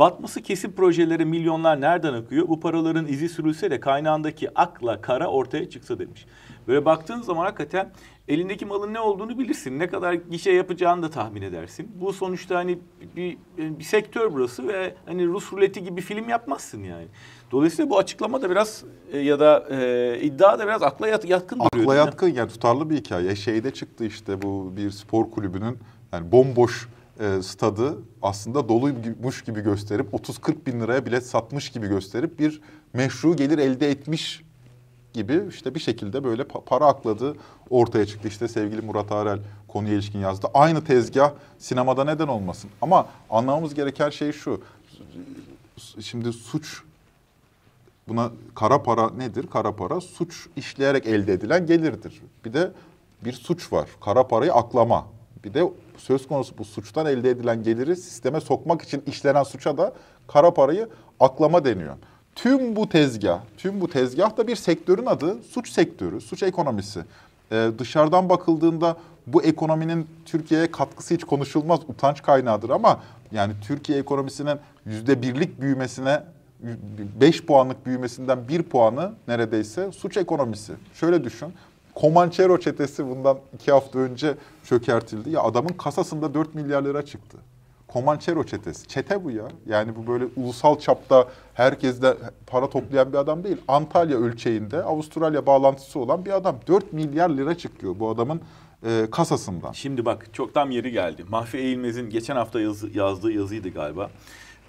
Batması 0.00 0.42
kesin 0.42 0.72
projelere 0.72 1.24
milyonlar 1.24 1.80
nereden 1.80 2.14
akıyor? 2.14 2.48
Bu 2.48 2.60
paraların 2.60 3.06
izi 3.06 3.28
sürülse 3.28 3.70
de 3.70 3.80
kaynağındaki 3.80 4.58
akla 4.58 5.00
kara 5.00 5.26
ortaya 5.26 5.70
çıksa 5.70 5.98
demiş. 5.98 6.26
Böyle 6.68 6.84
baktığın 6.84 7.20
zaman 7.20 7.44
hakikaten 7.44 7.92
elindeki 8.28 8.66
malın 8.66 8.94
ne 8.94 9.00
olduğunu 9.00 9.38
bilirsin. 9.38 9.78
Ne 9.78 9.88
kadar 9.88 10.12
gişe 10.12 10.50
yapacağını 10.52 11.02
da 11.02 11.10
tahmin 11.10 11.42
edersin. 11.42 11.92
Bu 11.94 12.12
sonuçta 12.12 12.56
hani 12.56 12.78
bir, 13.16 13.38
bir 13.58 13.84
sektör 13.84 14.32
burası 14.32 14.68
ve 14.68 14.94
hani 15.06 15.26
Rus 15.26 15.52
ruleti 15.52 15.84
gibi 15.84 16.00
film 16.00 16.28
yapmazsın 16.28 16.82
yani. 16.82 17.06
Dolayısıyla 17.50 17.90
bu 17.90 17.98
açıklama 17.98 18.42
da 18.42 18.50
biraz 18.50 18.84
e, 19.12 19.18
ya 19.18 19.40
da 19.40 19.66
e, 19.70 20.20
iddia 20.22 20.58
da 20.58 20.66
biraz 20.66 20.82
akla 20.82 21.08
yat, 21.08 21.24
yatkın 21.28 21.58
duruyor. 21.58 21.84
Akla 21.84 21.94
yatkın 21.94 22.28
yani 22.28 22.48
tutarlı 22.48 22.90
bir 22.90 22.96
hikaye. 22.96 23.36
Şeyde 23.36 23.70
çıktı 23.70 24.04
işte 24.04 24.42
bu 24.42 24.72
bir 24.76 24.90
spor 24.90 25.30
kulübünün 25.30 25.78
yani 26.12 26.32
bomboş 26.32 26.88
e, 27.20 27.42
stadı 27.42 27.98
aslında 28.22 28.68
doluymuş 28.68 29.44
gibi 29.44 29.60
gösterip 29.60 30.14
30-40 30.14 30.66
bin 30.66 30.80
liraya 30.80 31.06
bilet 31.06 31.26
satmış 31.26 31.70
gibi 31.70 31.88
gösterip 31.88 32.38
bir 32.38 32.60
meşru 32.92 33.36
gelir 33.36 33.58
elde 33.58 33.90
etmiş 33.90 34.42
gibi 35.12 35.42
işte 35.48 35.74
bir 35.74 35.80
şekilde 35.80 36.24
böyle 36.24 36.44
para 36.44 36.86
akladı 36.86 37.36
ortaya 37.70 38.06
çıktı. 38.06 38.28
İşte 38.28 38.48
sevgili 38.48 38.80
Murat 38.80 39.12
Arel 39.12 39.38
konuya 39.68 39.94
ilişkin 39.94 40.18
yazdı. 40.18 40.46
Aynı 40.54 40.84
tezgah 40.84 41.32
sinemada 41.58 42.04
neden 42.04 42.28
olmasın? 42.28 42.70
Ama 42.82 43.06
anlamamız 43.30 43.74
gereken 43.74 44.10
şey 44.10 44.32
şu. 44.32 44.62
Şimdi 46.00 46.32
suç 46.32 46.82
buna 48.08 48.30
kara 48.54 48.82
para 48.82 49.10
nedir? 49.10 49.46
Kara 49.46 49.76
para 49.76 50.00
suç 50.00 50.46
işleyerek 50.56 51.06
elde 51.06 51.32
edilen 51.32 51.66
gelirdir. 51.66 52.22
Bir 52.44 52.52
de 52.52 52.72
bir 53.24 53.32
suç 53.32 53.72
var. 53.72 53.88
Kara 54.00 54.28
parayı 54.28 54.54
aklama. 54.54 55.06
Bir 55.44 55.54
de 55.54 55.70
söz 56.00 56.28
konusu 56.28 56.58
bu 56.58 56.64
suçtan 56.64 57.06
elde 57.06 57.30
edilen 57.30 57.62
geliri 57.62 57.96
sisteme 57.96 58.40
sokmak 58.40 58.82
için 58.82 59.02
işlenen 59.06 59.42
suça 59.42 59.78
da 59.78 59.92
kara 60.28 60.54
parayı 60.54 60.88
aklama 61.20 61.64
deniyor. 61.64 61.96
Tüm 62.34 62.76
bu 62.76 62.88
tezgah, 62.88 63.40
tüm 63.56 63.80
bu 63.80 63.90
tezgah 63.90 64.36
da 64.36 64.46
bir 64.46 64.56
sektörün 64.56 65.06
adı 65.06 65.42
suç 65.42 65.70
sektörü, 65.70 66.20
suç 66.20 66.42
ekonomisi. 66.42 67.00
Ee, 67.52 67.70
dışarıdan 67.78 68.28
bakıldığında 68.28 68.96
bu 69.26 69.42
ekonominin 69.42 70.06
Türkiye'ye 70.26 70.70
katkısı 70.70 71.14
hiç 71.14 71.24
konuşulmaz, 71.24 71.80
utanç 71.88 72.22
kaynağıdır 72.22 72.70
ama 72.70 73.00
yani 73.32 73.52
Türkiye 73.62 73.98
ekonomisinin 73.98 74.58
yüzde 74.86 75.22
birlik 75.22 75.60
büyümesine 75.60 76.22
5 77.20 77.44
puanlık 77.46 77.86
büyümesinden 77.86 78.48
1 78.48 78.62
puanı 78.62 79.12
neredeyse 79.28 79.92
suç 79.92 80.16
ekonomisi. 80.16 80.72
Şöyle 80.94 81.24
düşün. 81.24 81.48
Comanchero 82.00 82.60
çetesi 82.60 83.06
bundan 83.06 83.38
iki 83.54 83.72
hafta 83.72 83.98
önce 83.98 84.34
çökertildi. 84.64 85.30
Ya 85.30 85.42
adamın 85.42 85.68
kasasında 85.68 86.34
4 86.34 86.54
milyar 86.54 86.84
lira 86.84 87.04
çıktı. 87.04 87.38
Comanchero 87.92 88.44
çetesi. 88.44 88.88
Çete 88.88 89.24
bu 89.24 89.30
ya. 89.30 89.48
Yani 89.66 89.96
bu 89.96 90.06
böyle 90.06 90.24
ulusal 90.36 90.78
çapta 90.78 91.28
herkeste 91.54 92.16
para 92.46 92.70
toplayan 92.70 93.12
bir 93.12 93.18
adam 93.18 93.44
değil. 93.44 93.56
Antalya 93.68 94.18
ölçeğinde 94.18 94.82
Avustralya 94.82 95.46
bağlantısı 95.46 95.98
olan 95.98 96.24
bir 96.24 96.30
adam. 96.30 96.56
4 96.66 96.92
milyar 96.92 97.30
lira 97.30 97.58
çıkıyor 97.58 97.94
bu 97.98 98.10
adamın 98.10 98.40
e, 98.86 99.06
kasasından. 99.10 99.72
Şimdi 99.72 100.04
bak 100.04 100.26
çok 100.32 100.54
tam 100.54 100.70
yeri 100.70 100.92
geldi. 100.92 101.24
Mahfi 101.28 101.58
Eğilmez'in 101.58 102.10
geçen 102.10 102.36
hafta 102.36 102.60
yazı, 102.60 102.98
yazdığı 102.98 103.32
yazıydı 103.32 103.68
galiba 103.68 104.10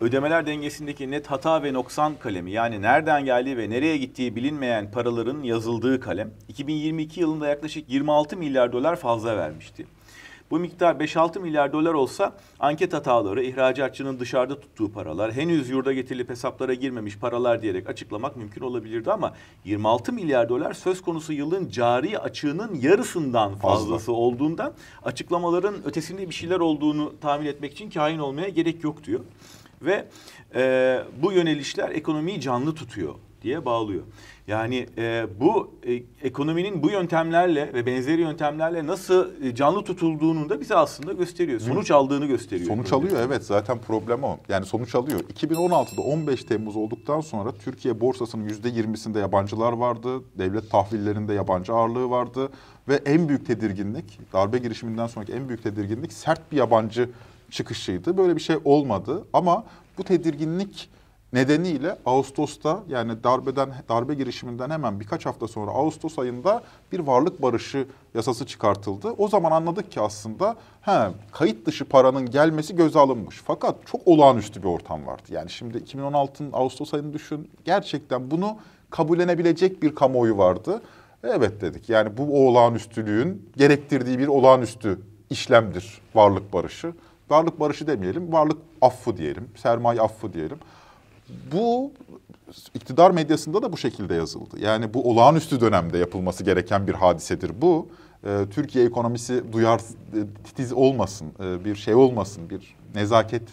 ödemeler 0.01 0.45
dengesindeki 0.45 1.11
net 1.11 1.27
hata 1.27 1.63
ve 1.63 1.73
noksan 1.73 2.15
kalemi 2.15 2.51
yani 2.51 2.81
nereden 2.81 3.25
geldiği 3.25 3.57
ve 3.57 3.69
nereye 3.69 3.97
gittiği 3.97 4.35
bilinmeyen 4.35 4.91
paraların 4.91 5.43
yazıldığı 5.43 5.99
kalem 5.99 6.31
2022 6.47 7.19
yılında 7.19 7.47
yaklaşık 7.47 7.89
26 7.89 8.37
milyar 8.37 8.71
dolar 8.71 8.95
fazla 8.95 9.37
vermişti. 9.37 9.85
Bu 10.51 10.59
miktar 10.59 10.95
5-6 10.95 11.39
milyar 11.39 11.73
dolar 11.73 11.93
olsa 11.93 12.33
anket 12.59 12.93
hataları, 12.93 13.43
ihracatçının 13.43 14.19
dışarıda 14.19 14.59
tuttuğu 14.59 14.91
paralar, 14.91 15.31
henüz 15.31 15.69
yurda 15.69 15.93
getirilip 15.93 16.29
hesaplara 16.29 16.73
girmemiş 16.73 17.17
paralar 17.17 17.61
diyerek 17.61 17.89
açıklamak 17.89 18.37
mümkün 18.37 18.61
olabilirdi 18.61 19.11
ama 19.11 19.33
26 19.65 20.13
milyar 20.13 20.49
dolar 20.49 20.73
söz 20.73 21.01
konusu 21.01 21.33
yılın 21.33 21.69
cari 21.69 22.19
açığının 22.19 22.75
yarısından 22.75 23.55
fazlası 23.55 24.05
Fazla. 24.05 24.13
olduğundan 24.13 24.73
açıklamaların 25.03 25.75
ötesinde 25.85 26.29
bir 26.29 26.33
şeyler 26.33 26.59
olduğunu 26.59 27.13
tahmin 27.21 27.45
etmek 27.45 27.73
için 27.73 27.89
kain 27.89 28.19
olmaya 28.19 28.49
gerek 28.49 28.83
yok 28.83 29.03
diyor 29.03 29.19
ve 29.81 30.07
e, 30.55 30.99
bu 31.21 31.31
yönelişler 31.31 31.89
ekonomiyi 31.89 32.41
canlı 32.41 32.75
tutuyor 32.75 33.15
diye 33.41 33.65
bağlıyor. 33.65 34.03
Yani 34.47 34.87
e, 34.97 35.25
bu 35.39 35.71
e, 35.87 36.03
ekonominin 36.27 36.83
bu 36.83 36.89
yöntemlerle 36.89 37.73
ve 37.73 37.85
benzeri 37.85 38.21
yöntemlerle 38.21 38.87
nasıl 38.87 39.43
e, 39.43 39.55
canlı 39.55 39.83
tutulduğunu 39.83 40.49
da 40.49 40.61
bize 40.61 40.75
aslında 40.75 41.13
gösteriyor. 41.13 41.59
Sonuç 41.59 41.91
aldığını 41.91 42.25
gösteriyor. 42.25 42.67
Sonuç 42.67 42.93
alıyor 42.93 43.17
evet 43.27 43.45
zaten 43.45 43.77
problem 43.77 44.23
o. 44.23 44.37
Yani 44.49 44.65
sonuç 44.65 44.95
alıyor. 44.95 45.19
2016'da 45.19 46.01
15 46.01 46.43
Temmuz 46.43 46.75
olduktan 46.75 47.21
sonra 47.21 47.51
Türkiye 47.51 48.01
borsasının 48.01 48.49
%20'sinde 48.49 49.19
yabancılar 49.19 49.73
vardı. 49.73 50.21
Devlet 50.37 50.71
tahvillerinde 50.71 51.33
yabancı 51.33 51.73
ağırlığı 51.73 52.09
vardı. 52.09 52.49
Ve 52.87 52.95
en 53.05 53.29
büyük 53.29 53.47
tedirginlik, 53.47 54.19
darbe 54.33 54.57
girişiminden 54.57 55.07
sonraki 55.07 55.33
en 55.33 55.47
büyük 55.47 55.63
tedirginlik 55.63 56.13
sert 56.13 56.51
bir 56.51 56.57
yabancı 56.57 57.09
çıkışıydı. 57.51 58.17
Böyle 58.17 58.35
bir 58.35 58.41
şey 58.41 58.57
olmadı 58.65 59.25
ama 59.33 59.63
bu 59.97 60.03
tedirginlik 60.03 60.89
nedeniyle 61.33 61.97
Ağustos'ta 62.05 62.83
yani 62.87 63.23
darbeden 63.23 63.73
darbe 63.89 64.13
girişiminden 64.13 64.69
hemen 64.69 64.99
birkaç 64.99 65.25
hafta 65.25 65.47
sonra 65.47 65.71
Ağustos 65.71 66.19
ayında 66.19 66.63
bir 66.91 66.99
varlık 66.99 67.41
barışı 67.41 67.87
yasası 68.13 68.45
çıkartıldı. 68.45 69.11
O 69.17 69.27
zaman 69.27 69.51
anladık 69.51 69.91
ki 69.91 70.01
aslında 70.01 70.55
he, 70.81 71.09
kayıt 71.31 71.65
dışı 71.65 71.85
paranın 71.85 72.29
gelmesi 72.29 72.75
göze 72.75 72.99
alınmış. 72.99 73.41
Fakat 73.45 73.75
çok 73.85 74.07
olağanüstü 74.07 74.63
bir 74.63 74.67
ortam 74.67 75.05
vardı. 75.05 75.23
Yani 75.29 75.49
şimdi 75.49 75.77
2016'nın 75.77 76.49
Ağustos 76.53 76.93
ayını 76.93 77.13
düşün. 77.13 77.51
Gerçekten 77.65 78.31
bunu 78.31 78.57
kabullenebilecek 78.89 79.83
bir 79.83 79.95
kamuoyu 79.95 80.37
vardı. 80.37 80.81
Evet 81.23 81.61
dedik. 81.61 81.89
Yani 81.89 82.17
bu 82.17 82.47
olağanüstülüğün 82.47 83.49
gerektirdiği 83.57 84.19
bir 84.19 84.27
olağanüstü 84.27 84.99
işlemdir 85.29 86.01
varlık 86.15 86.53
barışı 86.53 86.93
varlık 87.31 87.59
barışı 87.59 87.87
demeyelim, 87.87 88.33
varlık 88.33 88.57
affı 88.81 89.17
diyelim, 89.17 89.47
sermaye 89.55 90.01
affı 90.01 90.33
diyelim. 90.33 90.57
Bu 91.51 91.91
iktidar 92.73 93.11
medyasında 93.11 93.61
da 93.61 93.73
bu 93.73 93.77
şekilde 93.77 94.15
yazıldı. 94.15 94.59
Yani 94.59 94.93
bu 94.93 95.09
olağanüstü 95.09 95.61
dönemde 95.61 95.97
yapılması 95.97 96.43
gereken 96.43 96.87
bir 96.87 96.93
hadisedir 96.93 97.61
bu. 97.61 97.87
Ee, 98.25 98.45
Türkiye 98.51 98.85
ekonomisi 98.85 99.53
duyar, 99.53 99.79
e, 99.79 100.19
titiz 100.43 100.73
olmasın, 100.73 101.27
e, 101.43 101.65
bir 101.65 101.75
şey 101.75 101.95
olmasın, 101.95 102.49
bir 102.49 102.75
nezaket 102.95 103.43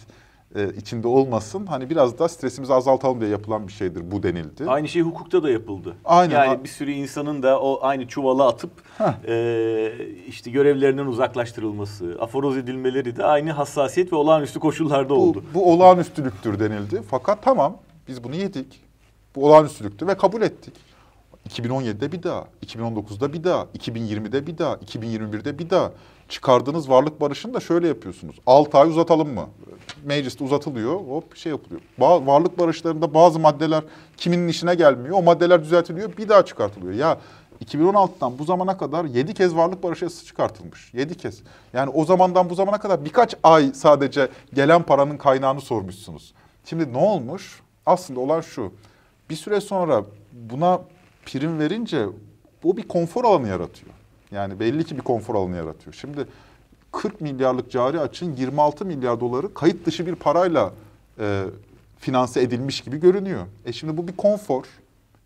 e, 0.55 0.69
içinde 0.73 1.07
olmasın. 1.07 1.65
Hani 1.65 1.89
biraz 1.89 2.19
da 2.19 2.29
stresimizi 2.29 2.73
azaltalım 2.73 3.21
diye 3.21 3.31
yapılan 3.31 3.67
bir 3.67 3.73
şeydir 3.73 4.11
bu 4.11 4.23
denildi. 4.23 4.65
Aynı 4.67 4.87
şey 4.87 5.01
hukukta 5.01 5.43
da 5.43 5.49
yapıldı. 5.49 5.95
Aynen. 6.05 6.35
Yani 6.35 6.63
bir 6.63 6.69
sürü 6.69 6.91
insanın 6.91 7.43
da 7.43 7.61
o 7.61 7.79
aynı 7.81 8.07
çuvala 8.07 8.47
atıp 8.47 8.71
e, 9.27 9.91
işte 10.27 10.51
görevlerinden 10.51 11.05
uzaklaştırılması, 11.05 12.17
aforoz 12.19 12.57
edilmeleri 12.57 13.15
de 13.15 13.25
aynı 13.25 13.51
hassasiyet 13.51 14.13
ve 14.13 14.15
olağanüstü 14.15 14.59
koşullarda 14.59 15.09
bu, 15.09 15.13
oldu. 15.13 15.43
Bu 15.53 15.73
olağanüstülüktür 15.73 16.59
denildi. 16.59 17.01
Fakat 17.09 17.43
tamam 17.43 17.77
biz 18.07 18.23
bunu 18.23 18.35
yedik. 18.35 18.81
Bu 19.35 19.45
olağanüstülüktü 19.45 20.07
ve 20.07 20.17
kabul 20.17 20.41
ettik. 20.41 20.73
2017'de 21.49 22.11
bir 22.11 22.23
daha, 22.23 22.47
2019'da 22.65 23.33
bir 23.33 23.43
daha, 23.43 23.67
2020'de 23.77 24.47
bir 24.47 24.57
daha, 24.57 24.73
2021'de 24.73 25.59
bir 25.59 25.69
daha. 25.69 25.91
Çıkardığınız 26.29 26.89
varlık 26.89 27.21
barışını 27.21 27.53
da 27.53 27.59
şöyle 27.59 27.87
yapıyorsunuz. 27.87 28.35
6 28.45 28.77
ay 28.77 28.89
uzatalım 28.89 29.33
mı? 29.33 29.49
Mecliste 30.03 30.43
uzatılıyor, 30.43 30.95
hop 30.95 31.35
şey 31.35 31.51
yapılıyor. 31.51 31.81
Ba 31.97 32.25
varlık 32.25 32.59
barışlarında 32.59 33.13
bazı 33.13 33.39
maddeler 33.39 33.83
kiminin 34.17 34.47
işine 34.47 34.75
gelmiyor. 34.75 35.17
O 35.17 35.21
maddeler 35.21 35.63
düzeltiliyor, 35.63 36.17
bir 36.17 36.29
daha 36.29 36.45
çıkartılıyor. 36.45 36.93
Ya 36.93 37.17
2016'dan 37.65 38.39
bu 38.39 38.43
zamana 38.43 38.77
kadar 38.77 39.05
7 39.05 39.33
kez 39.33 39.55
varlık 39.55 39.83
barış 39.83 40.01
yasası 40.01 40.25
çıkartılmış. 40.25 40.93
7 40.93 41.17
kez. 41.17 41.41
Yani 41.73 41.89
o 41.89 42.05
zamandan 42.05 42.49
bu 42.49 42.55
zamana 42.55 42.79
kadar 42.79 43.05
birkaç 43.05 43.35
ay 43.43 43.71
sadece 43.73 44.29
gelen 44.53 44.83
paranın 44.83 45.17
kaynağını 45.17 45.61
sormuşsunuz. 45.61 46.33
Şimdi 46.65 46.93
ne 46.93 46.97
olmuş? 46.97 47.61
Aslında 47.85 48.19
olan 48.19 48.41
şu. 48.41 48.73
Bir 49.29 49.35
süre 49.35 49.61
sonra 49.61 50.03
buna 50.31 50.81
prim 51.25 51.59
verince 51.59 52.05
bu 52.63 52.77
bir 52.77 52.87
konfor 52.87 53.25
alanı 53.25 53.47
yaratıyor. 53.47 53.98
Yani 54.31 54.59
belli 54.59 54.83
ki 54.83 54.97
bir 54.97 55.01
konfor 55.01 55.35
alanı 55.35 55.55
yaratıyor. 55.55 55.93
Şimdi 55.93 56.27
40 56.91 57.21
milyarlık 57.21 57.71
cari 57.71 57.99
açın 57.99 58.35
26 58.35 58.85
milyar 58.85 59.19
doları 59.19 59.53
kayıt 59.53 59.85
dışı 59.85 60.05
bir 60.05 60.15
parayla 60.15 60.73
e, 61.19 61.45
finanse 61.99 62.41
edilmiş 62.41 62.81
gibi 62.81 62.97
görünüyor. 62.97 63.45
E 63.65 63.73
şimdi 63.73 63.97
bu 63.97 64.07
bir 64.07 64.17
konfor. 64.17 64.63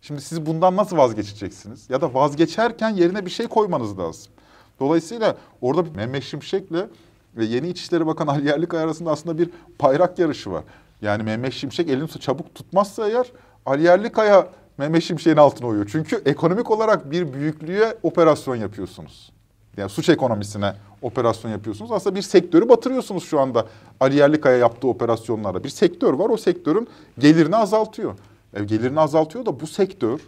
Şimdi 0.02 0.20
siz 0.20 0.46
bundan 0.46 0.76
nasıl 0.76 0.96
vazgeçeceksiniz? 0.96 1.90
Ya 1.90 2.00
da 2.00 2.14
vazgeçerken 2.14 2.90
yerine 2.90 3.26
bir 3.26 3.30
şey 3.30 3.46
koymanız 3.46 3.98
lazım. 3.98 4.32
Dolayısıyla 4.80 5.36
orada 5.60 5.90
Mehmet 5.96 6.22
Şimşek'le 6.22 6.88
ve 7.36 7.44
yeni 7.44 7.68
İçişleri 7.68 8.06
Bakanı 8.06 8.30
Ali 8.30 8.46
Yerlikaya 8.46 8.84
arasında 8.84 9.10
aslında 9.10 9.38
bir 9.38 9.50
bayrak 9.82 10.18
yarışı 10.18 10.50
var. 10.50 10.64
Yani 11.02 11.22
Mehmet 11.22 11.52
Şimşek 11.52 11.88
elini 11.88 12.08
çabuk 12.08 12.54
tutmazsa 12.54 13.08
eğer 13.08 13.32
Ali 13.66 13.82
Yerlikaya 13.82 14.48
Mehmet 14.78 15.02
Şimşek'in 15.02 15.36
altına 15.36 15.68
uyuyor. 15.68 15.88
Çünkü 15.92 16.22
ekonomik 16.26 16.70
olarak 16.70 17.10
bir 17.10 17.32
büyüklüğe 17.32 17.96
operasyon 18.02 18.56
yapıyorsunuz. 18.56 19.32
Yani 19.76 19.90
suç 19.90 20.08
ekonomisine 20.08 20.74
operasyon 21.02 21.50
yapıyorsunuz. 21.50 21.92
Aslında 21.92 22.16
bir 22.16 22.22
sektörü 22.22 22.68
batırıyorsunuz 22.68 23.24
şu 23.24 23.40
anda 23.40 23.66
Ali 24.00 24.16
Yerlikaya 24.16 24.56
yaptığı 24.56 24.88
operasyonlara. 24.88 25.64
Bir 25.64 25.68
sektör 25.68 26.12
var 26.12 26.28
o 26.28 26.36
sektörün 26.36 26.88
gelirini 27.18 27.56
azaltıyor. 27.56 28.14
E, 28.54 28.64
gelirini 28.64 29.00
azaltıyor 29.00 29.46
da 29.46 29.60
bu 29.60 29.66
sektör, 29.66 30.20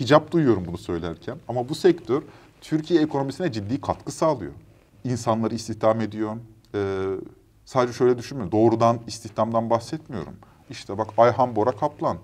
hicap 0.00 0.30
duyuyorum 0.32 0.64
bunu 0.66 0.78
söylerken 0.78 1.36
ama 1.48 1.68
bu 1.68 1.74
sektör 1.74 2.22
Türkiye 2.60 3.02
ekonomisine 3.02 3.52
ciddi 3.52 3.80
katkı 3.80 4.12
sağlıyor. 4.12 4.52
İnsanları 5.04 5.54
istihdam 5.54 6.00
ediyor. 6.00 6.36
Ee, 6.74 7.04
sadece 7.64 7.92
şöyle 7.92 8.18
düşünmüyorum. 8.18 8.52
Doğrudan 8.52 8.98
istihdamdan 9.06 9.70
bahsetmiyorum. 9.70 10.34
İşte 10.70 10.98
bak 10.98 11.08
Ayhan 11.16 11.56
Bora 11.56 11.72
Kaplan. 11.72 12.18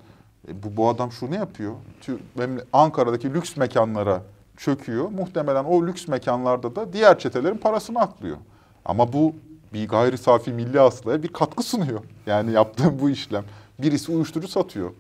E, 0.49 0.63
bu, 0.63 0.77
bu 0.77 0.89
adam 0.89 1.13
şu 1.13 1.31
ne 1.31 1.37
yapıyor? 1.37 1.75
Tü- 2.03 2.65
Ankara'daki 2.73 3.35
lüks 3.35 3.57
mekanlara 3.57 4.23
çöküyor. 4.57 5.09
Muhtemelen 5.09 5.65
o 5.65 5.87
lüks 5.87 6.09
mekanlarda 6.09 6.77
da 6.77 6.93
diğer 6.93 7.19
çetelerin 7.19 7.59
parasını 7.59 8.01
aklıyor. 8.01 8.37
Ama 8.85 9.13
bu 9.13 9.35
bir 9.73 9.89
gayri 9.89 10.19
safi 10.19 10.53
milli 10.53 10.81
aslaya 10.81 11.23
bir 11.23 11.29
katkı 11.29 11.63
sunuyor. 11.63 12.01
Yani 12.27 12.53
yaptığım 12.53 12.99
bu 12.99 13.11
işlem. 13.11 13.45
Birisi 13.79 14.13
uyuşturucu 14.13 14.49
satıyor. 14.49 14.91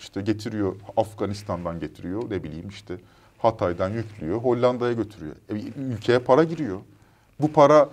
İşte 0.00 0.20
getiriyor 0.20 0.76
Afganistan'dan 0.96 1.80
getiriyor 1.80 2.30
ne 2.30 2.42
bileyim 2.42 2.68
işte 2.68 2.98
Hatay'dan 3.38 3.90
yüklüyor 3.90 4.38
Hollanda'ya 4.38 4.92
götürüyor. 4.92 5.36
E, 5.48 5.54
ülkeye 5.80 6.18
para 6.18 6.44
giriyor. 6.44 6.80
Bu 7.40 7.52
para 7.52 7.88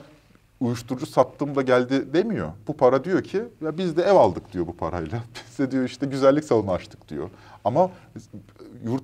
uyuşturucu 0.64 1.06
sattığımda 1.06 1.62
geldi 1.62 2.14
demiyor. 2.14 2.52
Bu 2.68 2.78
para 2.78 3.04
diyor 3.04 3.24
ki 3.24 3.44
ya 3.62 3.78
biz 3.78 3.98
de 3.98 4.04
ev 4.04 4.16
aldık 4.16 4.54
diyor 4.54 4.68
bu 4.68 4.78
parayla. 4.78 5.24
Biz 5.50 5.60
de 5.60 5.72
diyor 5.72 5.84
işte 5.84 6.06
güzellik 6.06 6.44
salonu 6.44 6.72
açtık 6.72 7.10
diyor. 7.10 7.30
Ama 7.66 7.92
yurt 8.84 9.04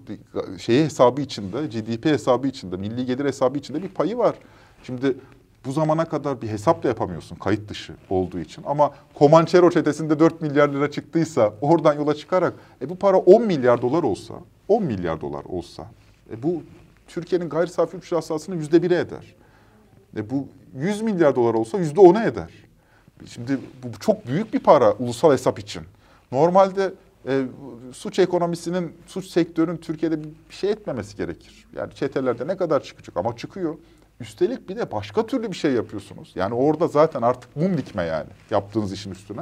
şeyi 0.62 0.84
hesabı 0.84 1.22
içinde, 1.22 1.68
GDP 1.68 2.06
hesabı 2.06 2.48
içinde, 2.48 2.78
milli 2.78 3.06
gelir 3.06 3.26
hesabı 3.26 3.58
içinde 3.58 3.84
bir 3.84 3.88
payı 3.88 4.18
var. 4.18 4.36
Şimdi 4.84 5.16
bu 5.66 5.72
zamana 5.72 6.06
kadar 6.06 6.42
bir 6.42 6.48
hesap 6.48 6.84
da 6.84 6.88
yapamıyorsun 6.88 7.36
kayıt 7.36 7.70
dışı 7.70 7.94
olduğu 8.10 8.40
için. 8.40 8.64
Ama 8.66 8.92
Comanchero 9.20 9.72
çetesinde 9.72 10.20
4 10.20 10.42
milyar 10.42 10.70
lira 10.70 10.92
çıktıysa 10.92 11.54
oradan 11.62 11.94
yola 11.94 12.16
çıkarak 12.16 12.54
e 12.82 12.90
bu 12.90 12.96
para 12.96 13.18
10 13.18 13.42
milyar 13.46 13.82
dolar 13.82 14.04
olsa, 14.04 14.34
10 14.68 14.84
milyar 14.84 15.22
dolar 15.22 15.44
olsa 15.44 15.86
e 16.32 16.44
bu 16.44 16.64
Türkiye'nin 17.08 17.50
gayri 17.50 17.70
safi 17.70 17.96
yurt 17.96 18.12
hasılasını 18.12 18.56
yüzde 18.56 18.84
bire 18.84 18.96
eder. 18.96 19.36
E 20.18 20.30
bu 20.30 20.48
100 20.78 21.02
milyar 21.02 21.36
dolar 21.36 21.54
olsa 21.54 21.78
yüzde 21.78 22.00
ona 22.00 22.24
eder. 22.24 22.50
Şimdi 23.26 23.60
bu 23.84 24.00
çok 24.00 24.28
büyük 24.28 24.54
bir 24.54 24.60
para 24.60 24.92
ulusal 24.94 25.32
hesap 25.32 25.60
için. 25.60 25.84
Normalde 26.32 26.94
e, 27.28 27.42
suç 27.94 28.20
ekonomisinin, 28.20 28.94
suç 29.08 29.26
sektörünün 29.26 29.78
Türkiye'de 29.78 30.24
bir 30.24 30.30
şey 30.50 30.72
etmemesi 30.72 31.18
gerekir. 31.18 31.66
Yani 31.76 31.94
çetelerde 31.94 32.48
ne 32.48 32.58
kadar 32.58 32.84
çıkacak 32.84 33.18
ama 33.18 33.38
çıkıyor. 33.38 33.76
Üstelik 34.20 34.70
bir 34.70 34.76
de 34.76 34.92
başka 34.92 35.26
türlü 35.26 35.52
bir 35.52 35.56
şey 35.58 35.72
yapıyorsunuz. 35.74 36.32
Yani 36.36 36.54
orada 36.54 36.88
zaten 36.88 37.22
artık 37.22 37.56
mum 37.56 37.78
dikme 37.78 38.04
yani 38.04 38.28
yaptığınız 38.52 38.94
işin 38.94 39.12
üstüne. 39.12 39.42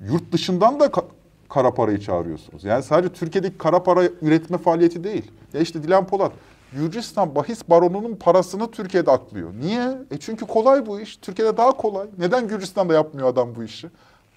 Yurt 0.00 0.32
dışından 0.32 0.80
da 0.80 0.86
ka- 0.86 1.04
kara 1.48 1.74
parayı 1.74 2.00
çağırıyorsunuz. 2.00 2.64
Yani 2.64 2.82
sadece 2.82 3.12
Türkiye'deki 3.12 3.58
kara 3.58 3.82
para 3.82 4.04
üretme 4.22 4.58
faaliyeti 4.58 5.04
değil. 5.04 5.30
Ya 5.52 5.60
işte 5.60 5.82
Dilan 5.82 6.06
Polat, 6.06 6.32
Gürcistan 6.72 7.34
bahis 7.34 7.68
baronunun 7.68 8.16
parasını 8.16 8.70
Türkiye'de 8.70 9.10
aklıyor. 9.10 9.52
Niye? 9.60 9.98
E 10.10 10.18
çünkü 10.18 10.46
kolay 10.46 10.86
bu 10.86 11.00
iş. 11.00 11.16
Türkiye'de 11.16 11.56
daha 11.56 11.70
kolay. 11.72 12.06
Neden 12.18 12.48
Gürcistan'da 12.48 12.94
yapmıyor 12.94 13.28
adam 13.28 13.54
bu 13.54 13.64
işi? 13.64 13.88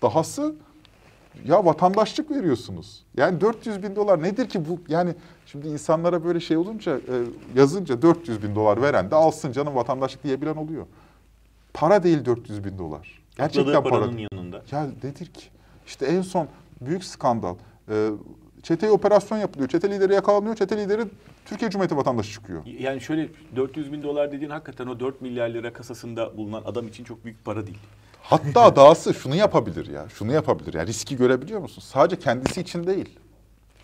Dahası 0.02 0.56
ya 1.46 1.66
vatandaşlık 1.66 2.32
veriyorsunuz. 2.32 3.04
Yani 3.18 3.42
400 3.42 3.84
bin 3.84 3.96
dolar 3.96 4.24
nedir 4.24 4.50
ki 4.50 4.70
bu? 4.70 4.80
Yani 4.88 5.16
şimdi 5.46 5.68
insanlara 5.68 6.24
böyle 6.24 6.40
şey 6.40 6.58
olunca 6.58 6.98
e, 6.98 7.14
yazınca 7.56 8.02
400 8.02 8.44
bin 8.44 8.56
dolar 8.56 8.82
veren 8.82 9.12
de 9.12 9.16
alsın 9.16 9.52
canım 9.52 9.76
vatandaşlık 9.76 10.24
diyebilen 10.24 10.56
oluyor. 10.56 10.86
Para 11.74 12.04
değil 12.04 12.26
400 12.26 12.64
bin 12.64 12.78
dolar. 12.78 13.22
Gerçekten 13.38 13.84
para. 13.84 13.90
paranın 13.90 14.28
yanında. 14.32 14.62
Ya 14.72 14.88
nedir 15.04 15.26
ki? 15.26 15.44
İşte 15.88 16.06
en 16.06 16.22
son 16.22 16.48
büyük 16.82 17.04
skandal. 17.04 17.56
E, 17.90 18.10
çeteye 18.64 18.92
operasyon 18.92 19.38
yapılıyor. 19.38 19.70
Çete 19.70 19.90
lideri 19.90 20.14
yakalanıyor. 20.14 20.56
Çete 20.56 20.78
lideri 20.78 21.02
Türkiye 21.46 21.70
Cumhuriyeti 21.72 21.98
vatandaşı 21.98 22.32
çıkıyor. 22.32 22.62
Yani 22.80 23.02
şöyle 23.02 23.30
400 23.56 23.92
bin 23.92 24.04
dolar 24.04 24.32
dediğin 24.32 24.52
hakikaten 24.52 24.88
o 24.88 25.00
4 25.00 25.22
milyar 25.22 25.50
lira 25.50 25.74
kasasında 25.74 26.38
bulunan 26.38 26.62
adam 26.66 26.88
için 26.88 27.04
çok 27.04 27.26
büyük 27.26 27.46
para 27.46 27.68
değil. 27.68 27.78
Hatta 28.22 28.76
dahası 28.76 29.14
şunu 29.14 29.36
yapabilir 29.36 29.90
ya. 29.90 30.06
Şunu 30.10 30.34
yapabilir. 30.34 30.74
Ya 30.74 30.88
riski 30.88 31.18
görebiliyor 31.18 31.60
musun? 31.60 31.82
Sadece 31.86 32.20
kendisi 32.20 32.62
için 32.62 32.88
değil. 32.88 33.20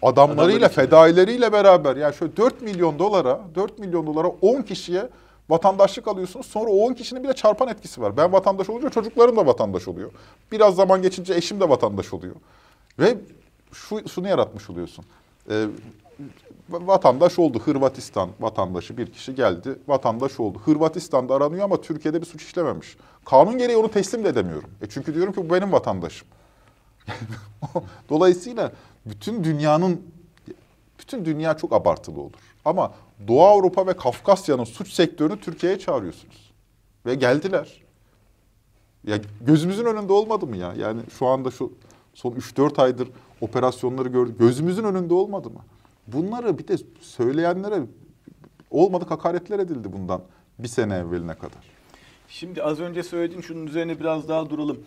Adamlarıyla, 0.01 0.43
Adamları 0.43 0.71
için. 0.71 0.81
fedaileriyle 0.81 1.51
beraber 1.53 1.95
ya 1.95 2.11
şöyle 2.13 2.37
4 2.37 2.61
milyon 2.61 2.99
dolara, 2.99 3.39
4 3.55 3.79
milyon 3.79 4.07
dolara 4.07 4.27
10 4.27 4.61
kişiye 4.61 5.09
vatandaşlık 5.49 6.07
alıyorsunuz. 6.07 6.45
Sonra 6.45 6.69
o 6.69 6.75
10 6.77 6.93
kişinin 6.93 7.23
bir 7.23 7.29
de 7.29 7.33
çarpan 7.33 7.67
etkisi 7.67 8.01
var. 8.01 8.17
Ben 8.17 8.33
vatandaş 8.33 8.69
olunca 8.69 8.89
çocuklarım 8.89 9.35
da 9.35 9.45
vatandaş 9.45 9.87
oluyor. 9.87 10.11
Biraz 10.51 10.75
zaman 10.75 11.01
geçince 11.01 11.33
eşim 11.33 11.59
de 11.59 11.69
vatandaş 11.69 12.13
oluyor. 12.13 12.35
Ve 12.99 13.17
şu 13.75 14.09
şunu 14.09 14.27
yaratmış 14.27 14.69
oluyorsun. 14.69 15.05
Ee, 15.49 15.67
vatandaş 16.69 17.39
oldu. 17.39 17.59
Hırvatistan 17.59 18.29
vatandaşı 18.39 18.97
bir 18.97 19.11
kişi 19.11 19.35
geldi. 19.35 19.79
Vatandaş 19.87 20.39
oldu. 20.39 20.59
Hırvatistan'da 20.65 21.35
aranıyor 21.35 21.63
ama 21.63 21.81
Türkiye'de 21.81 22.21
bir 22.21 22.25
suç 22.25 22.43
işlememiş. 22.43 22.97
Kanun 23.25 23.57
gereği 23.57 23.77
onu 23.77 23.91
teslim 23.91 24.23
de 24.23 24.29
edemiyorum. 24.29 24.69
E 24.81 24.89
çünkü 24.89 25.15
diyorum 25.15 25.33
ki 25.33 25.49
bu 25.49 25.53
benim 25.53 25.71
vatandaşım. 25.71 26.27
Dolayısıyla 28.09 28.71
bütün 29.05 29.43
dünyanın 29.43 30.01
bütün 30.99 31.25
dünya 31.25 31.57
çok 31.57 31.73
abartılı 31.73 32.21
olur. 32.21 32.55
Ama 32.65 32.93
Doğu 33.27 33.45
Avrupa 33.45 33.87
ve 33.87 33.93
Kafkasya'nın 33.93 34.63
suç 34.63 34.91
sektörünü 34.91 35.39
Türkiye'ye 35.39 35.79
çağırıyorsunuz. 35.79 36.51
Ve 37.05 37.15
geldiler. 37.15 37.81
Ya 39.07 39.17
gözümüzün 39.41 39.85
önünde 39.85 40.13
olmadı 40.13 40.47
mı 40.47 40.57
ya? 40.57 40.73
Yani 40.73 41.01
şu 41.19 41.25
anda 41.25 41.51
şu 41.51 41.73
son 42.13 42.31
3-4 42.31 42.81
aydır 42.81 43.07
operasyonları 43.41 44.09
gördük. 44.09 44.39
Gözümüzün 44.39 44.83
önünde 44.83 45.13
olmadı 45.13 45.49
mı? 45.49 45.59
Bunları 46.07 46.57
bir 46.57 46.67
de 46.67 46.77
söyleyenlere 47.01 47.81
olmadık 48.71 49.11
hakaretler 49.11 49.59
edildi 49.59 49.93
bundan 49.93 50.21
bir 50.59 50.67
sene 50.67 50.95
evveline 50.95 51.33
kadar. 51.33 51.75
Şimdi 52.27 52.63
az 52.63 52.79
önce 52.79 53.03
söylediğim 53.03 53.43
şunun 53.43 53.67
üzerine 53.67 53.99
biraz 53.99 54.29
daha 54.29 54.49
duralım. 54.49 54.77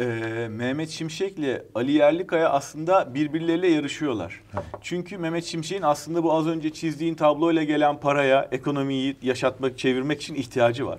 Ee, 0.00 0.48
Mehmet 0.50 0.90
Şimşek'le 0.90 1.62
Ali 1.74 1.92
Yerlikaya 1.92 2.50
aslında 2.50 3.14
birbirleriyle 3.14 3.68
yarışıyorlar. 3.68 4.40
Çünkü 4.82 5.18
Mehmet 5.18 5.44
Şimşek'in 5.44 5.82
aslında 5.82 6.22
bu 6.22 6.32
az 6.32 6.46
önce 6.46 6.72
çizdiğin 6.72 7.14
tabloyla 7.14 7.62
gelen 7.62 8.00
paraya 8.00 8.48
ekonomiyi 8.52 9.16
yaşatmak, 9.22 9.78
çevirmek 9.78 10.22
için 10.22 10.34
ihtiyacı 10.34 10.86
var. 10.86 10.98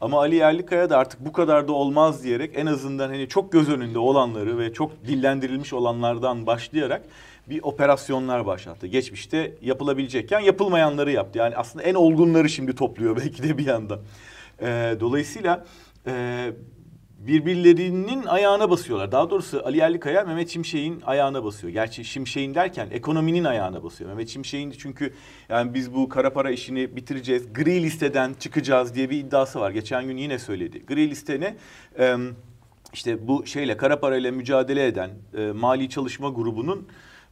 Ama 0.00 0.18
Ali 0.18 0.34
Yerlikaya 0.34 0.90
da 0.90 0.98
artık 0.98 1.20
bu 1.26 1.32
kadar 1.32 1.68
da 1.68 1.72
olmaz 1.72 2.24
diyerek 2.24 2.50
en 2.54 2.66
azından 2.66 3.08
hani 3.08 3.28
çok 3.28 3.52
göz 3.52 3.68
önünde 3.68 3.98
olanları 3.98 4.58
ve 4.58 4.72
çok 4.72 5.06
dillendirilmiş 5.06 5.72
olanlardan 5.72 6.46
başlayarak 6.46 7.02
bir 7.46 7.62
operasyonlar 7.62 8.46
başlattı. 8.46 8.86
Geçmişte 8.86 9.54
yapılabilecekken 9.62 10.40
yapılmayanları 10.40 11.12
yaptı. 11.12 11.38
Yani 11.38 11.56
aslında 11.56 11.84
en 11.84 11.94
olgunları 11.94 12.48
şimdi 12.48 12.74
topluyor 12.74 13.16
belki 13.24 13.42
de 13.42 13.58
bir 13.58 13.66
yandan. 13.66 13.98
Ee, 14.62 14.96
dolayısıyla 15.00 15.64
e, 16.06 16.52
birbirlerinin 17.26 18.26
ayağına 18.26 18.70
basıyorlar. 18.70 19.12
Daha 19.12 19.30
doğrusu 19.30 19.62
Ali 19.64 19.76
Yerlikaya 19.76 20.24
Mehmet 20.24 20.50
Şimşek'in 20.50 21.00
ayağına 21.06 21.44
basıyor. 21.44 21.72
Gerçi 21.72 22.04
Şimşek'in 22.04 22.54
derken 22.54 22.88
ekonominin 22.90 23.44
ayağına 23.44 23.84
basıyor. 23.84 24.10
Mehmet 24.10 24.28
Şimşek'in 24.28 24.70
çünkü 24.70 25.14
yani 25.48 25.74
biz 25.74 25.94
bu 25.94 26.08
kara 26.08 26.32
para 26.32 26.50
işini 26.50 26.96
bitireceğiz. 26.96 27.52
Gri 27.52 27.82
listeden 27.82 28.34
çıkacağız 28.34 28.94
diye 28.94 29.10
bir 29.10 29.18
iddiası 29.18 29.60
var. 29.60 29.70
Geçen 29.70 30.06
gün 30.06 30.16
yine 30.16 30.38
söyledi. 30.38 30.86
Gri 30.86 31.10
liste 31.10 31.40
ne? 31.40 31.56
Ee, 31.98 32.16
işte 32.92 33.28
bu 33.28 33.46
şeyle 33.46 33.76
kara 33.76 34.00
parayla 34.00 34.32
mücadele 34.32 34.86
eden 34.86 35.10
e, 35.36 35.52
mali 35.52 35.88
çalışma 35.88 36.28
grubunun 36.28 36.88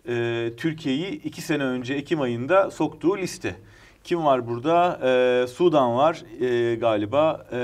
e, 0.09 0.51
Türkiye'yi 0.57 1.23
iki 1.23 1.43
sene 1.43 1.63
önce 1.63 1.95
Ekim 1.95 2.21
ayında 2.21 2.71
soktuğu 2.71 3.19
liste. 3.19 3.57
Kim 4.05 4.25
var 4.25 4.49
burada? 4.49 5.01
Ee, 5.05 5.47
Sudan 5.47 5.97
var 5.97 6.23
e, 6.41 6.75
galiba. 6.75 7.47
Ee, 7.53 7.57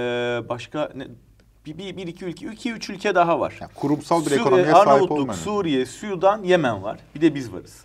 başka 0.49 0.91
ne, 0.95 1.07
bir, 1.67 1.79
bir, 1.79 1.97
bir 1.97 2.07
iki 2.07 2.25
ülke, 2.25 2.53
iki 2.53 2.73
üç 2.73 2.91
ülke 2.91 3.15
daha 3.15 3.41
var. 3.41 3.59
Yani 3.61 3.71
kurumsal 3.75 4.21
bir 4.21 4.25
Suriye, 4.25 4.41
ekonomiye 4.41 4.71
sahip 4.71 4.89
Arnavutluk, 4.89 5.19
olmayan. 5.19 5.39
Suriye, 5.39 5.87
Sudan, 5.87 6.43
Yemen 6.43 6.83
var. 6.83 6.99
Bir 7.15 7.21
de 7.21 7.35
biz 7.35 7.53
varız. 7.53 7.85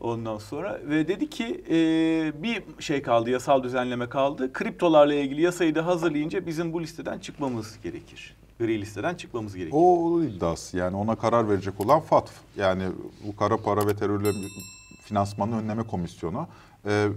Ondan 0.00 0.38
sonra 0.38 0.80
ve 0.88 1.08
dedi 1.08 1.30
ki 1.30 1.64
e, 1.70 1.74
bir 2.42 2.62
şey 2.78 3.02
kaldı, 3.02 3.30
yasal 3.30 3.62
düzenleme 3.62 4.08
kaldı. 4.08 4.52
Kriptolarla 4.52 5.14
ilgili 5.14 5.42
yasayı 5.42 5.74
da 5.74 5.86
hazırlayınca 5.86 6.46
bizim 6.46 6.72
bu 6.72 6.82
listeden 6.82 7.18
çıkmamız 7.18 7.80
gerekir. 7.82 8.36
Gri 8.58 8.80
listeden 8.80 9.14
çıkmamız 9.14 9.56
gerekir. 9.56 9.76
O 9.76 10.22
iddiası 10.22 10.76
yani 10.76 10.96
ona 10.96 11.16
karar 11.16 11.48
verecek 11.48 11.80
olan 11.80 12.00
FATF. 12.00 12.32
Yani 12.56 12.84
bu 13.26 13.36
kara 13.36 13.56
para 13.56 13.86
ve 13.86 13.96
terörle 13.96 14.30
finansmanı 15.02 15.62
önleme 15.62 15.82
komisyonu 15.82 16.48
e, 16.86 17.08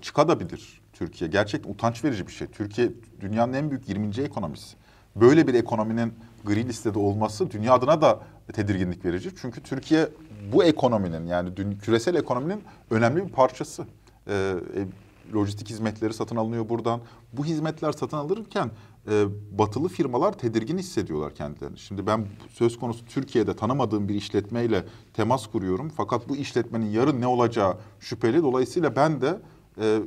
çıkabilir 0.00 0.80
Türkiye. 0.92 1.30
Gerçekten 1.30 1.70
utanç 1.70 2.04
verici 2.04 2.26
bir 2.26 2.32
şey. 2.32 2.46
Türkiye 2.46 2.88
dünyanın 3.20 3.52
en 3.52 3.70
büyük 3.70 3.88
20. 3.88 4.20
ekonomisi. 4.20 4.79
Böyle 5.16 5.46
bir 5.46 5.54
ekonominin 5.54 6.14
gri 6.44 6.68
listede 6.68 6.98
olması 6.98 7.50
dünya 7.50 7.74
adına 7.74 8.02
da 8.02 8.20
tedirginlik 8.52 9.04
verici. 9.04 9.30
Çünkü 9.40 9.62
Türkiye 9.62 10.08
bu 10.52 10.64
ekonominin 10.64 11.26
yani 11.26 11.56
dün, 11.56 11.72
küresel 11.72 12.14
ekonominin 12.14 12.62
önemli 12.90 13.26
bir 13.26 13.32
parçası. 13.32 13.86
E, 14.26 14.34
e, 14.34 14.86
lojistik 15.34 15.70
hizmetleri 15.70 16.14
satın 16.14 16.36
alınıyor 16.36 16.68
buradan. 16.68 17.00
Bu 17.32 17.44
hizmetler 17.44 17.92
satın 17.92 18.16
alırken 18.16 18.70
e, 19.10 19.24
batılı 19.58 19.88
firmalar 19.88 20.32
tedirgin 20.32 20.78
hissediyorlar 20.78 21.34
kendilerini. 21.34 21.78
Şimdi 21.78 22.06
ben 22.06 22.26
söz 22.48 22.78
konusu 22.78 23.04
Türkiye'de 23.06 23.56
tanımadığım 23.56 24.08
bir 24.08 24.14
işletmeyle 24.14 24.84
temas 25.14 25.46
kuruyorum. 25.46 25.92
Fakat 25.96 26.28
bu 26.28 26.36
işletmenin 26.36 26.90
yarın 26.90 27.20
ne 27.20 27.26
olacağı 27.26 27.76
şüpheli. 28.00 28.42
Dolayısıyla 28.42 28.96
ben 28.96 29.20
de 29.20 29.38
e, 29.80 29.98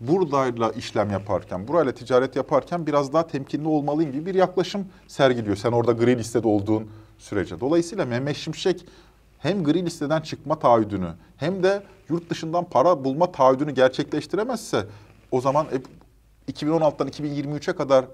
buradayla 0.00 0.70
işlem 0.70 1.10
yaparken, 1.10 1.68
burayla 1.68 1.92
ticaret 1.92 2.36
yaparken 2.36 2.86
biraz 2.86 3.12
daha 3.12 3.26
temkinli 3.26 3.68
olmalıyım 3.68 4.12
gibi 4.12 4.26
bir 4.26 4.34
yaklaşım 4.34 4.88
sergiliyor. 5.08 5.56
Sen 5.56 5.72
orada 5.72 5.92
gri 5.92 6.18
listede 6.18 6.48
olduğun 6.48 6.90
sürece. 7.18 7.60
Dolayısıyla 7.60 8.04
Mehmet 8.04 8.36
Şimşek 8.36 8.86
hem 9.38 9.64
gri 9.64 9.86
listeden 9.86 10.20
çıkma 10.20 10.58
taahhüdünü 10.58 11.12
hem 11.36 11.62
de 11.62 11.82
yurt 12.08 12.30
dışından 12.30 12.64
para 12.64 13.04
bulma 13.04 13.32
taahhüdünü 13.32 13.70
gerçekleştiremezse 13.70 14.86
o 15.30 15.40
zaman 15.40 15.66
e, 15.72 16.52
2016'dan 16.52 17.08
2023'e 17.08 17.74
kadar 17.74 18.04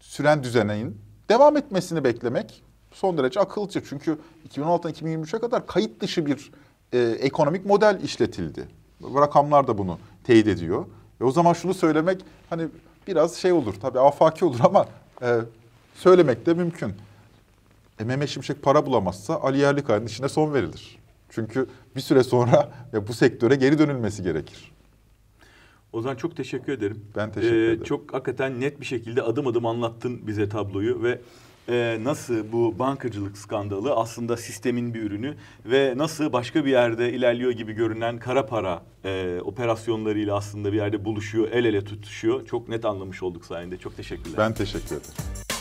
süren 0.00 0.42
düzeneğin 0.42 0.98
devam 1.28 1.56
etmesini 1.56 2.04
beklemek 2.04 2.62
son 2.92 3.18
derece 3.18 3.40
akılcı. 3.40 3.82
Çünkü 3.88 4.18
2016'dan 4.48 4.92
2023'e 4.92 5.40
kadar 5.40 5.66
kayıt 5.66 6.00
dışı 6.00 6.26
bir 6.26 6.50
e, 6.92 6.98
ekonomik 7.00 7.66
model 7.66 8.00
işletildi. 8.02 8.68
Rakamlar 9.02 9.66
da 9.66 9.78
bunu 9.78 9.98
teyit 10.24 10.46
ediyor. 10.46 10.86
E 11.20 11.24
o 11.24 11.30
zaman 11.30 11.52
şunu 11.52 11.74
söylemek 11.74 12.20
hani 12.50 12.68
biraz 13.06 13.36
şey 13.36 13.52
olur 13.52 13.74
tabii 13.74 14.00
afaki 14.00 14.44
olur 14.44 14.58
ama 14.64 14.86
e, 15.22 15.38
söylemek 15.94 16.46
de 16.46 16.54
mümkün. 16.54 16.92
E, 18.00 18.04
Mehmet 18.04 18.28
Şimşek 18.28 18.62
para 18.62 18.86
bulamazsa 18.86 19.36
Ali 19.36 19.58
Yerlikaya'nın 19.58 20.06
işine 20.06 20.28
son 20.28 20.54
verilir. 20.54 20.98
Çünkü 21.30 21.66
bir 21.96 22.00
süre 22.00 22.22
sonra 22.22 22.72
e, 22.94 23.08
bu 23.08 23.12
sektöre 23.12 23.54
geri 23.56 23.78
dönülmesi 23.78 24.22
gerekir. 24.22 24.72
O 25.92 26.00
zaman 26.00 26.16
çok 26.16 26.36
teşekkür 26.36 26.72
ederim. 26.72 27.04
Ben 27.16 27.32
teşekkür 27.32 27.56
ederim. 27.56 27.82
Çok 27.84 28.14
hakikaten 28.14 28.60
net 28.60 28.80
bir 28.80 28.86
şekilde 28.86 29.22
adım 29.22 29.46
adım 29.46 29.66
anlattın 29.66 30.26
bize 30.26 30.48
tabloyu 30.48 31.02
ve 31.02 31.20
e, 31.68 31.98
nasıl 32.02 32.52
bu 32.52 32.78
bankacılık 32.78 33.38
skandalı 33.38 33.94
aslında 33.94 34.36
sistemin 34.36 34.94
bir 34.94 35.02
ürünü 35.02 35.34
ve 35.64 35.94
nasıl 35.96 36.32
başka 36.32 36.64
bir 36.64 36.70
yerde 36.70 37.12
ilerliyor 37.12 37.52
gibi 37.52 37.72
görünen 37.72 38.18
kara 38.18 38.46
para 38.46 38.82
e, 39.04 39.40
operasyonlarıyla 39.44 40.36
aslında 40.36 40.72
bir 40.72 40.76
yerde 40.76 41.04
buluşuyor, 41.04 41.48
el 41.52 41.64
ele 41.64 41.84
tutuşuyor. 41.84 42.46
Çok 42.46 42.68
net 42.68 42.84
anlamış 42.84 43.22
olduk 43.22 43.44
sayende. 43.44 43.76
Çok 43.76 43.96
teşekkürler. 43.96 44.38
Ben 44.38 44.54
teşekkür 44.54 44.86
ederim. 44.86 45.53